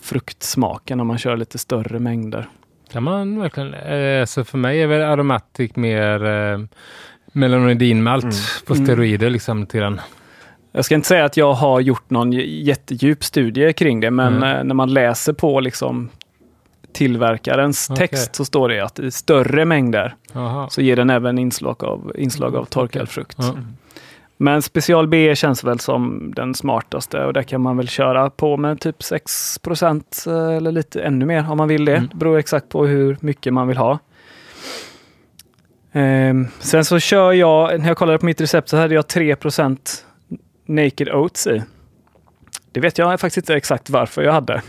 [0.02, 2.48] fruktsmaken om man kör lite större mängder.
[2.92, 6.60] Kan man verkligen, eh, så för mig är väl aromatic mer eh,
[7.34, 8.36] melanoidinmalt Mm.
[8.66, 10.02] på steroider liksom till den.
[10.72, 14.68] Jag ska inte säga att jag har gjort någon jättedjup studie kring det, men Mm.
[14.68, 16.10] när man läser på liksom
[16.94, 18.08] tillverkarens Okej.
[18.08, 20.70] text så står det att i större mängder Jaha.
[20.70, 23.38] så ger den även inslag av, inslag av Mm, torkad frukt.
[23.40, 23.56] Ja.
[24.44, 28.58] Men special B känns väl som den smartaste och där kan man väl köra på
[28.58, 31.96] med typ 6% eller lite ännu mer om man vill det.
[31.96, 32.10] Mm.
[32.12, 34.00] Det beror exakt på hur mycket man vill ha.
[35.92, 40.04] Ehm, sen så kör jag, när jag kollade på mitt recept så hade jag 3%
[40.66, 41.64] Naked Oats i.
[42.72, 44.62] Det vet jag faktiskt inte exakt varför jag hade.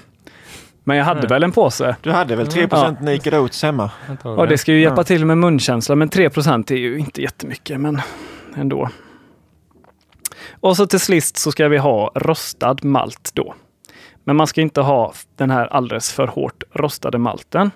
[0.84, 1.28] Men jag hade Nej.
[1.28, 1.96] väl en påse.
[2.02, 3.90] Du hade väl 3% Naked Oats hemma?
[4.22, 8.00] Ja, det ska ju hjälpa till med munkänsla, men 3% är ju inte jättemycket, men
[8.56, 8.90] ändå.
[10.64, 13.54] Och så till sist så ska vi ha rostad malt då.
[14.24, 17.70] Men man ska inte ha den här alldeles för hårt rostade malten.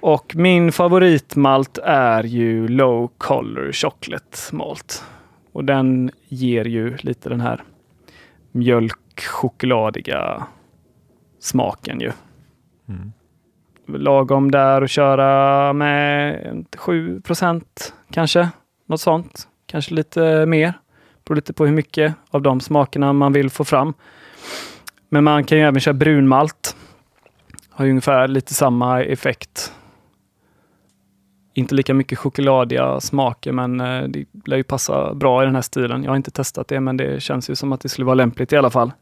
[0.00, 5.04] Och min favoritmalt är ju Low Color Chocolate Malt.
[5.52, 7.64] Och den ger ju lite den här
[8.52, 10.46] mjölkchokladiga
[11.40, 12.12] smaken ju
[12.88, 13.12] Mm.
[13.86, 18.48] lagom där och köra med 7% kanske.
[18.86, 19.48] Något sånt.
[19.66, 20.74] Kanske lite mer.
[21.26, 23.94] Beror lite på hur mycket av de smakerna man vill få fram.
[25.08, 26.76] Men man kan ju även köra brunmalt.
[27.70, 29.72] Har ju ungefär lite samma effekt.
[31.54, 35.62] Inte lika mycket chokladiga smaker men eh, det lär ju passa bra i den här
[35.62, 36.02] stilen.
[36.02, 38.52] Jag har inte testat det men det känns ju som att det skulle vara lämpligt
[38.52, 38.92] i alla fall.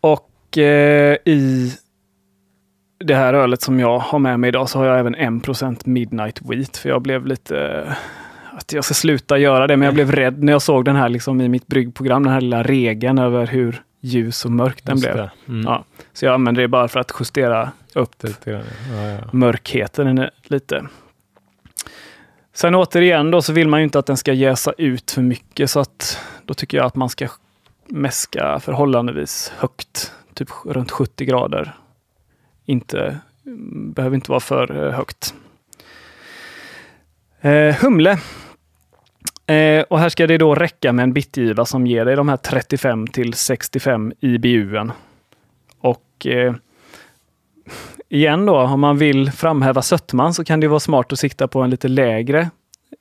[0.00, 1.72] Och eh, i
[2.98, 6.42] det här ölet som jag har med mig idag så har jag även 1% Midnight
[6.42, 7.86] Wheat för jag blev lite
[8.56, 11.08] att jag ska sluta göra det men jag blev rädd när jag såg den här
[11.08, 15.02] liksom i mitt bryggprogram, den här lilla regeln över hur ljus och mörk den Just
[15.04, 15.16] blev.
[15.16, 15.30] det.
[15.48, 15.64] Mm.
[15.64, 15.84] Ja.
[16.12, 18.62] Så jag använder det bara för att justera upp grann.
[18.90, 19.18] Ja, ja.
[19.32, 20.86] mörkheten lite.
[22.54, 25.70] Sen återigen då så vill man ju inte att den ska jäsa ut för mycket
[25.70, 27.28] så att då tycker jag att man ska
[27.88, 31.74] mäska förhållandevis högt, typ runt 70 grader.
[32.64, 33.20] Inte
[33.94, 35.34] Behöver inte vara för eh, högt.
[37.40, 38.18] Eh, humle.
[39.46, 42.36] Eh, och här ska det då räcka med en bitgiva som ger dig de här
[42.36, 44.90] 35 till 65 IBU.
[45.78, 46.54] Och eh,
[48.08, 51.62] igen då, om man vill framhäva sötman så kan det vara smart att sikta på
[51.62, 52.50] en lite lägre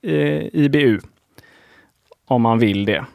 [0.01, 0.99] eh, IBU.
[2.25, 3.05] Om man vill det.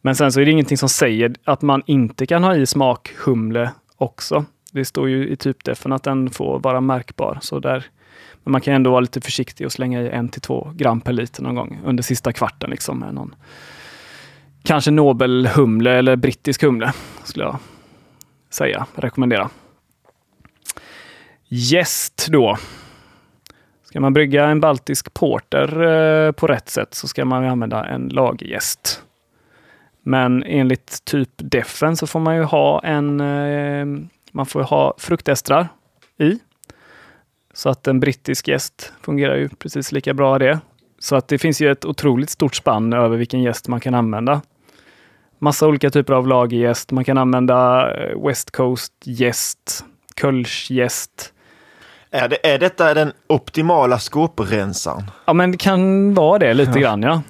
[0.00, 3.10] Men sen så är det ingenting som säger att man inte kan ha i smak
[3.24, 4.44] Humle också.
[4.72, 7.38] Det står ju i typdefen att den får vara märkbar.
[7.40, 7.86] Så där,
[8.48, 11.12] men man kan ändå vara lite försiktig och slänga i en till två gram per
[11.12, 12.70] liter någon gång under sista kvarten.
[12.70, 13.34] Liksom, med någon,
[14.62, 16.92] kanske Nobelhumle eller brittisk humle,
[17.24, 17.58] skulle jag
[18.50, 19.50] säga, rekommendera.
[21.48, 22.56] Gäst då.
[23.84, 28.08] Ska man brygga en baltisk porter eh, på rätt sätt så ska man använda en
[28.08, 29.02] lagergäst.
[30.02, 33.86] Men enligt typ defen så får man ju ha en, eh,
[34.32, 35.68] man får ha fruktestrar
[36.18, 36.38] i.
[37.58, 40.60] Så att en brittisk gäst fungerar ju precis lika bra det.
[40.98, 44.42] Så att det finns ju ett otroligt stort spann över vilken gäst man kan använda.
[45.38, 46.90] Massa olika typer av lagergäst.
[46.92, 49.84] Man kan använda eh, West Coast gäst,
[50.20, 51.32] Kölsch-gäst.
[52.10, 55.10] Är, det, är detta den optimala skåprensaren?
[55.24, 56.78] Ja, men det kan vara det lite Ja.
[56.80, 57.22] grann, ja.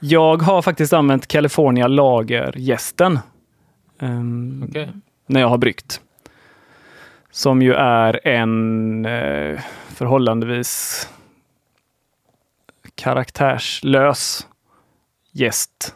[0.00, 3.18] Jag har faktiskt använt California lagergästen.
[4.00, 4.88] ehm, Okej.
[5.26, 6.00] när jag har bryggt.
[7.36, 11.08] Som ju är en eh, förhållandevis
[12.94, 14.46] karaktärslös
[15.32, 15.94] gäst.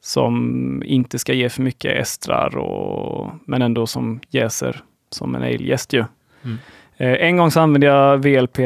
[0.00, 5.92] Som inte ska ge för mycket estrar, och, men ändå som jäser som en ale-gäst
[5.92, 6.04] ju.
[6.42, 6.58] Mm.
[6.96, 8.56] Eh, en gång så använde jag VLP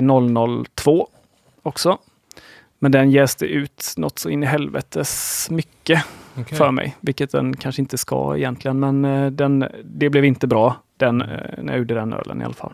[0.75, 1.09] 002
[1.63, 1.99] också.
[2.79, 6.05] Men den jäste ut något så in i helvetes mycket
[6.37, 6.59] Okej.
[6.59, 10.77] för mig, vilket den kanske inte ska egentligen, men eh, den, det blev inte bra
[11.01, 11.29] den, eh,
[11.63, 12.73] när jag gjorde den ölen i alla fall.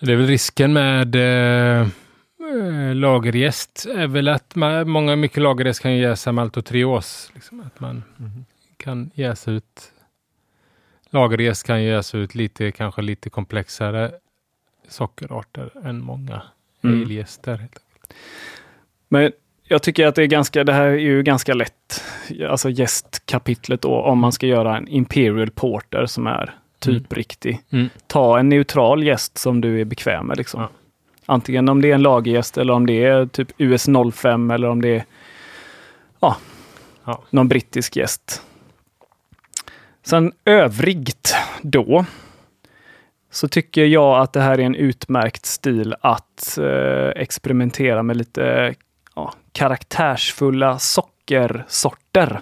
[0.00, 5.80] Det är väl risken med eh, eh, lagerjäst är väl att man, många, mycket lagerjäst
[5.82, 7.30] kan ju jäsa maltotrios.
[7.34, 8.02] Liksom, att man
[8.76, 9.92] kan jäsa ut
[11.10, 14.12] lagerjäst kan jäsa ut lite, kanske lite komplexare
[14.88, 16.42] sockerarter än många
[16.84, 17.10] Mm.
[17.10, 17.84] helt enkelt.
[19.08, 19.32] Men
[19.72, 22.04] jag tycker att det är ganska, det här är ju ganska lätt,
[22.48, 27.60] alltså gästkapitlet då, om man ska göra en Imperial Porter som är typ riktig.
[27.70, 27.88] Mm.
[28.06, 30.36] Ta en neutral gäst som du är bekväm med.
[30.36, 30.60] Liksom.
[30.60, 30.68] Ja.
[31.26, 34.82] Antingen om det är en lagergäst eller om det är typ US 05 eller om
[34.82, 35.04] det är
[36.20, 36.36] ja,
[37.04, 37.22] Ja.
[37.30, 38.42] någon brittisk gäst.
[40.02, 42.04] Sen övrigt då
[43.30, 48.74] så tycker jag att det här är en utmärkt stil att eh, experimentera med lite
[49.52, 52.40] karaktärsfulla sockersorter.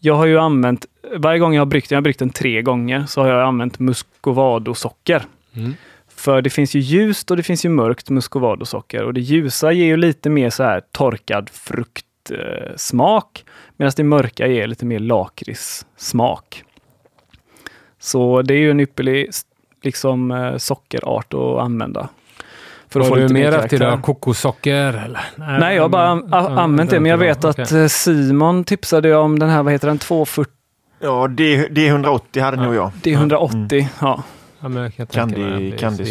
[0.00, 0.86] Jag har ju använt,
[1.16, 3.78] varje gång jag har bryggt, jag har bryggt den tre gånger, så har jag använt
[3.78, 5.22] muscovado-socker.
[5.54, 5.74] Mm.
[6.08, 9.86] För det finns ju ljust och det finns ju mörkt muscovado-socker och det ljusa ger
[9.86, 16.64] ju lite mer så här torkad fruktsmak eh, medan det mörka ger lite mer lakritssmak.
[17.98, 19.30] Så det är ju en ypperlig
[19.82, 22.08] liksom, eh, sockerart att använda.
[22.92, 23.86] För att Var få du lite mer karaktär.
[23.86, 24.74] av kokossocker?
[25.04, 25.20] Eller?
[25.58, 27.80] Nej, jag har bara an- använt det, men jag vet att Okej.
[27.82, 30.52] eh, Simon tipsade om den här, vad heter den, 240
[31.02, 32.62] Ja, D, D180 hade Ja.
[32.62, 32.90] nog jag.
[33.02, 33.86] D180.
[34.00, 34.22] Ja.
[34.60, 35.14] Ja, men jag Candy- att det
[35.78, 36.02] candy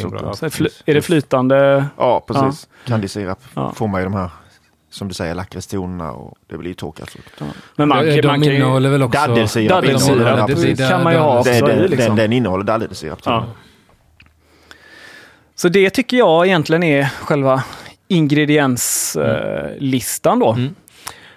[0.86, 1.86] är, det flytande?
[1.98, 2.68] Ja, precis.
[2.86, 3.72] Candysirap Ja.
[3.76, 4.30] får man ju de här,
[4.92, 7.42] som du säger, lakritstonerna och det blir ju torkad frukt.
[7.76, 9.20] Men man, Ja, kan- man de ju, innehåller väl också...
[9.28, 11.62] Daddelsirap Daddelsirap, det ja, kan man ju ha också Det, i.
[11.62, 12.08] det, Liksom.
[12.08, 13.20] den, den innehåller daddelsirap.
[13.26, 13.46] Ja.
[15.60, 17.64] Så det tycker jag egentligen är själva
[18.08, 20.54] ingredienslistan då.
[20.54, 20.76] Mm.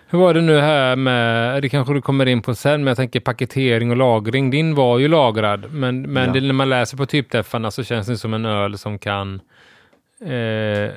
[0.09, 2.97] Hur var det nu här med, det kanske du kommer in på sen, men jag
[2.97, 4.51] tänker paketering och lagring.
[4.51, 6.33] Din var ju lagrad, men, men Ja.
[6.33, 9.41] det, när man läser på typdeffarna så känns det som en öl som kan
[10.25, 10.91] eh, eh,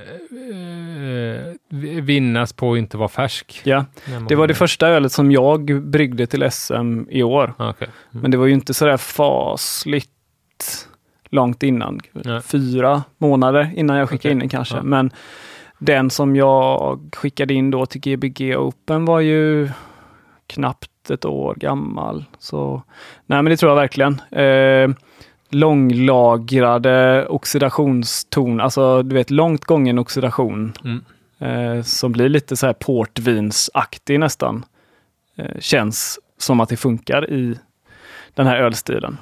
[2.01, 3.61] vinnas på att inte vara färsk.
[3.63, 3.85] Ja,
[4.29, 7.53] det var det första ölet som jag bryggde till SM i år.
[7.57, 7.87] Ah, okej.
[8.11, 10.09] Men det var ju inte sådär fasligt
[11.29, 11.99] långt innan.
[12.11, 12.41] Nej.
[12.41, 14.75] Fyra månader innan jag skickade Okej, in den kanske.
[14.75, 14.83] ja.
[14.83, 15.11] Men
[15.79, 19.69] den som jag skickade in då till Gbg Open var ju
[20.47, 22.25] knappt ett år gammal.
[22.39, 22.81] Så
[23.25, 24.21] nej, men det tror jag verkligen.
[24.31, 24.89] Eh,
[25.49, 31.01] långlagrade oxidationston, alltså du vet långt gången oxidation Mm.
[31.39, 34.65] eh, som blir lite så här portvinsaktig nästan.
[35.37, 37.59] Eh, känns som att det funkar i
[38.33, 39.17] den här ölstilen.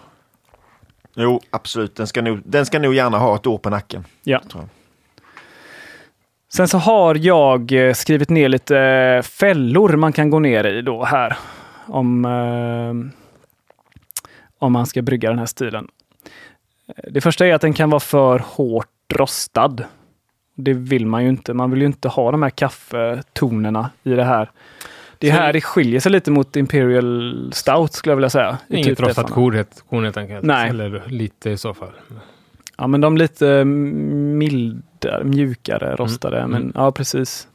[1.15, 1.95] Jo, absolut.
[1.95, 4.05] Den ska, nog, den ska nog gärna ha ett år på nacken.
[4.23, 4.41] Ja.
[6.53, 10.81] Sen så har jag eh, skrivit ner lite eh, fällor man kan gå ner i
[10.81, 11.37] då här.
[11.87, 13.21] Om, eh,
[14.59, 15.87] om man ska brygga den här stilen.
[17.07, 19.75] Det första är att den kan vara för hårt rostad.
[20.55, 21.53] Det vill man ju inte.
[21.53, 24.51] Man vill ju inte ha de här kaffetonerna i det här.
[25.23, 28.57] Det är här det skiljer sig lite mot Imperial Stout skulle jag vilja säga.
[28.69, 29.55] Inget typ rostat korn
[30.03, 30.45] helt, enkelt.
[30.45, 30.69] Nej.
[30.69, 31.91] Eller lite i så fall.
[32.77, 36.37] Ja, men de lite mildare, mjukare rostade.
[36.37, 36.73] Mm, Men mm.
[36.75, 37.47] ja, precis.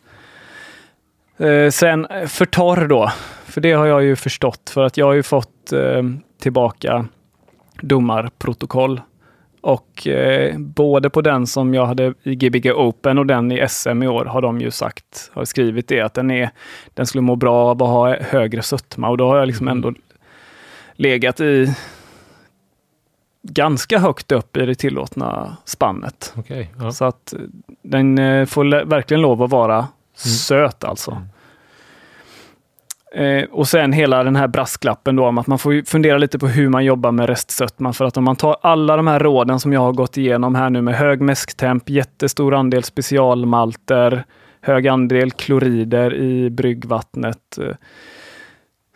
[1.36, 3.12] Eh, sen eh, för torr då.
[3.44, 4.70] För det har jag ju förstått.
[4.70, 6.02] För att jag har ju fått eh,
[6.40, 7.06] tillbaka
[7.80, 9.00] domarprotokoll.
[9.60, 14.02] Och eh, både på den som jag hade i Gbg Open och den i SM
[14.02, 16.50] i år har de ju sagt, har skrivit det, att den, är,
[16.94, 19.08] den skulle må bra av att ha högre sötma.
[19.08, 19.92] Och då har jag liksom ändå
[20.94, 21.74] legat i
[23.42, 26.32] ganska högt upp i det tillåtna spannet.
[26.36, 26.70] Okej.
[26.78, 26.92] ja.
[26.92, 27.38] Så att eh,
[27.82, 31.22] den eh, får verkligen lov att vara söt alltså.
[33.14, 36.46] Eh, och sen hela den här brasklappen då om att man får fundera lite på
[36.48, 37.94] hur man jobbar med restsötman.
[37.94, 40.70] För att om man tar alla de här råden som jag har gått igenom här
[40.70, 44.24] nu med hög mäsktemp, jättestor andel specialmalter,
[44.60, 47.58] hög andel klorider i bryggvattnet.
[47.60, 47.74] eh,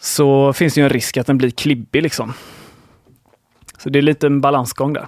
[0.00, 2.32] Så finns det ju en risk att den blir klibbig liksom.
[3.78, 5.06] Så det är lite en balansgång där.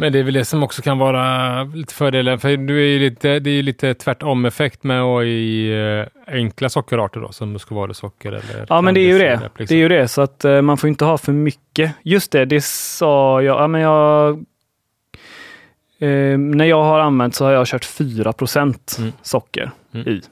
[0.00, 2.38] Men det är väl det som också kan vara lite fördelen.
[2.38, 5.70] För du är ju lite, det är ju lite tvärtom effekt med att ha i
[6.26, 9.40] eh, enkla sockerarter då, som muscovadosocker eller Ja, men det är ju det.
[9.58, 9.66] liksom.
[9.68, 11.92] Det är ju det, så att eh, man får inte ha för mycket.
[12.02, 13.60] Just det, det sa jag.
[13.62, 14.30] Ja, men jag
[15.98, 18.32] eh, när jag har använt så har jag kört 4
[18.98, 19.12] Mm.
[19.22, 20.08] socker Mm.
[20.08, 20.22] i.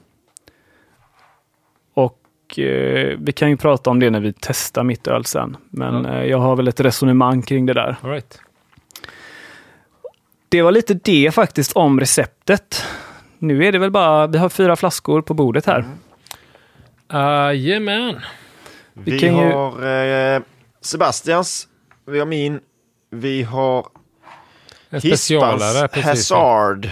[1.93, 5.57] Och eh, vi kan ju prata om det när vi testar mitt öl sen.
[5.69, 7.95] Men eh, jag har väl ett resonemang kring det där.
[8.03, 8.39] All right.
[10.49, 12.83] Det var lite det faktiskt om receptet.
[13.39, 15.85] Nu är det väl bara, vi har fyra flaskor på bordet här.
[17.53, 18.19] Jajamän.
[18.93, 20.41] Vi Vi, kan ju- har eh,
[20.81, 21.67] Sebastians,
[22.05, 22.59] vi har min,
[23.11, 23.85] vi har
[24.89, 25.53] En specialare.
[25.57, 26.31] Hispans Precis.
[26.31, 26.89] Hazard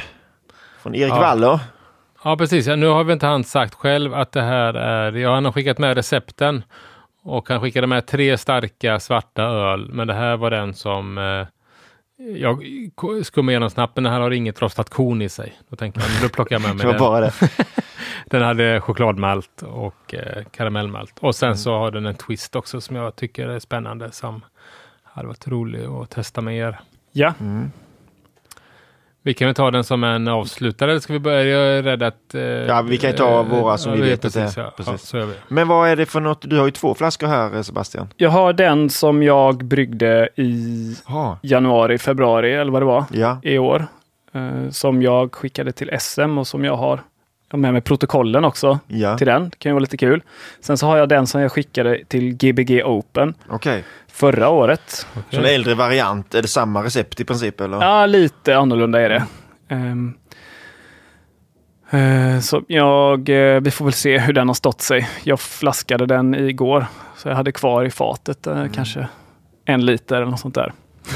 [0.84, 1.20] från Erik Ja.
[1.20, 1.60] Waller.
[2.24, 2.68] Ja, precis.
[2.68, 5.12] Ja, nu har vi inte han sagt själv att det här är...
[5.12, 6.64] Ja, han har skickat med recepten
[7.24, 9.90] och han skickade med tre starka svarta öl.
[9.94, 11.48] Men det här var den som eh,
[12.18, 12.64] jag
[13.24, 13.96] skummade igenom snabbt.
[13.96, 15.58] Men den här har inget rostat korn i sig.
[15.70, 17.00] Då tänker jag, då plockar jag med mig Det var den.
[17.00, 17.34] bara det.
[18.30, 21.14] Den hade chokladmalt och eh, karamellmalt.
[21.20, 24.12] Och sen så har den en twist också som jag tycker är spännande.
[24.12, 24.46] Som
[25.04, 26.80] hade varit rolig att testa med er.
[27.12, 27.72] Ja, Mm.
[29.28, 31.44] Vi kan väl ta den som en avslutare, eller ska vi börja?
[31.44, 32.36] Jag är rädd att...
[32.36, 34.44] eh, Ja, vi kan ju ta våra som vi vet att det är.
[34.44, 34.74] precis, ja.
[34.78, 34.92] Precis.
[34.94, 35.34] Ja, så gör vi.
[35.48, 36.42] Men vad är det för något?
[36.50, 38.08] Du har ju två flaskor här eh, Sebastian.
[38.18, 41.40] jag har den som jag bryggde i Ja.
[41.42, 43.40] januari, februari eller vad det var Ja.
[43.44, 43.88] i år.
[44.34, 47.00] Eh, som jag skickade till SM och som jag har
[47.50, 49.18] jag har med mig protokollen också Ja.
[49.18, 49.50] till den.
[49.50, 50.24] Det kan ju vara lite kul.
[50.62, 53.84] Sen så har jag den som jag skickade till Gbg Open Okej.
[54.08, 55.08] förra året.
[55.32, 57.82] Så en äldre variant, är det samma recept i princip eller?
[57.82, 59.24] Ja, lite annorlunda är det.
[59.70, 60.14] Ehm,
[61.90, 65.10] eh, så jag, eh, vi får väl se hur den har stått sig.
[65.24, 66.86] Jag flaskade den igår,
[67.18, 69.08] så jag hade kvar i fatet eh, kanske
[69.66, 70.74] en liter eller något sånt där.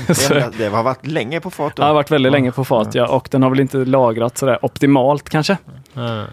[0.08, 1.82] Det, det har varit länge på fat då.
[1.82, 4.66] det har varit väldigt länge på fat, ja, och den har väl inte lagrat sådär
[4.66, 5.58] optimalt kanske.
[5.94, 6.26] Ja.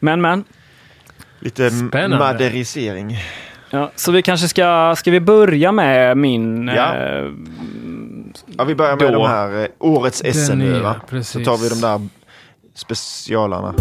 [0.00, 0.44] Men, men.
[1.40, 2.18] Lite Spännande.
[2.18, 3.16] maderisering.
[3.70, 6.68] Ja, så vi kanske ska, ska vi börja med min...
[6.68, 6.96] Ja.
[6.96, 7.24] Eh,
[8.58, 9.18] Ja, vi börjar med Då.
[9.18, 10.96] de här eh, årets Den SM nu är- va?
[11.22, 12.08] Så tar vi de där
[12.74, 13.74] specialarna.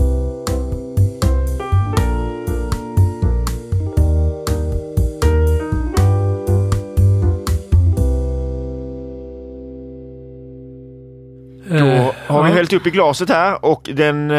[11.70, 12.03] Då
[12.34, 12.56] har vi ja.
[12.56, 14.38] hällt upp i glaset här och den, eh,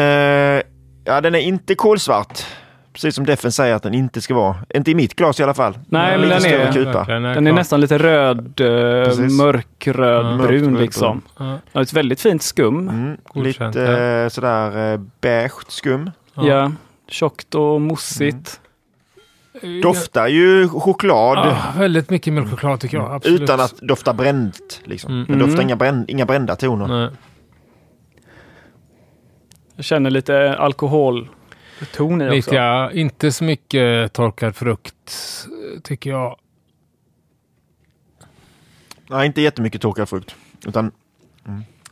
[1.05, 2.45] ja, den är inte kolsvart.
[2.93, 4.55] Precis som Deffen säger att den inte ska vara.
[4.75, 5.79] Inte i mitt glas i alla fall.
[5.89, 7.03] Nej, men den är- kupa.
[7.03, 7.55] den är klart.
[7.55, 9.37] nästan lite röd, eh, Precis.
[9.37, 10.37] mörkröd, Ja.
[10.37, 11.21] brun Mörkröd, liksom.
[11.39, 11.57] Ja.
[11.71, 12.89] Ja, ett väldigt fint skum.
[12.89, 16.11] Mm, Godkänt, lite eh, sådär eh, beige skum.
[16.33, 16.45] Ja.
[16.47, 16.71] Ja.
[17.09, 18.59] Tjockt och mossigt.
[19.83, 23.11] Doftar ju choklad Ja, väldigt mycket mjölkchoklad tycker jag.
[23.11, 23.41] Absolut.
[23.41, 24.81] utan att dofta bränt.
[24.83, 25.11] Liksom.
[25.13, 25.25] Mm.
[25.27, 25.67] Den doftar Mm.
[25.67, 26.87] inga, bränd, inga brända toner.
[26.87, 27.09] Nej.
[29.75, 32.35] Jag känner lite alkoholton i också.
[32.35, 35.13] Lite, ja, inte så mycket torkad frukt
[35.83, 36.39] tycker jag.
[39.09, 40.35] Nej, inte jättemycket torkad frukt.
[40.67, 40.91] Utan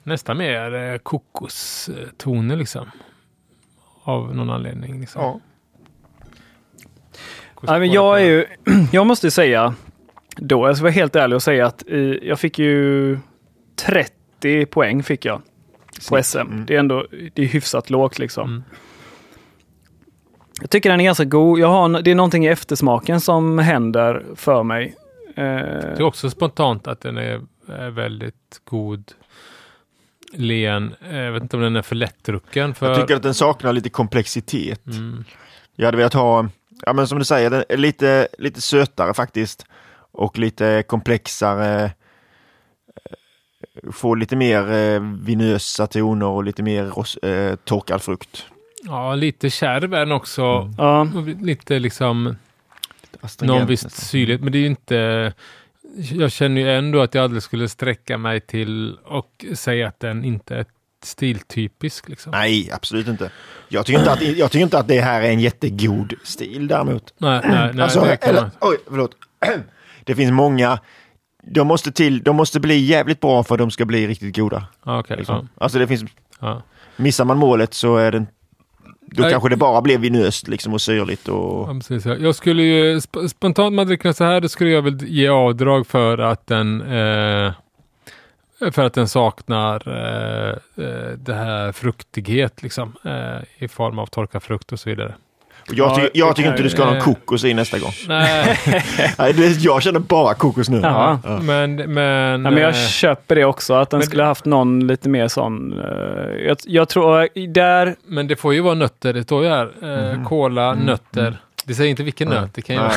[0.04, 2.92] Nästan mer eh, kokostoner liksom.
[4.04, 5.00] Av någon anledning.
[5.00, 5.22] Liksom.
[5.22, 5.40] ja.
[7.68, 8.46] Ja, men jag, är ju,
[8.92, 9.76] jag måste ju säga,
[10.36, 13.18] då, jag ska vara helt ärlig och säga att i, jag fick ju
[13.76, 15.42] 30 poäng fick jag
[16.10, 16.38] på SM.
[16.38, 16.66] Mm.
[16.66, 18.50] Det är ändå det är hyfsat lågt liksom.
[18.50, 18.64] Mm.
[20.62, 21.60] Jag tycker den är ganska god.
[21.60, 24.96] Jag har, det är någonting i eftersmaken som händer för mig.
[25.36, 29.12] Eh, Det är också spontant att den är är väldigt god.
[30.34, 30.96] Len.
[31.10, 32.74] Eh, Jag vet inte om den är för lättdrucken.
[32.74, 32.88] För...
[32.90, 34.86] Jag tycker att den saknar lite komplexitet.
[34.86, 35.24] mm.
[35.76, 36.48] Jag hade velat ha,
[36.86, 39.66] ja men som du säger, den är lite, lite sötare faktiskt.
[40.12, 41.92] Och lite komplexare.
[43.92, 48.46] Få lite mer eh, vinösa toner och lite mer ros, eh, torkad frukt.
[48.84, 50.44] Ja, lite kärv är den också.
[50.44, 50.74] Mm.
[50.78, 51.08] Ja,
[51.42, 52.36] Lite liksom
[53.22, 54.42] Astringent någon viss syrlighet.
[54.42, 55.34] Men det är ju inte...
[56.12, 60.26] Jag känner ju ändå att jag aldrig skulle sträcka mig till och säga att den
[60.26, 60.66] inte är
[61.04, 62.10] stiltypisk.
[62.10, 62.32] Liksom.
[62.32, 63.32] Nej, absolut inte.
[63.70, 67.14] Jag tycker inte, att, jag tycker inte att det här är en jättegod stil däremot.
[67.18, 67.84] Nej, nej, nej.
[67.84, 69.16] alltså, eller, oj, förlåt.
[70.04, 70.80] Det finns många,
[71.46, 74.68] de måste, till, de måste bli jävligt bra för att de ska bli riktigt goda.
[74.86, 75.50] Ja, okej, Liksom.
[75.58, 76.04] Alltså det finns,
[76.40, 76.62] ja.
[76.96, 78.28] missar man målet så är den,
[79.02, 79.32] då Nej.
[79.32, 81.70] kanske det bara blir vinöst liksom och syrligt och...
[81.70, 82.16] Ja, precis, ja.
[82.16, 85.28] Jag skulle ju sp- spontant man dricker den så här, då skulle jag väl ge
[85.28, 87.52] avdrag för att den eh,
[88.72, 90.50] för att den saknar eh,
[90.86, 95.16] eh, det här fruktighet liksom eh, i form av torkad frukt och så vidare.
[95.70, 97.92] Och jag, Ja, tycker, jag tycker inte du ska ha någon kokos i nästa gång.
[98.08, 98.60] Nej,
[99.18, 100.80] Nej, det, jag känner bara kokos nu.
[100.84, 101.20] Ja.
[101.24, 101.40] Ja.
[101.42, 104.88] men, men, Ja, men jag eh, köper det också, att den men- skulle haft någon
[104.88, 105.74] lite mer sån...
[105.80, 107.96] eh, jag, jag tror, eh, där...
[108.06, 109.72] men det får ju vara nötter, det står ju här.
[110.14, 110.24] Eh.
[110.28, 111.38] Kola, Mm, nötter.
[111.66, 112.42] Det säger inte vilken Nej.
[112.42, 112.90] nöt, det kan ju Nej.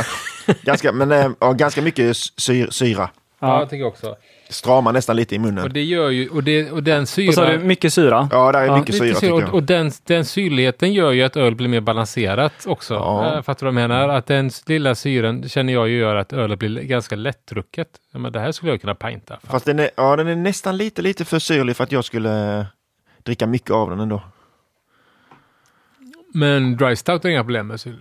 [0.46, 0.56] vara.
[0.62, 3.08] ganska, men äh, ja, ganska mycket syr, syra.
[3.40, 3.58] Ja, Ja.
[3.60, 4.14] jag tycker också.
[4.48, 5.70] Stramar nästan lite i Och munnen.
[5.72, 7.28] det gör ju, och, det, och den syra...
[7.28, 8.28] Och så har du mycket syra.
[8.32, 11.36] Ja, där är Ja, mycket syra syra, och, och den, den syrligheten gör ju att
[11.36, 12.94] öl blir mer balanserat också.
[12.94, 13.36] Ja.
[13.36, 14.08] Äh, fattar du vad jag menar?
[14.08, 17.88] Att den lilla syren känner jag ju gör att ölet blir ganska lättdrucket.
[18.12, 19.38] Ja, men det här skulle jag kunna pinta.
[19.42, 22.58] Fast den är, ja, den är nästan lite, lite för syrlig för att jag skulle
[22.58, 22.64] eh,
[23.22, 24.22] dricka mycket av den ändå.
[26.34, 27.96] Men dry stout är inga problem med syre.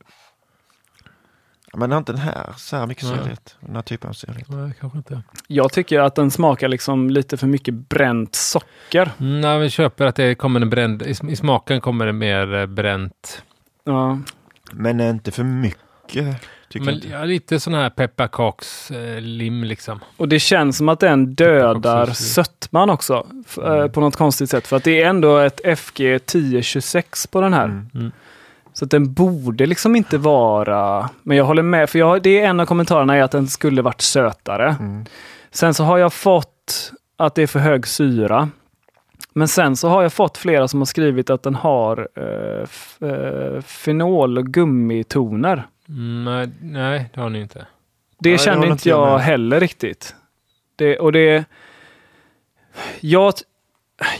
[1.78, 3.56] Men inte den här så här mycket syrlighet?
[3.60, 4.50] Den här typen av syrlighet.
[4.50, 5.22] Nej, kanske inte.
[5.48, 9.12] Jag tycker att den smakar liksom lite för mycket bränt socker.
[9.20, 12.66] Mm, nej, vi köper att det kommer en bränd, i, smaken kommer det mer eh,
[12.66, 13.44] bränt.
[13.84, 14.20] Ja.
[14.72, 16.42] Men eh, inte för mycket.
[16.74, 20.00] Men ja, lite sån här pepparkakslim liksom.
[20.18, 23.28] Och det känns som att den dödar sötman också.
[23.48, 23.92] f- eh, Mm.
[23.92, 24.68] På något konstigt sätt.
[24.68, 27.66] För att det är ändå ett FG 1026 på den här.
[27.66, 27.90] Mm.
[27.94, 28.12] Mm.
[28.76, 31.10] Så att den borde liksom inte vara...
[31.24, 33.82] Men jag håller med, för jag, det är en av kommentarerna är att den skulle
[33.82, 34.76] varit sötare.
[34.80, 35.06] Mm.
[35.52, 38.50] Sen så har jag fått att det är för hög syra.
[39.34, 43.62] Men sen så har jag fått flera som har skrivit att den har eh, eh,
[43.62, 45.68] fenol och gummitoner.
[45.90, 47.60] Mm, nej, nej, det har ni inte.
[47.60, 49.22] Det Nej, det kände håller inte jag med.
[49.22, 50.16] heller riktigt.
[50.76, 51.46] Det, och det...
[53.00, 53.34] Jag,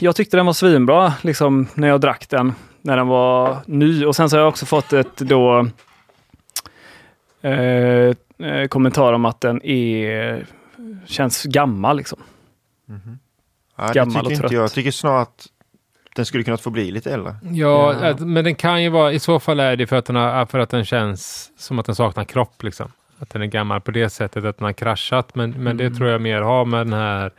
[0.00, 2.54] jag tyckte den var svinbra liksom, när jag drack den,
[2.86, 4.04] när den var ny.
[4.04, 5.68] Och sen så har jag också fått ett då
[7.42, 7.52] eh,
[8.48, 10.46] eh, kommentar om att den är,
[11.06, 11.96] känns gammal.
[11.96, 12.18] Liksom.
[12.88, 13.18] Mhm.
[13.76, 14.52] Ja, det Gammal tycker och inte trött.
[14.52, 14.62] jag.
[14.62, 15.46] Jag tycker snarare att
[16.16, 17.36] den skulle kunnat få bli lite äldre.
[17.42, 18.08] Ja, Ja.
[18.10, 20.46] Att, men den kan ju vara, i så fall är det för att, den har,
[20.46, 22.92] för att den känns som att den saknar kropp liksom.
[23.18, 25.34] Att den är gammal på det sättet att den har kraschat.
[25.34, 25.96] Men, men det Mm.
[25.98, 27.30] tror jag mer har med den här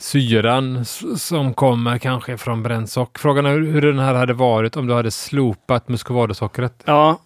[0.00, 0.84] syran
[1.16, 3.18] som kommer kanske från brännsock.
[3.18, 6.82] Frågan är hur, den här hade varit om du hade slopat muscovadosockret.
[6.84, 7.18] Ja,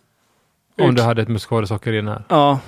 [0.81, 2.23] Om du hade ett muscovadosocker i den här.
[2.29, 2.59] ja,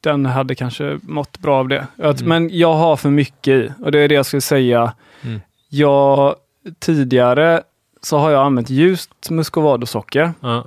[0.00, 1.86] den hade kanske mått bra av det.
[1.98, 2.28] Att, Mm.
[2.28, 4.92] Men jag har för mycket i och det är det jag skulle säga.
[5.22, 5.40] Mm.
[5.68, 6.34] Jag,
[6.78, 7.62] tidigare
[8.02, 10.32] så har jag använt ljust muscovadosocker.
[10.40, 10.64] Ja,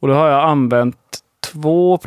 [0.00, 0.96] Och då har jag använt
[1.52, 1.98] 2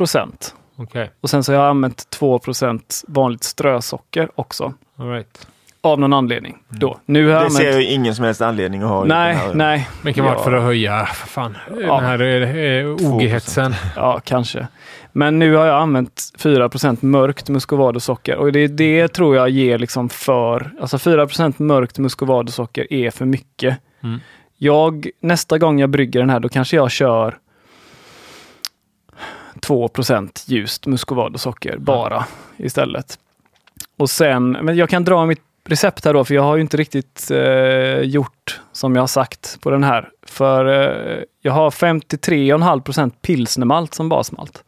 [0.76, 1.10] okej.
[1.20, 4.74] Och sen så har jag använt 2% vanligt strösocker också.
[4.96, 5.46] All right.
[5.86, 6.56] Av någon anledning.
[6.68, 6.98] Då.
[7.06, 7.48] Nu har jag Mm.
[7.52, 9.54] Det ser jag ingen som helst anledning att ha Nej, här.
[9.54, 9.88] nej.
[10.02, 10.42] Men det kan vara Ja.
[10.44, 11.56] för att höja, för fan,
[11.86, 11.94] Ja.
[12.00, 13.74] den här eh, OG-hetsen.
[13.96, 14.66] Ja, kanske.
[15.12, 20.08] Men nu har jag använt 4% mörkt muscovadosocker och det, det tror jag ger liksom
[20.08, 20.70] för...
[20.80, 23.78] Alltså 4% mörkt muscovadosocker är för mycket.
[24.02, 24.20] Mm.
[24.58, 27.38] Jag, nästa gång jag brygger den här, då kanske jag kör
[29.60, 32.24] 2% ljust muscovadosocker bara
[32.56, 33.18] istället.
[33.98, 36.76] Och sen, men jag kan dra mitt recept här då, för jag har ju inte
[36.76, 40.08] riktigt eh, gjort som jag har sagt på den här.
[40.22, 44.64] För eh, jag har 53,5% pilsnermalt som basmalt.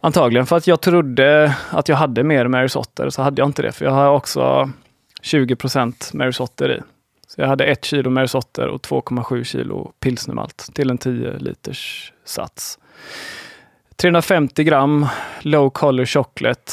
[0.00, 3.62] Antagligen för att jag trodde att jag hade mer Mary's Otter, så hade jag inte
[3.62, 3.72] det.
[3.72, 4.70] För jag har också
[5.22, 6.80] 20 Mary's Otter i.
[7.26, 12.12] Så jag hade 1 kilo Mary's Otter och 2,7 kilo pilsnermalt till en 10 liters
[12.24, 12.78] sats.
[13.96, 15.06] 350 gram
[15.40, 16.72] low color chocolate.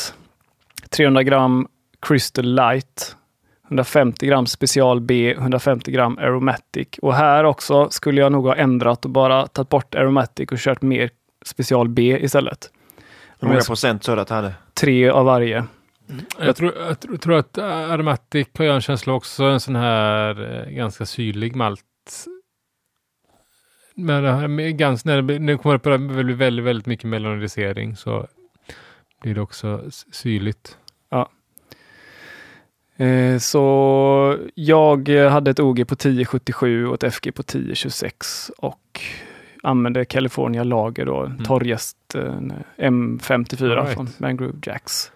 [0.89, 1.67] 300 gram
[2.01, 3.15] crystal light.
[3.69, 6.87] 150 gram special B, 150 gram aromatic.
[7.01, 10.81] Och här också skulle jag nog ha ändrat och bara tagit bort aromatic och kört
[10.81, 11.09] mer
[11.45, 12.71] special B istället.
[13.39, 14.53] Hur många procent sa du att det hade?
[14.73, 15.65] Tre av varje.
[16.39, 20.63] Jag tror, jag tror, tror att Aromatic har jag en känsla också en sån här
[20.67, 21.81] eh, ganska syrlig malt.
[23.95, 27.05] Men det här med ganska, när det, när det kommer upp väldigt, väldigt, väldigt mycket
[27.05, 28.27] melodisering så
[29.21, 30.77] blir det också syrligt.
[31.11, 31.27] Eh,
[33.39, 39.01] så jag eh, hade ett OG på 1077 och ett FG på 1026 och
[39.63, 42.39] använde California Lager då, torrjäst eh,
[42.77, 43.93] M54 All right.
[43.93, 45.11] från Mangrove Jacks.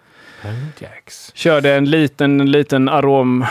[0.78, 1.30] Jacks.
[1.34, 3.44] Körde en liten, liten arom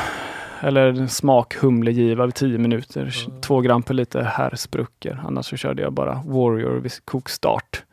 [0.59, 3.13] eller smak humlegiva vid 10 minuter.
[3.41, 5.21] 2 gram per liter herrsprucker.
[5.27, 7.83] Annars så körde jag bara Warrior vid kokstart.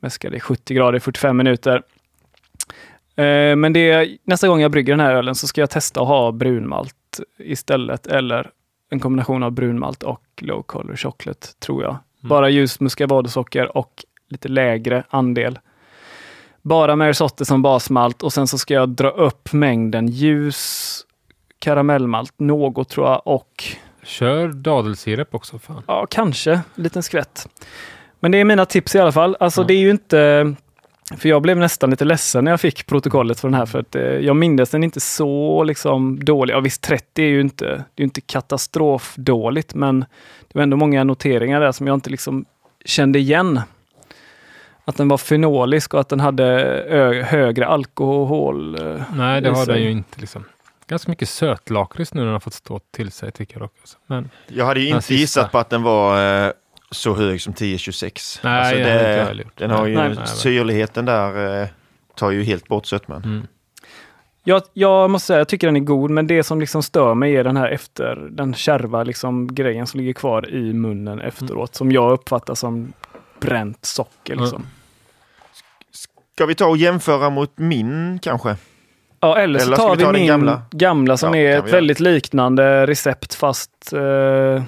[0.00, 1.82] Mäskade i 70 grader i 45 minuter.
[3.24, 6.08] Eh, men det, nästa gång jag brygger den här ölen så ska jag testa att
[6.08, 6.94] ha brunmalt
[7.38, 8.06] istället.
[8.06, 8.50] Eller
[8.90, 11.96] en kombination av brunmalt och low color chocolate, tror jag.
[12.20, 15.58] Bara ljus muscovado-socker och lite lägre andel.
[16.62, 21.00] Bara Merisotte som basmalt och sen så ska jag dra upp mängden ljus
[21.58, 23.64] karamellmalt, något tror jag och
[24.02, 25.58] Kör dadelsirap också.
[25.58, 25.82] Fan.
[25.86, 27.48] ja, kanske en liten skvätt.
[28.20, 29.36] Men det är mina tips i alla fall.
[29.40, 29.66] Alltså Ja.
[29.66, 30.54] det är ju inte
[31.16, 33.94] för jag blev nästan lite ledsen när jag fick protokollet för den här för att
[33.96, 36.54] eh, jag minns den inte så liksom dålig.
[36.54, 40.00] Ja visst 30 är ju inte, det är inte katastrofdåligt men
[40.48, 42.44] det var ändå många noteringar där som jag inte liksom
[42.84, 43.60] kände igen.
[44.84, 48.74] Att den var fenolisk och att den hade högre alkohol.
[48.74, 50.20] eh, Nej, det har den ju inte.
[50.20, 50.44] Liksom.
[50.86, 53.74] Ganska mycket sötlakrits nu när den har fått stå till sig tycker jag dock.
[53.80, 53.98] Alltså.
[54.06, 55.14] Men Jag hade ju inte sista.
[55.14, 56.52] gissat på att den var eh,
[56.90, 58.40] så hög som 1026.
[58.44, 58.84] Nej, alltså det
[59.34, 60.08] det, den har ju Nej.
[60.16, 61.68] Nej, syrligheten där eh,
[62.14, 63.22] tar ju helt bort sötman.
[63.24, 63.46] mm.
[64.44, 67.36] Jag, jag måste säga, jag tycker den är god, men det som liksom stör mig
[67.36, 71.92] är den här efter, den kärva liksom grejen som ligger kvar i munnen efteråt, som
[71.92, 72.92] jag uppfattar som
[73.40, 74.34] bränt socker.
[74.34, 74.40] Ja.
[74.40, 74.66] Liksom.
[76.34, 78.56] Ska vi ta och jämföra mot min kanske?
[79.20, 80.62] Ja, eller så Eller ska tar vi vi, ta min gamla?
[80.70, 84.62] gamla, som Ja, är ett väldigt liknande recept fast eh,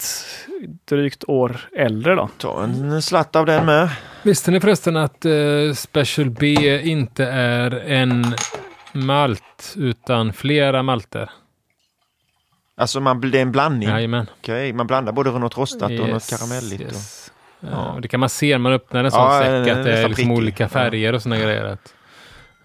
[0.00, 2.14] ett drygt år äldre.
[2.14, 2.28] Då.
[2.38, 3.90] Ta en slatt av den med.
[4.22, 6.46] Visste ni förresten att eh, Special B
[6.82, 8.34] inte är en
[8.92, 11.30] malt utan flera malter?
[12.76, 13.88] Alltså man, det är en blandning.
[13.88, 14.26] Jajamän.
[14.40, 16.82] Okej, man blandar både något rostat och något karamelligt.
[16.82, 17.32] yes.
[17.60, 17.68] Ja.
[17.70, 19.98] Ja, och det kan man se när man öppnar en sån Ja, säck, att det
[19.98, 20.68] är liksom olika Ja.
[20.68, 21.64] färger och såna grejer.
[21.64, 21.94] Att,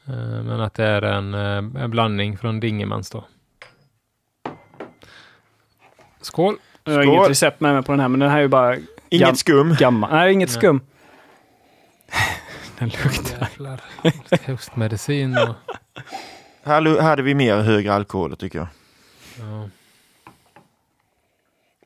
[0.08, 0.14] eh,
[0.44, 3.24] men att det är en, eh, en blandning från Dingemans då.
[6.22, 6.58] Skål!
[6.86, 7.14] Jag har Skål.
[7.16, 8.76] inget recept med mig på den här, men den här är ju bara
[9.10, 9.76] Inget Gam- skum.
[9.80, 10.12] gammal.
[10.12, 10.56] Nej, inget Nej.
[10.58, 10.82] skum.
[12.80, 13.48] den luktar.
[13.52, 13.82] Jävlar.
[14.04, 15.56] Lite Hostmedicin och...
[16.64, 18.68] Här lu- hade vi mer högre alkohol tycker jag.
[19.40, 19.70] Ja.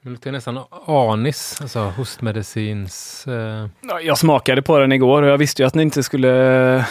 [0.01, 3.27] Det luktar nästan anis, alltså hostmedicins...
[3.27, 6.85] Eh, Ja, Jag smakade på den igår och jag visste ju att ni inte skulle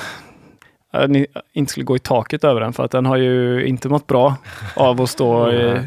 [0.91, 3.89] att ni inte skulle gå i taket över den för att den har ju inte
[3.89, 4.37] mått bra
[4.77, 5.81] av att stå i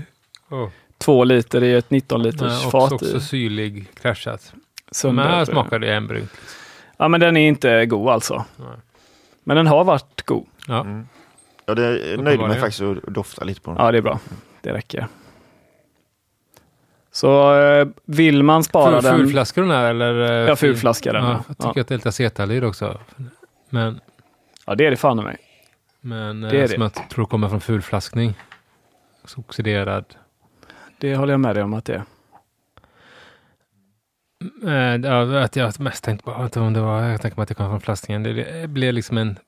[0.49, 0.69] oh.
[1.01, 2.91] Två liter i ett 19 liters också, fat.
[2.91, 3.21] också i.
[3.21, 4.53] syrlig, kraschat.
[4.91, 6.29] Sönder- Men här smakar det en brun.
[6.97, 8.45] Ja, men den är inte god alltså.
[8.57, 8.67] Nej.
[9.43, 10.45] Men den har varit god.
[10.67, 10.81] Ja.
[10.81, 11.07] Mm.
[11.65, 13.85] Ja, det nöjde mig faktiskt att dofta lite på den.
[13.85, 14.19] Ja, det är bra.
[14.61, 15.07] Det räcker.
[17.11, 19.17] Så eh, vill man spara Ful, den...
[19.19, 20.21] fulflaskar den här eller?
[20.43, 21.23] eh, Ja, fulflaska den.
[21.23, 21.81] Ja, jag tycker Ja.
[21.81, 22.99] att det är lite acetalid också.
[23.69, 23.99] Men,
[24.65, 25.37] Ja, det är det fan i mig.
[26.01, 26.67] men Det det är det.
[26.67, 28.33] som jag tror kommer från fulflaskning.
[29.25, 30.05] Så Oxiderad.
[31.01, 32.03] Det håller jag med dig om att det är.
[35.03, 37.55] Ja, att jag mest tänkte på att om det var, jag tänker mig att det
[37.55, 38.23] kommer från flaskningen.
[38.23, 39.39] Det, det blev liksom en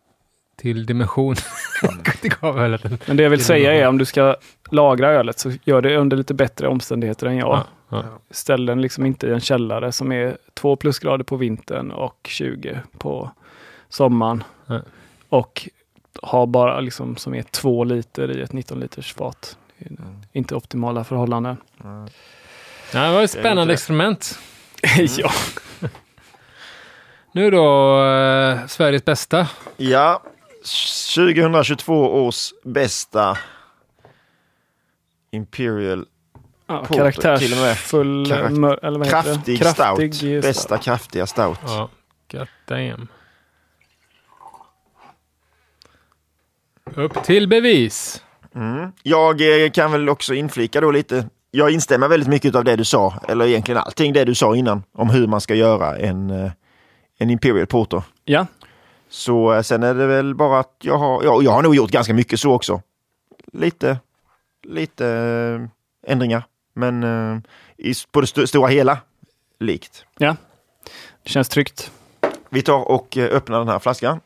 [0.55, 1.35] till dimension.
[1.83, 4.35] en, Men det jag vill säga är om du ska
[4.69, 7.63] lagra ölet så gör det under lite bättre omständigheter än jag.
[7.89, 8.03] ja, ja.
[8.31, 12.79] Ställ den liksom inte i en källare som är 2 plusgrader på vintern och 20
[12.97, 13.31] på
[13.89, 14.43] sommaren.
[14.65, 14.81] Nej.
[15.29, 15.69] Och
[16.21, 19.57] ha bara liksom som är 2 liter i ett 19 liters fat.
[20.31, 21.57] Inte optimala förhållanden.
[21.83, 22.07] Mm.
[22.93, 24.39] Ja, det var ett spännande experiment.
[25.17, 25.31] ja.
[27.31, 29.47] Nu då, eh, Sveriges bästa.
[29.77, 30.23] Ja,
[31.15, 33.37] 2022 års bästa ja
[35.31, 36.05] Imperial
[36.67, 36.97] till och med.
[36.97, 39.65] karaktärsfull, Karak- mör- eller vad heter kraftig, det?
[39.73, 40.15] stout.
[40.15, 40.41] stout.
[40.43, 41.59] Bästa kraftiga stout.
[41.65, 41.89] Ja,
[42.31, 43.07] god damn.
[46.95, 48.23] Upp till bevis.
[48.55, 48.91] Mm.
[49.03, 51.25] Jag eh, kan väl också inflika då lite.
[51.51, 54.83] Jag instämmer väldigt mycket av det du sa, eller egentligen allting det du sa innan,
[54.93, 56.51] om hur man ska göra en, eh,
[57.17, 58.03] en Imperial Porter.
[58.25, 58.45] Ja,
[59.09, 61.91] Så eh, sen är det väl bara att jag har, ja, jag har nog gjort
[61.91, 62.81] ganska mycket så också.
[63.53, 63.97] Lite,
[64.63, 65.07] lite
[66.07, 66.43] ändringar,
[66.73, 67.03] men
[67.77, 68.97] i, på det st- stora hela
[69.59, 70.05] likt.
[71.23, 71.91] det känns tryggt.
[72.49, 74.19] Vi tar och öppnar den här flaskan.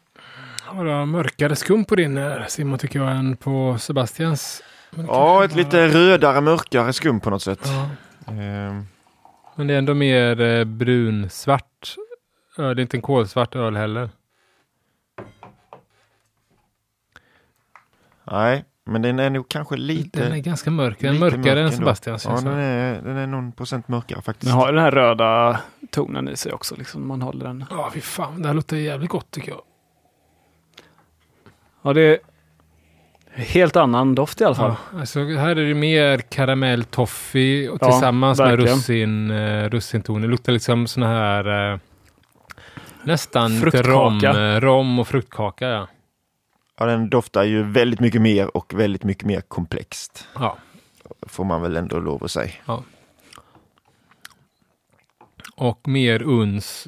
[0.67, 4.63] Har mörkare skum på din här, Simon tycker jag än på Sebastians.
[4.89, 7.59] Ja, ett bara- lite rödare, mörkare skum på något sätt.
[7.63, 7.89] Ja.
[8.33, 8.85] Ehm,
[9.55, 11.95] Men det är ändå mer eh, brunsvart.
[12.57, 12.75] öl.
[12.75, 14.09] Det är inte en kolsvart öl heller.
[18.31, 20.23] nej, men den är nog kanske lite...
[20.23, 20.99] Den är ganska mörk.
[20.99, 21.77] Den är mörkare mörk än.
[21.77, 22.25] Sebastians.
[22.25, 24.51] Ja, den är, den är någon procent mörkare faktiskt.
[24.51, 25.59] Den har den här röda
[25.91, 26.75] tonen i sig också.
[26.75, 27.65] Liksom, man håller den.
[27.69, 28.41] Ja, fy fan.
[28.41, 29.61] Det här låter jävligt gott tycker jag.
[31.87, 32.19] Ja, det är
[33.35, 34.75] helt annan doft i alla fall.
[34.93, 38.75] Ja, alltså, här är det mer karamell toffee och Ja, tillsammans med verkligen.
[38.77, 40.21] russin, eh, russinton.
[40.21, 41.79] Det luktar liksom såna här eh,
[43.03, 45.67] nästan lite rom, eh, rom och fruktkaka.
[45.67, 45.87] Ja.
[46.79, 50.27] Ja, den doftar ju väldigt mycket mer och väldigt mycket mer komplext.
[50.35, 50.57] Ja.
[51.27, 52.51] Får man väl ändå lov att säga.
[55.55, 56.87] Och mer uns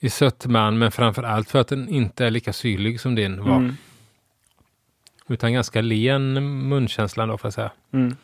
[0.00, 3.56] i sötman, men framför allt för att den inte är lika syrlig som din var.
[3.56, 3.76] Mm.
[5.28, 6.32] Utan ganska len
[6.68, 7.70] munkänsla då får jag säga.
[7.92, 8.16] Mm.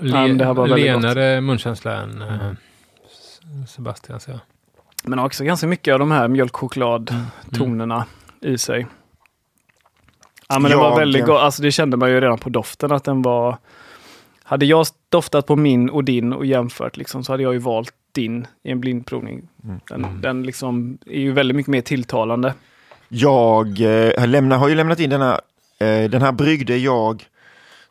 [0.00, 2.52] Le, Ja, men det här var väldigt lenare munkänsla än eh,
[3.68, 4.20] Sebastian.
[4.20, 4.40] Så.
[5.04, 8.06] Men också ganska mycket av de här mjölkchokladtonerna
[8.40, 8.86] i sig.
[10.48, 11.36] Ja, men den var väldigt god.
[11.36, 13.56] Alltså det kände man ju redan på doften att den var...
[14.42, 17.94] Hade jag doftat på min och din och jämfört liksom, så hade jag ju valt
[18.12, 19.48] din i en blindprovning.
[19.64, 19.80] Mm.
[19.88, 22.54] Den, den liksom är ju väldigt mycket mer tilltalande.
[23.08, 25.40] Jag eh, har, lämnat, har ju lämnat in den här.
[25.78, 27.28] Eh, den här bryggde jag.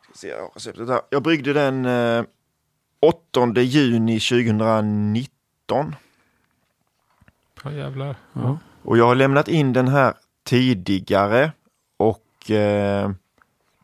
[0.02, 2.24] Ska se, jag, jag bryggde den eh,
[3.00, 5.94] 8 juni 2019.
[7.64, 8.16] Ja, jävlar.
[8.32, 8.58] Ja.
[8.82, 10.14] Och jag har lämnat in den här
[10.44, 11.52] tidigare
[11.96, 13.10] och eh,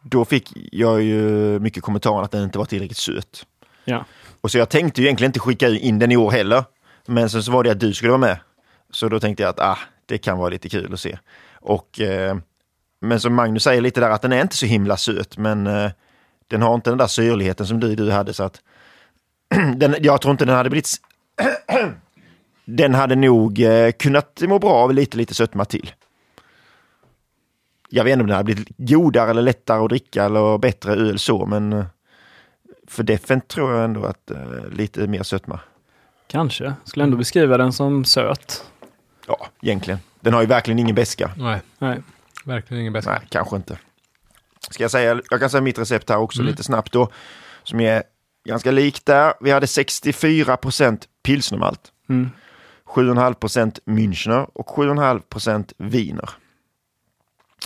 [0.02, 1.22] då fick jag ju
[1.58, 3.46] mycket kommentarer att den inte var tillräckligt söt.
[3.84, 4.04] Ja.
[4.40, 6.64] Och så jag tänkte ju egentligen inte skicka in den i år heller.
[7.06, 8.38] Men sen så var det att du skulle vara med.
[8.90, 11.18] Så då tänkte jag att ah, det kan vara lite kul att se.
[11.54, 12.36] Och, eh,
[13.00, 15.90] men som Magnus säger lite där att den är inte så himla söt men eh,
[16.48, 18.62] den har inte den där syrligheten som du, du hade så att
[19.76, 20.88] den, jag tror inte den hade blivit
[22.64, 25.92] den hade nog eh, kunnat må bra av lite, lite sötma till.
[27.88, 31.18] Jag vet inte om den hade blivit godare eller lättare att dricka eller bättre öl
[31.18, 31.84] så, men eh,
[32.86, 35.60] för defen tror jag ändå att eh, lite mer sötma.
[36.26, 36.74] Kanske.
[36.84, 38.64] Skulle ändå beskriva den som söt.
[39.26, 40.00] Ja, egentligen.
[40.20, 41.30] Den har ju verkligen ingen beska.
[41.36, 42.02] Nej, Nej.
[42.44, 43.10] verkligen ingen bästa.
[43.10, 43.78] Nej, kanske inte.
[44.70, 46.50] Ska jag säga, jag kan säga mitt recept här också Mm.
[46.50, 47.10] lite snabbt då,
[47.62, 48.02] som är
[48.48, 49.34] ganska likt där.
[49.40, 52.30] Vi hade 64 procent pilsnermalt, Mm.
[52.84, 56.30] 7,5 procent Münchner och 7,5 procent viner.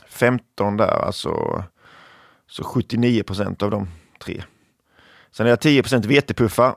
[0.09, 1.65] 15 där, alltså
[2.47, 3.89] så 79 procent av de
[4.21, 4.43] tre.
[5.31, 6.77] Sen hade jag 10 procent vetepuffar.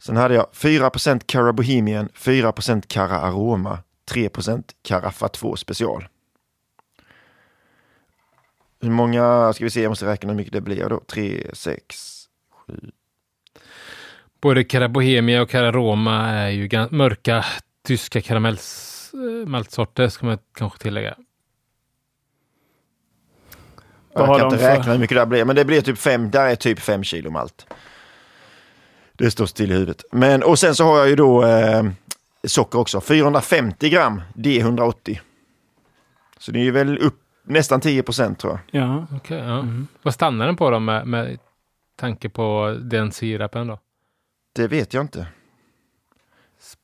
[0.00, 5.56] Sen hade jag 4 procent Cara Bohemian, 4 procent Cara Aroma, 3 procent Caraffa 2
[5.56, 6.08] special.
[8.80, 11.00] Hur många, ska vi se, jag måste räkna hur mycket det blir då.
[11.00, 12.24] 3, 6,
[12.66, 12.90] 7.
[14.40, 17.44] Både Cara Bohemia och Cara Roma är ju mörka
[17.82, 21.16] tyska karamellmaltsorter, ska man kanske tillägga.
[24.12, 26.46] Jag har kan inte räkna hur mycket det blir, men det blir typ fem, där
[26.46, 27.66] är typ fem kilo malt.
[29.20, 30.04] Det står still i huvudet.
[30.12, 31.84] Men, och sen så har jag ju då eh,
[32.44, 35.18] socker också, 450 gram D180.
[36.38, 38.82] Så det är ju väl upp nästan 10 procent tror jag.
[38.82, 39.06] Ja.
[39.16, 39.58] Okej, ja.
[39.58, 39.86] Mm.
[40.02, 41.38] Vad stannar den på då med, med
[41.96, 43.78] tanke på den sirapen då?
[44.52, 45.26] Det vet jag inte.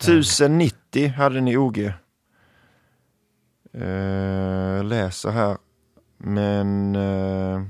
[0.03, 1.79] 1090 hade den i OG.
[3.73, 5.57] Eh, läser här.
[6.19, 6.97] Men...
[6.97, 7.63] Eh,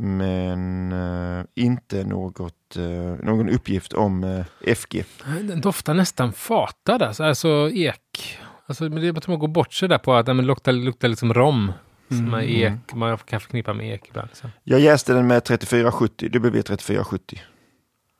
[0.00, 5.04] men eh, inte något, eh, någon uppgift om eh, FG.
[5.42, 8.38] Den doftar nästan fatad alltså, alltså ek.
[8.66, 10.72] Alltså, men det är bara att man går bort sig där på att den luktar,
[10.72, 11.72] luktar liksom rom.
[12.08, 12.34] Som Mm.
[12.34, 14.28] är ek, man kan förknippa med ek ibland.
[14.32, 14.50] Så.
[14.64, 17.38] Jag jäste den med 3470, W3470.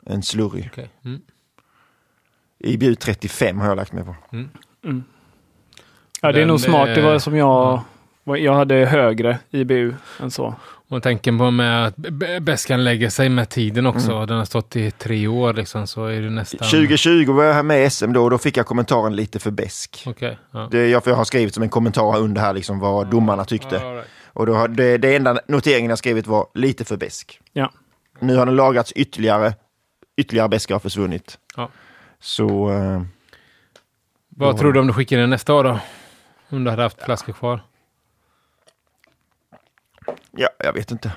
[0.06, 0.66] En slurry.
[0.66, 0.86] Okay.
[1.04, 1.20] Mm.
[2.58, 4.16] IBU 35 har jag lagt mig på.
[4.32, 4.48] Mm.
[6.20, 6.94] Ja, det är Den, nog smart.
[6.94, 7.80] Det var eh, som jag...
[8.24, 10.54] Jag hade högre IBU än så.
[10.90, 14.12] Och tänker på med att b- bäskan lägger sig med tiden också.
[14.12, 14.26] Mm.
[14.26, 16.68] Den har stått i tre år liksom, så är det nästan...
[16.68, 20.02] 2020 var jag här med SM då och då fick jag kommentaren lite för besk.
[20.06, 20.38] Okej.
[20.50, 20.68] ja.
[20.70, 23.80] Det jag, för jag har skrivit som en kommentar under här liksom vad domarna tyckte.
[23.80, 24.06] All right.
[24.26, 27.40] Och då har, det, det enda noteringen jag skrivit var lite för besk.
[27.52, 27.72] Ja.
[28.20, 29.54] Nu har den lagrats ytterligare.
[30.16, 31.38] Ytterligare beska har försvunnit.
[31.56, 31.68] Ja.
[32.20, 33.02] Så eh,
[34.28, 34.58] Vad Ja.
[34.58, 35.78] tror du om du skickar in nästa år då?
[36.50, 37.60] Om du hade haft flaskor kvar?
[40.38, 41.12] Ja, jag vet inte.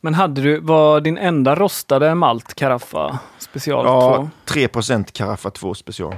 [0.00, 3.90] Men hade du, var din enda rostade malt Caraffa special 2?
[3.90, 6.14] Ja, 3% Caraffa 2 special.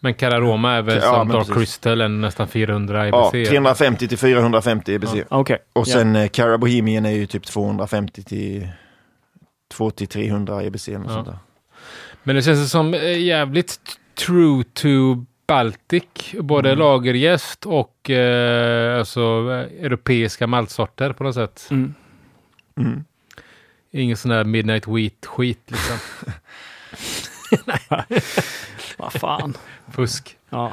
[0.00, 1.54] Men Cararoma är väl Ja, som Dark precis.
[1.54, 3.48] Crystal, en nästan 400 Ja, EBC.
[3.48, 5.14] 350 till 450 EBC.
[5.28, 5.58] Okej.
[5.72, 5.92] Och Ja.
[5.92, 8.68] sen eh, Cara Bohemian är ju typ 250 till
[9.74, 10.88] 2 till 300 EBC.
[10.88, 11.02] Ja.
[11.08, 11.38] sånt där.
[12.22, 13.78] Men det känns som eh, jävligt
[14.26, 14.88] true to
[15.56, 16.34] Baltic.
[16.40, 16.78] Både Mm.
[16.78, 19.20] lagergäst och eh, alltså,
[19.80, 21.66] europeiska maltsorter på något sätt.
[21.70, 21.94] Mm.
[22.76, 23.04] Mm.
[23.90, 25.96] Ingen sån där midnight wheat-skit liksom.
[28.98, 29.54] Vad fan.
[29.92, 30.36] Fusk.
[30.50, 30.72] Ja.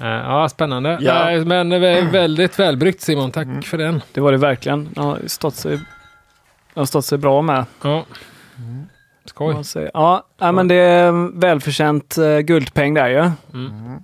[0.00, 0.98] Eh, ja, spännande.
[1.00, 1.30] Ja.
[1.30, 3.30] Eh, men eh, väldigt välbryggt Simon.
[3.30, 3.62] Tack Mm.
[3.62, 4.02] för den.
[4.12, 4.92] Det var det verkligen.
[4.92, 5.76] Det har stått sig,
[6.74, 7.64] det har stått sig bra med.
[7.82, 8.04] Ja.
[9.24, 9.54] Skoj.
[9.54, 9.64] Man.
[9.94, 13.30] Ja, nej, men det är välförtjänt eh, guldpeng där ju.
[13.54, 14.00] Mm.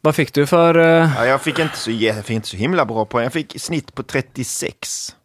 [0.00, 0.78] Vad fick du för...
[0.78, 3.22] eh, Ja, jag, fick inte så, jag fick inte så himla bra poäng.
[3.24, 5.16] Jag fick snitt på 36.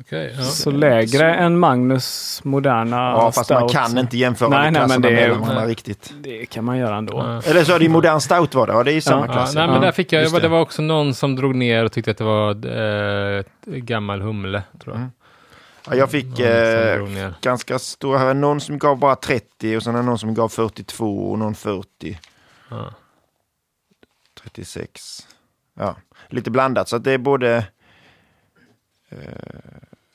[0.00, 0.44] Okej, ja.
[0.44, 3.72] så lägre än Magnus moderna Ja, fast man stout.
[3.72, 5.66] kan inte jämföra Nej, med nej, men klasserna det nej.
[5.68, 6.12] riktigt.
[6.20, 7.18] Det kan man göra ändå.
[7.18, 7.50] Ja.
[7.50, 8.72] Eller så är det modern stout var det.
[8.72, 9.54] Ja, det är ju samma Ja, klass.
[9.54, 10.40] Ja, nej, men Ja, där fick jag, det.
[10.40, 10.48] det.
[10.48, 12.50] var också någon som drog ner och tyckte att det var
[13.36, 14.62] eh, gammal humle.
[14.82, 15.00] Tror jag.
[15.00, 15.10] Mm.
[15.86, 20.34] Ja, jag fick eh, ganska stora, någon som gav bara 30 och sen någon som
[20.34, 22.20] gav 42 och någon 40.
[22.70, 22.94] Ja.
[24.34, 25.26] 36.
[25.74, 25.96] Ja,
[26.28, 27.66] lite blandat så det är både...
[29.08, 29.18] Eh,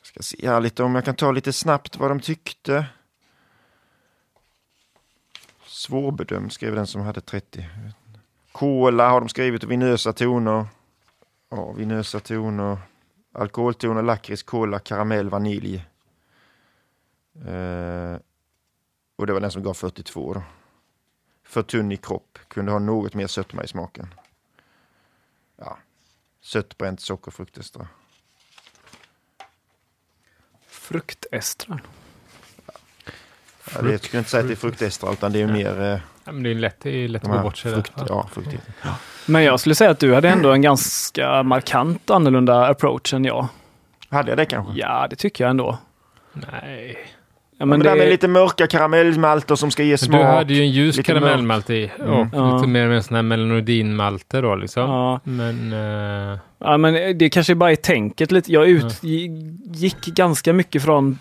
[0.02, 2.86] ska se här lite om jag kan ta lite snabbt vad de tyckte.
[5.66, 7.70] Svårbedömd skrev den som hade 30.
[8.52, 10.66] Cola har de skrivit och vinösa toner.
[11.50, 12.78] Ja, vinösa toner.
[13.32, 15.86] Alkoholtoner, lakrits, cola, karamell, vanilj.
[17.46, 18.18] Eh,
[19.16, 20.44] och det var den som gav 42 då.
[21.44, 22.40] För tunn i kropp.
[22.48, 24.14] Kunde ha något mer sötma i smaken.
[25.58, 25.78] Ja.
[26.42, 27.88] Sött bränt socker, fruktestra.
[30.68, 31.84] Fruktestrar.
[33.74, 36.00] Ja, det, jag skulle inte säga att det är fruktestra utan det är mer eh,
[36.26, 37.74] Ja, men det är lätt, det är lätt att gå bort sig.
[37.74, 38.06] frukt, där.
[38.10, 38.74] ja, fruktigheter.
[39.26, 43.48] Men jag skulle säga att du hade ändå en ganska markant annorlunda approach än jag.
[44.10, 44.74] Hade jag det kanske?
[44.76, 45.78] Ja, det tycker jag ändå.
[46.34, 46.98] Nej.
[47.58, 50.22] Ja, men men det där med lite mörka karamellmalter som ska ge smak.
[50.22, 52.30] du hade ju en ljus lite karamellmalt i och Mm.
[52.34, 52.56] Ja.
[52.56, 54.84] lite mer med en sån här melanoidinmalter då liksom.
[54.90, 55.74] ja, Men
[56.34, 58.54] eh, ja, men det kanske bara är tänket lite.
[58.54, 59.04] Jag ut,
[59.74, 61.20] gick ganska mycket från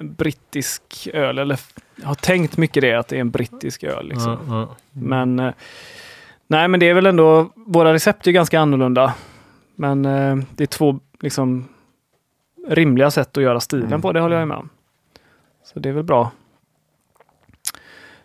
[0.00, 1.58] brittisk öl, eller
[1.98, 4.08] f- har tänkt mycket det, att det är en brittisk öl.
[4.08, 4.38] Liksom.
[4.48, 4.76] ja, ja.
[4.92, 5.52] Men eh,
[6.46, 9.14] nej, men det är väl ändå, våra recept är ganska annorlunda.
[9.76, 11.68] Men eh, det är två liksom
[12.68, 14.02] rimliga sätt att göra stilen Mm.
[14.02, 14.68] på, det håller jag med om.
[15.64, 16.30] Så det är väl bra.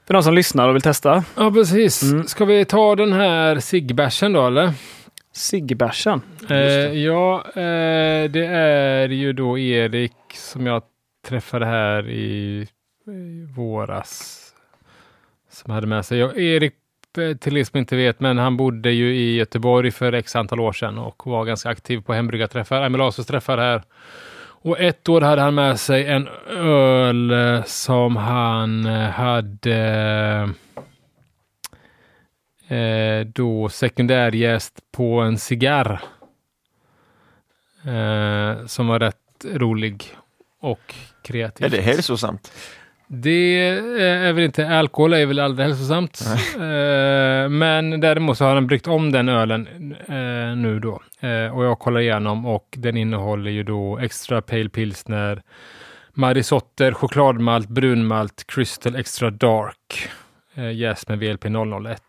[0.08, 1.24] För de som lyssnar och vill testa.
[1.38, 2.04] ja, precis.
[2.04, 2.24] Mm.
[2.28, 4.74] Ska vi ta den här ciggbärsen då eller?
[5.32, 6.22] Ciggbärsen.
[6.50, 6.58] Eh,
[7.04, 10.84] ja, eh, det är ju då Erik som jag
[11.28, 12.68] träffade här i,
[13.08, 14.40] i våras.
[15.50, 16.20] Som hade med sig.
[16.20, 16.74] Jag, Erik,
[17.18, 20.60] eh, till er som inte vet, men han bodde ju i Göteborg för x antal
[20.60, 23.84] år sedan och var ganska aktiv på hembryggarträffar, Amelasus träffar här.
[24.66, 30.50] Och ett år hade han med sig en öl eh, som han eh, hade
[32.68, 36.02] eh, då sekundärjäst på en cigarr.
[37.86, 40.16] Eh, som var rätt rolig
[40.60, 41.66] och kreativ.
[41.66, 42.52] Är det hälsosamt?
[43.16, 43.60] Det
[44.00, 46.22] är väl inte, alkohol är väl aldrig hälsosamt.
[46.56, 49.68] Eh, men däremot så har han bryggt om den ölen
[50.08, 51.02] eh, nu då.
[51.28, 55.42] Eh, och jag kollar igenom och den innehåller ju då extra pale pilsner,
[56.14, 60.10] marisotter, chokladmalt, brunmalt, crystal extra dark,
[60.56, 62.02] eh, jäst med VLP 001.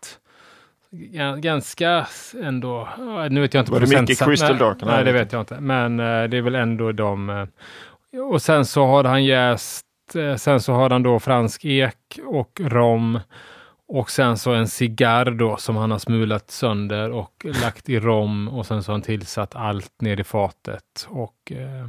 [0.91, 2.07] Ga- Ganska
[2.43, 2.89] ändå,
[3.31, 4.25] nu vet jag inte Var det mycket.
[4.25, 4.77] Crystal Dark?
[4.83, 5.61] Nej, Nej, det vet jag inte.
[5.61, 7.31] Men eh, det är väl ändå de.
[7.31, 7.47] eh,
[8.31, 9.84] och sen så har han jäst, eh,
[10.15, 13.21] Eh, sen så har han då fransk ek och rom.
[13.87, 18.49] Och sen så en cigarr då som han har smulat sönder och lagt i rom
[18.49, 21.89] och sen så har han tillsatt allt ner i fatet och eh,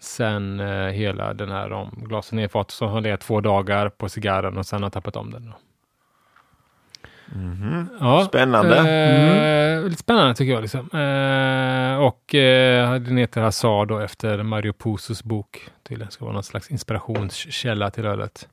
[0.00, 4.08] sen eh, hela den här romglasen ner i fatet så har det två dagar på
[4.08, 5.46] cigarren och sen har han tappat om den.
[5.46, 5.52] Då.
[7.34, 7.88] Mhm.
[8.00, 8.78] Ja, Spännande.
[8.78, 10.62] Eh, Lite spännande tycker jag.
[10.62, 10.80] Liksom.
[10.90, 15.68] Eh, och eh, den heter Hazard då efter Mario Pusos bok.
[15.88, 18.48] Tydligen ska vara någon slags inspirationskälla till ölet.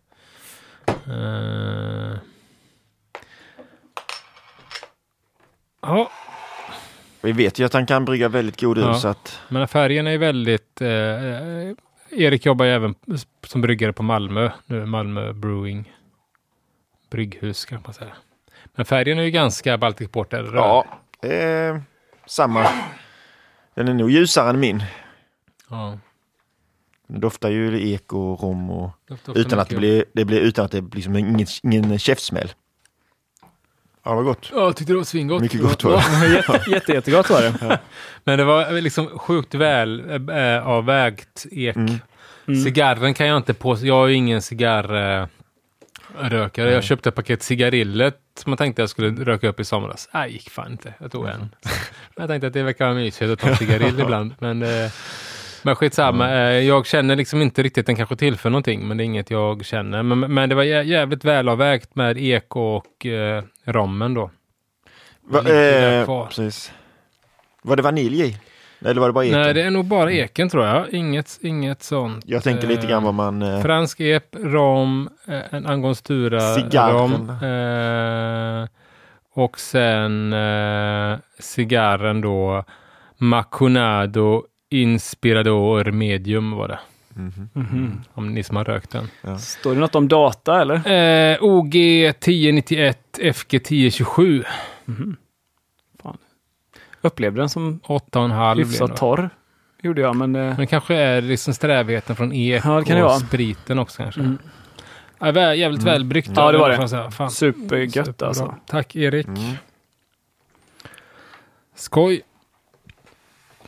[0.87, 2.13] Eh,
[5.81, 6.11] ja,
[7.21, 8.93] Vi vet ju att han kan brygga väldigt god öl Ja.
[8.93, 10.81] så att men färgen är väldigt...
[10.81, 11.71] Eh,
[12.13, 12.95] Erik jobbar ju även
[13.47, 14.49] som bryggare på Malmö.
[14.65, 15.93] Nu Malmö Brewing.
[17.11, 18.11] Brygghus kan man säga.
[18.75, 20.43] Men färgen är ju ganska Baltic Porter.
[20.43, 20.55] röd.
[20.55, 20.85] ja,
[21.29, 21.77] eh,
[22.25, 22.67] samma.
[23.75, 24.83] Den är nog ljusare än min.
[25.69, 25.97] ja.
[27.07, 30.65] Det doftar ju ek och rom och Doftar utan att det blir, det blir utan
[30.65, 32.51] att det blir liksom ingen, ingen käftsmäll.
[34.03, 34.49] Ja, vad gott.
[34.53, 35.41] Ja, jag tyckte det var svingott.
[35.41, 36.33] Mycket gott var det.
[36.35, 37.79] Jätte, jätte, jättegott var det.
[38.23, 41.75] Men det var liksom sjukt väl äh, avvägt ek.
[41.75, 41.99] Mm.
[42.47, 42.63] Mm.
[42.63, 43.77] Cigarren kan jag inte på.
[43.81, 45.29] Jag är ju ingen cigarrökare.
[46.19, 46.71] Rökare.
[46.71, 50.09] Jag köpte ett paket cigarillet som jag tänkte jag skulle röka upp i somras.
[50.13, 50.93] Nej, gick fan inte.
[50.99, 51.55] Jag tog en.
[52.15, 54.33] Jag tänkte att det verkar vara mysigt att ta en cigarill ibland.
[54.39, 54.91] Men, eh,
[55.63, 56.29] men skitsamma.
[56.31, 59.65] Eh, jag känner liksom inte riktigt den kanske tillför någonting, men det är inget jag
[59.65, 60.03] känner.
[60.03, 64.31] Men, men det var jä- jävligt välavvägt med ek och eh, rommen då.
[65.21, 66.71] Va, eh, precis.
[67.61, 68.37] Var det vanilj i?
[68.85, 69.39] Eller var det bara eken?
[69.41, 70.89] Nej, det är nog bara eken tror jag.
[70.93, 72.23] Inget, inget sånt.
[72.27, 73.41] Jag tänker lite grann vad man...
[73.41, 77.11] Eh, Fransk ep, rom, eh, en angostura Cigarren.
[77.11, 77.29] rom.
[78.63, 78.67] Eh,
[79.33, 82.63] och sen eh, cigarren då.
[83.17, 86.79] Macunado Inspirador Medium var det.
[87.13, 87.49] mhm.
[87.53, 88.01] Mhm.
[88.13, 88.91] Om ni som har rökt
[89.23, 89.37] den.
[89.39, 90.75] Står det något om data eller?
[91.31, 91.75] Eh, OG
[92.05, 92.97] 1091
[93.33, 94.43] FG 1027.
[94.85, 94.95] Mhm.
[94.95, 95.17] Fan.
[97.01, 98.53] Upplevde den som 8,5.
[98.55, 99.29] blir hyfsat torr.
[99.81, 100.35] Gjorde jag, men...
[100.35, 103.19] Eh, Men kanske är liksom strävheten från ek Ja, och vara.
[103.19, 104.21] spriten också kanske.
[104.21, 104.37] Mm.
[105.19, 106.31] Ja, jävligt välbryggt.
[106.35, 106.87] Ja, det var det.
[106.89, 107.11] säga.
[107.11, 107.31] Fan.
[107.31, 108.27] supergött Superbra.
[108.27, 108.55] alltså.
[108.67, 109.27] Tack Erik.
[109.27, 109.39] Mm.
[111.75, 112.21] Skoj.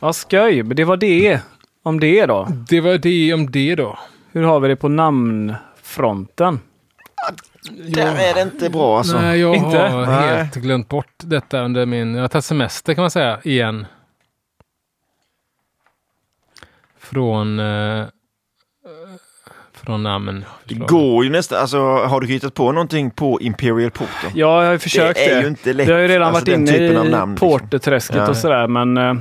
[0.00, 0.62] Ja, skoj.
[0.62, 1.40] Men det var det.
[1.82, 2.48] Om det då.
[2.68, 3.98] Det var det om det då.
[4.32, 6.60] Hur har vi det på namnfronten?
[7.70, 9.20] Där är det inte bra alltså.
[9.20, 9.78] Nej, jag Inte?
[9.78, 10.36] har Nej.
[10.36, 12.14] helt glömt bort detta under min...
[12.14, 13.86] Jag har tagit semester kan man säga, igen.
[16.98, 17.58] Från...
[17.60, 18.04] Eh,
[19.72, 20.44] från namn.
[20.64, 24.30] Det går ju nästan, alltså har du hittat på någonting på Imperial Porter?
[24.34, 25.32] Ja, jag har ju försökt det det.
[25.34, 25.88] är ju inte lätt.
[25.88, 27.48] Vi har ju redan alltså, varit inne typen av i namn, liksom.
[27.48, 28.28] porterträsket Ja.
[28.28, 29.14] och sådär, men eh,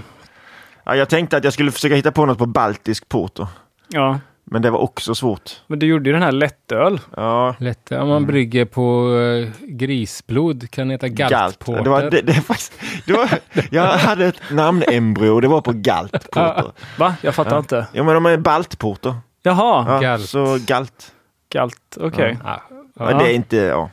[0.86, 3.48] Ja, jag tänkte att jag skulle försöka hitta på något på Baltisk Porter.
[3.88, 4.20] ja.
[4.46, 5.52] Men det var också svårt.
[5.68, 7.00] Men du gjorde ju den här lättöl.
[7.16, 7.92] Ja, Lätt.
[7.92, 11.32] Om man brygger på eh, grisblod kan heta Galt.
[11.32, 11.84] galtporter.
[11.84, 12.74] Det var, det, det faktiskt,
[13.06, 13.30] det var,
[13.72, 16.72] jag hade ett namnembryo och det var på Galt Porter.
[16.98, 17.16] Va?
[17.22, 17.58] Jag fattar Ja.
[17.60, 17.88] inte.
[17.94, 19.16] Ja men de är Baltporter.
[19.44, 20.30] Jaha, Ja, Galt.
[20.30, 21.12] Så Galt.
[21.54, 21.98] galt.
[22.00, 22.38] Okej.
[22.44, 22.62] Ja.
[22.96, 23.06] Ja.
[23.06, 23.90] Men det är inte, ja.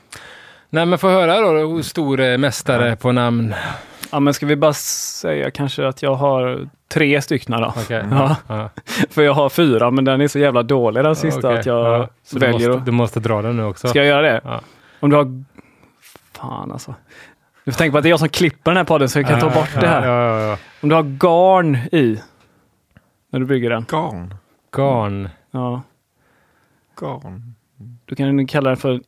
[0.71, 3.55] Nej, men få höra då, stor eh, mästare på namn.
[4.11, 4.21] Ja.
[4.21, 7.75] men ska vi bara säga kanske att jag har tre stycken då?
[7.77, 8.05] Okej.
[8.11, 8.37] Ja.
[8.47, 8.71] Ja.
[9.11, 11.59] För jag har fyra, men den är så jävla dålig den sista Okej.
[11.59, 12.09] att jag Ja.
[12.23, 13.89] Så väljer du måste, du måste dra den nu också.
[13.89, 14.41] Ska jag göra det?
[14.45, 14.61] Ja.
[15.01, 15.45] Om du har...
[16.33, 16.95] Fan alltså.
[17.65, 19.29] Du får tänka på att det är jag som klipper den här podden så jag
[19.29, 20.07] kan ta bort det här.
[20.07, 20.57] Ja, ja, ja.
[20.81, 22.21] Om du har garn i
[23.31, 23.87] när du brygger den.
[23.89, 24.35] Garn.
[24.77, 25.29] Garn.
[25.51, 25.83] Ja.
[27.01, 27.55] Garn.
[28.05, 29.01] Då kan du kalla den för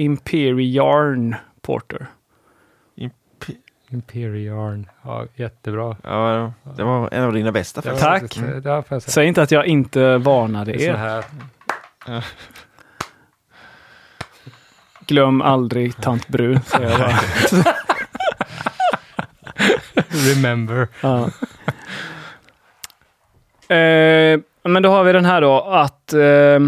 [0.00, 2.06] Imperial Porter.
[3.90, 4.86] Imperial.
[5.02, 5.96] Ja, jättebra.
[6.02, 8.34] Ja, det var en av dina bästa Det var faktiskt.
[8.34, 8.64] Tack.
[8.64, 9.00] jag säga.
[9.00, 10.94] Säg inte att jag inte varnade er.
[10.94, 11.24] här.
[15.06, 17.18] Glöm aldrig tant Brun, säger jag bara.
[20.34, 20.88] Remember.
[21.00, 21.24] Ja.
[23.76, 26.60] Eh, men då har vi den här då att eh,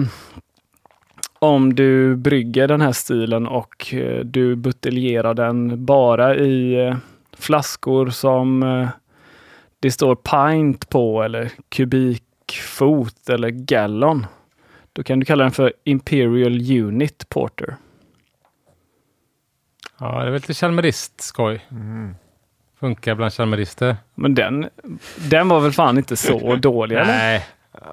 [1.38, 6.96] om du brygger den här stilen och eh, du buteljerar den bara i eh,
[7.40, 8.88] flaskor som eh,
[9.80, 14.26] det står pint på eller kubikfot eller gallon.
[14.92, 17.76] Då kan du kalla den för Imperial Unit Porter.
[19.98, 21.66] Ja, det är väl lite chalmerist-skoj.
[21.70, 22.14] Mm.
[22.80, 23.96] Funkar bland chalmerister.
[24.14, 24.68] Men den,
[25.30, 27.06] den var väl fan inte så dålig eller?
[27.06, 27.46] Nej.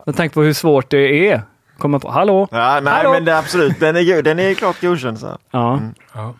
[0.05, 1.41] Jag tänker på hur svårt det är.
[1.77, 2.47] Komma på, hallå?
[2.51, 3.11] Ja, nej Hallå?
[3.11, 5.19] men det är absolut, den är, den är klart godkänd.
[5.19, 5.37] Så.
[5.51, 5.81] Ja.
[6.13, 6.33] Ja.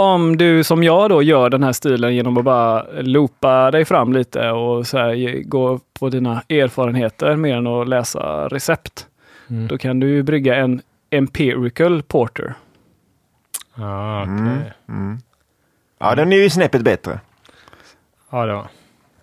[0.00, 4.12] Om du som jag då gör den här stilen genom att bara loopa dig fram
[4.12, 9.06] lite och så här, gå på dina erfarenheter mer än att läsa recept.
[9.50, 9.68] Mm.
[9.68, 12.54] Då kan du ju brygga en empirical porter.
[13.74, 14.34] Ja, okej.
[14.34, 14.62] Mm.
[14.88, 15.18] Mm.
[15.98, 17.20] Ja, den är ju snäppet bättre.
[18.30, 18.68] Ja, var.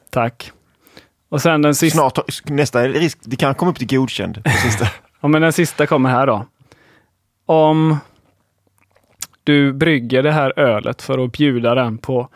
[0.10, 0.52] Tack.
[1.30, 4.41] Och sen den sista, Snart, nästa risk, det kan komma upp till godkänd.
[5.22, 6.45] ja, men den sista kommer här då.
[7.45, 7.97] Om
[9.46, 12.30] du brygger det här ölet för att bjuda den på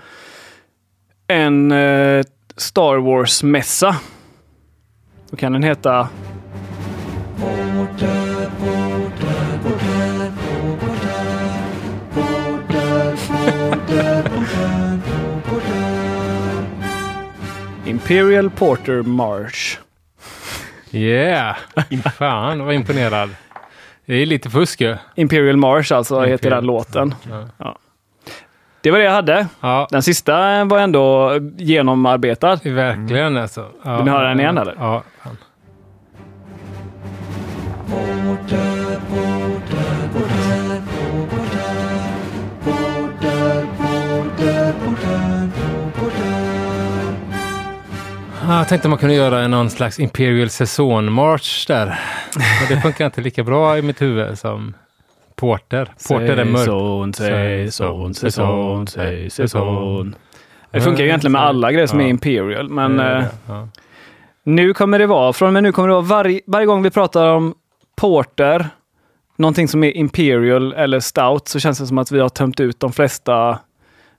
[1.28, 2.24] en eh,
[2.58, 3.96] Star Wars-mässa.
[5.30, 6.10] Då kan den heta
[17.86, 19.78] Imperial Porter March.
[20.92, 21.56] Yeah!
[22.18, 23.30] Fan, vad imponerad.
[24.10, 24.96] Det är lite fusk ju.
[25.16, 26.56] Imperial March alltså heter Imperial.
[26.58, 27.16] den låten.
[27.58, 27.78] Ja.
[28.82, 29.48] Det var det jag hade.
[29.62, 32.60] Ja, Den sista var ändå genomarbetad.
[32.64, 33.66] verkligen alltså.
[33.84, 33.96] Ja.
[33.96, 34.76] Vill ni höra den igen, eller?
[34.80, 35.04] Ja.
[48.58, 51.86] Jag tänkte man kunde göra en någon slags Imperial Saison March där.
[52.36, 54.74] Men det funkar inte lika bra i mitt huvud som
[55.36, 55.86] Porter.
[56.08, 56.60] Porter är mörk.
[56.62, 58.88] Säson, säson, säson,
[59.30, 60.16] säson.
[60.72, 62.10] Det funkar ju egentligen med alla grejer som är Ja.
[62.10, 63.68] Imperial, men Eh, eh, ja.
[64.44, 66.90] nu kommer det vara, från och med nu kommer det vara varje, varje gång vi
[66.92, 67.54] pratar om
[67.98, 68.70] Porter,
[69.36, 72.80] någonting som är Imperial eller Stout, så känns det som att vi har tömt ut
[72.80, 73.60] de flesta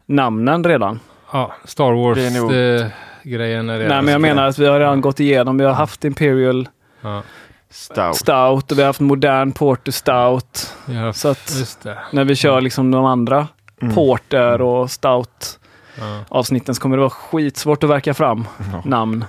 [0.06, 1.00] namnen redan.
[1.32, 2.90] ja, Star Det är nog-
[3.24, 5.72] Wars-grejen är redan Nej, men jag menar att vi har redan gått igenom, vi har
[5.72, 6.68] haft Imperial
[7.02, 7.22] Ja,
[7.70, 8.16] Stout.
[8.16, 10.74] Stout och vi har haft modern Porter Stout.
[10.88, 11.98] ja, Så att just det.
[12.12, 13.48] när vi kör liksom de andra
[13.82, 13.94] Mm.
[13.94, 15.58] Porter och Stout
[15.98, 16.24] Ja.
[16.28, 18.82] avsnitten så kommer det vara skitsvårt att verka fram Ja.
[18.84, 19.24] namn.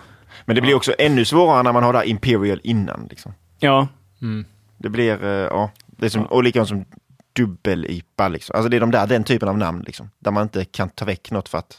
[0.45, 3.07] Men det blir också ännu svårare när man har det här Imperial innan.
[3.09, 3.33] Liksom.
[3.59, 3.87] Ja,
[4.21, 4.45] Mm.
[4.77, 6.85] Det blir, eh, ja, det är som, och likadant som
[7.33, 8.27] dubbel-IPA.
[8.27, 8.55] Liksom.
[8.55, 10.09] Alltså det är de där, den typen av namn liksom.
[10.19, 11.77] Där man inte kan ta väck något för att,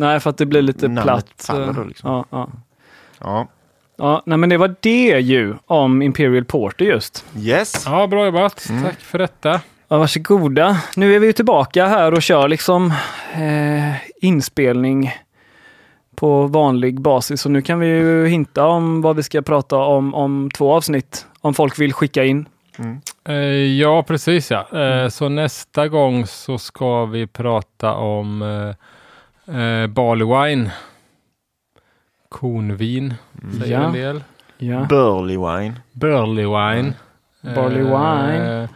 [0.00, 1.44] nej för att det blir lite Namnet platt.
[1.46, 2.10] faller då, liksom.
[2.10, 2.48] ja, ja.
[3.20, 3.46] ja.
[3.96, 7.24] ja, nej men det var det ju om Imperial Porter just.
[7.36, 7.82] Yes.
[7.86, 8.66] ja, bra jobbat.
[8.70, 8.82] Mm.
[8.84, 9.60] Tack för detta.
[9.88, 10.82] Ja, varsågoda.
[10.96, 12.92] Nu är vi ju tillbaka här och kör liksom
[13.34, 15.12] eh, inspelning
[16.14, 17.44] på vanlig basis.
[17.44, 21.26] Och nu kan vi ju hinta om vad vi ska prata om om två avsnitt.
[21.40, 22.48] Om folk vill skicka in.
[22.78, 23.00] Mm.
[23.28, 23.34] Eh,
[23.80, 24.66] ja, precis ja.
[24.72, 25.10] Eh, Mm.
[25.10, 28.42] Så nästa gång så ska vi prata om
[29.50, 30.70] eh, eh, barley wine.
[32.28, 33.14] Konvin,
[33.60, 33.86] säger Ja.
[33.86, 34.24] en del.
[34.58, 34.86] Ja.
[34.88, 35.74] Burley wine.
[35.92, 36.92] Burley wine.
[37.54, 38.62] Barley wine.
[38.62, 38.68] Eh,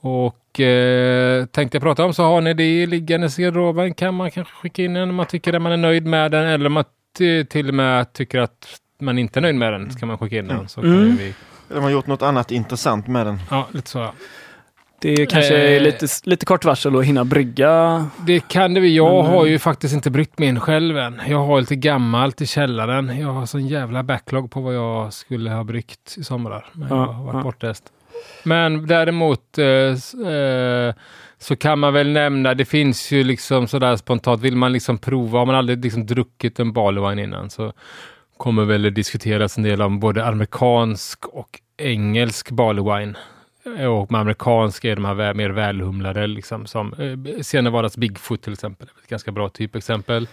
[0.00, 4.30] och eh, tänkte jag prata om så har ni det liggandes i garderoben kan man
[4.30, 6.72] kanske skicka in den om man tycker att man är nöjd med den eller om
[6.72, 6.84] man
[7.48, 8.66] till och med tycker att
[9.00, 10.68] man inte är nöjd med den så kan man skicka in den.
[10.68, 11.16] Så kan Mm.
[11.16, 11.34] vi,
[11.68, 13.38] De har gjort något annat intressant med den.
[13.50, 13.98] ja, lite så.
[13.98, 14.12] ja.
[15.02, 15.82] Det kanske är Eh.
[15.82, 18.06] lite, lite kort varsel att hinna brygga.
[18.26, 18.96] Det kan det vi.
[18.96, 21.20] Jag Men, har eh, ju faktiskt inte bryggt min själv än.
[21.28, 23.18] Jag har lite gammalt i källaren.
[23.20, 26.66] Jag har sån jävla backlog på vad jag skulle ha bryggt i somrar.
[26.72, 27.42] Men Ja, jag har varit ja.
[27.42, 27.84] bortrest.
[28.44, 30.94] Men däremot eh, eh,
[31.38, 35.38] så kan man väl nämna, det finns ju liksom sådär spontant, vill man liksom prova,
[35.38, 37.72] har man aldrig liksom druckit en barley innan så
[38.36, 43.14] kommer väl diskuteras en del om både amerikansk och engelsk barley wine.
[44.00, 48.52] Och med amerikansk är de här mer välhumlade, liksom, som eh, Sena Vardags Bigfoot till
[48.52, 48.88] exempel.
[49.04, 50.28] Ett ganska bra typexempel.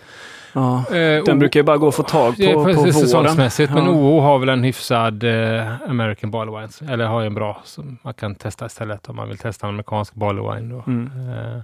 [0.54, 0.78] Ja.
[0.88, 2.94] Eh, Den och- brukar ju bara gå att få tag på, Ja, på våren.
[2.94, 3.74] säsongsmässigt.
[3.74, 3.92] Men Ja.
[3.92, 6.68] OO har väl en hyfsad eh, American Barley.
[6.94, 9.74] Eller har ju en bra som man kan testa istället om man vill testa en
[9.74, 10.74] amerikansk Barley Wine.
[10.76, 10.84] Då.
[10.88, 11.30] Mm.
[11.30, 11.60] Eh,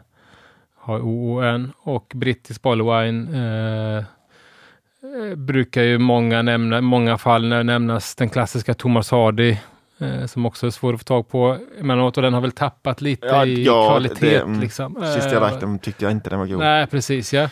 [0.80, 1.72] har OO en.
[1.80, 8.30] Och brittisk Barley Wine eh, eh, brukar ju många nämna, många fall när nämnas den
[8.30, 9.58] klassiska Thomas Hardy.
[10.00, 13.02] Eh, som också är svår att få tag på emellanåt och den har väl tappat
[13.02, 14.30] lite Ja, i ja, kvalitet.
[14.30, 14.96] det, mm, liksom.
[14.96, 16.60] Sist jag Eh, drack den tyckte jag inte den var god.
[16.60, 17.50] Nej, precis ja.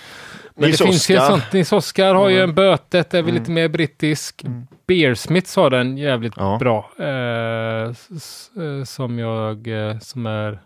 [0.55, 1.53] Men Nils det finns ju ett sånt.
[1.53, 2.49] Nils Oskar har ju Mm.
[2.49, 3.41] en bötet, är väl Mm.
[3.41, 4.43] lite mer brittisk.
[4.43, 4.67] Mm.
[4.87, 6.57] Beersmiths har den jävligt Ja.
[6.59, 6.89] bra.
[6.99, 10.59] Eh, eh, som jag, eh, som är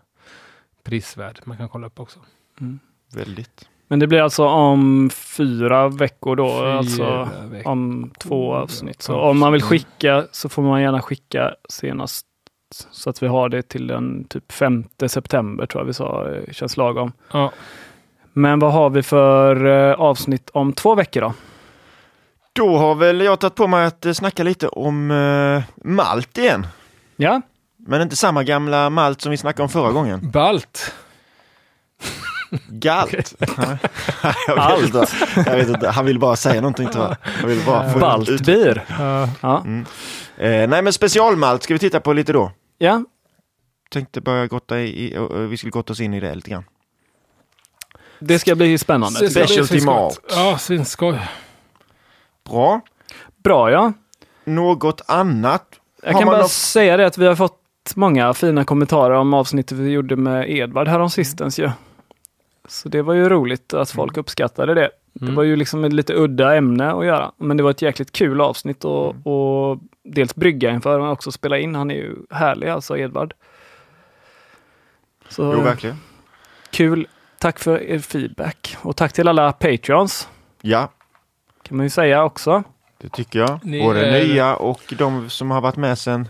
[0.83, 1.39] prisvärd.
[1.43, 2.19] Man kan kolla upp också.
[3.15, 3.69] Väldigt.
[3.87, 7.71] Men det blir alltså om fyra veckor då, Fyra alltså veckor.
[7.71, 9.01] om två avsnitt.
[9.01, 12.25] Så om man vill skicka så får man gärna skicka senast
[12.91, 16.53] så att vi har det till den typ 5 september tror jag vi sa, eh,
[16.53, 17.11] känns lagom.
[17.33, 17.51] Ja.
[18.33, 21.33] Men vad har vi för eh, avsnitt om två veckor då?
[22.53, 26.67] Då har väl jag tagit på mig att eh, snacka lite om eh, malt igen.
[27.15, 27.41] Ja,
[27.77, 30.31] Men inte samma gamla malt som vi snackade om förra gången.
[30.31, 30.93] Balt.
[32.67, 33.35] Galt.
[33.57, 33.77] Nej,
[34.47, 35.07] jag, vet inte.
[35.35, 35.89] jag vet inte.
[35.89, 37.15] Han vill bara säga någonting tror jag.
[37.41, 38.01] Jag vill bara få ut.
[38.01, 38.85] Baltbier.
[39.41, 39.61] Ja.
[39.65, 39.85] Mm.
[40.37, 42.51] Eh, nej men specialmalt ska vi titta på lite då.
[42.77, 43.03] ja,
[43.91, 46.49] Tänkte börja grotta i, i och, och vi skulle grotta oss in i det lite
[46.49, 46.63] grann.
[48.19, 49.29] det ska bli spännande.
[49.29, 50.19] Specialty malt.
[50.29, 51.19] Ja, svinskoj.
[52.49, 52.81] Bra.
[53.43, 53.93] Bra ja.
[54.45, 55.65] Något annat?
[56.03, 57.61] Jag Har kan bara något- säga det att vi har fått
[57.95, 61.69] många fina kommentarer om avsnittet vi gjorde med Edvard härom sistens ju.
[62.67, 64.89] Så det var ju roligt att folk uppskattade det.
[65.13, 65.35] Det Mm.
[65.35, 67.31] var ju liksom ett lite udda ämne att göra.
[67.37, 69.21] Men det var ett jäkligt kul avsnitt och, Mm.
[69.23, 71.75] och dels brygga inför men också spela in.
[71.75, 73.33] Han är ju härlig alltså, Edvard.
[75.29, 75.97] Så Jo, verkligen.
[76.71, 77.07] kul.
[77.39, 78.77] Tack för er feedback.
[78.81, 80.29] Och tack till alla Patreons.
[80.61, 80.91] Ja,
[81.63, 82.63] Kan man ju säga också.
[82.97, 83.59] det tycker jag.
[83.65, 86.27] Ni Både är- nya och de som har varit med sedan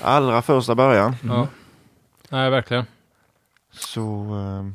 [0.00, 1.16] allra första början.
[1.24, 1.46] Ja.
[2.28, 2.84] Nej, verkligen.
[3.72, 4.00] Så
[4.34, 4.74] ehm,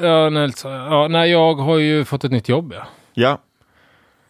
[0.00, 0.72] Ja, Nelson.
[0.72, 2.72] Ja, nej, jag har ju fått ett nytt jobb.
[2.72, 2.86] Ja.
[3.14, 3.38] ja,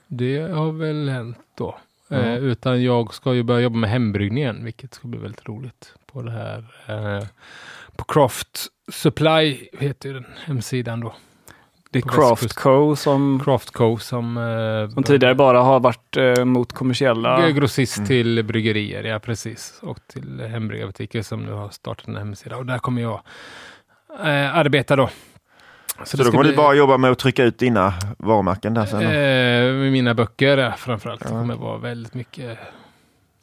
[0.07, 1.79] Det har väl hänt då.
[2.09, 2.17] Ja.
[2.17, 5.95] Eh, utan jag ska ju börja jobba med hembryggningen, vilket ska bli väldigt roligt.
[6.07, 7.25] På det här eh,
[7.97, 11.15] på Craft Supply heter ju den hemsidan då.
[12.03, 12.53] Det är Craft.
[12.55, 17.51] Co som, Craft Co som, eh, som tidigare bara har varit eh, mot kommersiella.
[17.51, 18.09] grossist Mm.
[18.09, 19.79] till bryggerier, ja precis.
[19.83, 22.57] Och till hembryggarbutiker som nu har startat en hemsida.
[22.57, 23.21] Och där kommer jag
[24.25, 25.09] eh, arbeta då.
[26.05, 28.87] Så det då kommer du bli- bara jobba med att trycka ut dina varumärken där
[28.87, 29.03] sen?
[29.03, 31.21] Eh, mina böcker ja, framförallt.
[31.21, 31.41] Det Ja.
[31.41, 32.59] kommer vara väldigt mycket...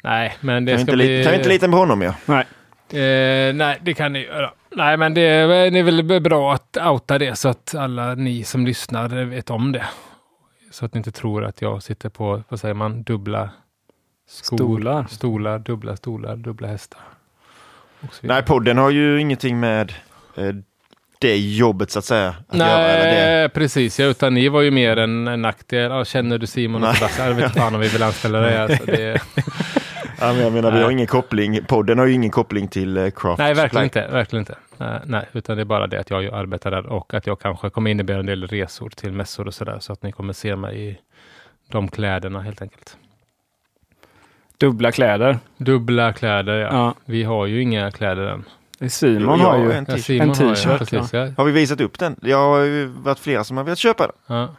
[0.04, 1.18] Nej, men det kan, vi ska inte, bli...
[1.18, 2.16] li- kan vi inte lita på honom ja?
[2.26, 2.46] Nej.
[2.90, 4.52] Eh, nej, det kan ni göra.
[4.76, 8.44] Nej, men det är, det är väl bra att outa det så att alla ni
[8.44, 9.86] som lyssnar vet om det.
[10.72, 13.50] Så att ni inte tror att jag sitter på, vad säger man, dubbla
[14.28, 15.06] skor, Stolar.
[15.10, 17.00] stolar dubbla stolar, dubbla hästar.
[18.22, 19.94] Nej, podden har ju ingenting med
[20.36, 20.56] eh,
[21.20, 22.70] det jobbet så att säga att göra.
[22.70, 23.40] Eller det.
[23.40, 24.00] Nej, precis.
[24.00, 25.92] Ja, utan ni var ju mer en, en nackdel.
[25.92, 26.96] Ja, känner du Simon och.
[26.96, 27.28] Sebastian?
[27.28, 28.58] Jag vet fan om vi vill anställa dig.
[28.58, 29.22] Alltså, det,
[30.24, 30.84] Ja, men jag menar, vi Nej.
[30.84, 31.60] har ingen koppling.
[31.68, 34.08] Podden har ju ingen koppling till eh, Craft nej, verkligen inte.
[34.08, 34.56] Verkligen inte.
[34.78, 37.70] Nej, nej, utan det är bara det att jag arbetar där och att jag kanske
[37.70, 39.78] kommer innebära en del resor till mässor och sådär.
[39.80, 40.98] Så att ni kommer se mig i
[41.72, 42.98] de kläderna helt enkelt.
[44.58, 45.40] Dubbla kläder.
[45.58, 46.68] Dubbla kläder, ja.
[46.72, 46.94] Ja.
[47.06, 48.44] Vi har ju inga kläder än.
[48.90, 49.72] Simon har jag ju.
[49.72, 50.22] en Ja, t-shirt.
[50.22, 51.28] En har precis, ja.
[51.38, 52.16] Har vi visat upp den?
[52.22, 54.16] Det har ju varit flera som har velat köpa den.
[54.38, 54.56] Ja,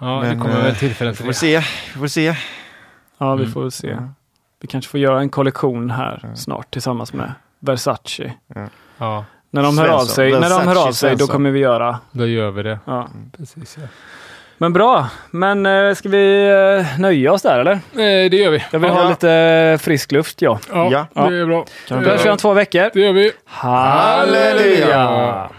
[0.00, 1.34] ja det Men, kommer eh, väl tillfällen Vi till får det.
[1.34, 1.58] se.
[1.94, 2.34] Vi får se.
[3.18, 3.52] Ja, vi Mm.
[3.52, 3.88] får väl se.
[3.88, 4.08] Ja.
[4.60, 8.32] Vi kanske får göra en kollektion här snart tillsammans med Versace.
[8.98, 11.98] Ja, När de hör av sig, när de hör av sig då kommer vi göra.
[12.12, 12.78] då gör vi det.
[12.84, 13.08] Ja.
[13.36, 13.86] Precis, ja.
[14.58, 17.72] Men bra, men eh, ska vi eh, nöja oss där eller?
[17.72, 18.64] Eh, det gör vi.
[18.70, 20.58] Jag vill ha lite eh, frisk luft ja.
[20.72, 21.30] Ja, Ja.
[21.30, 21.64] det är bra.
[21.88, 22.90] Vi hörs vi om två veckor.
[22.94, 23.32] Det gör vi.
[23.46, 25.50] Halleluja!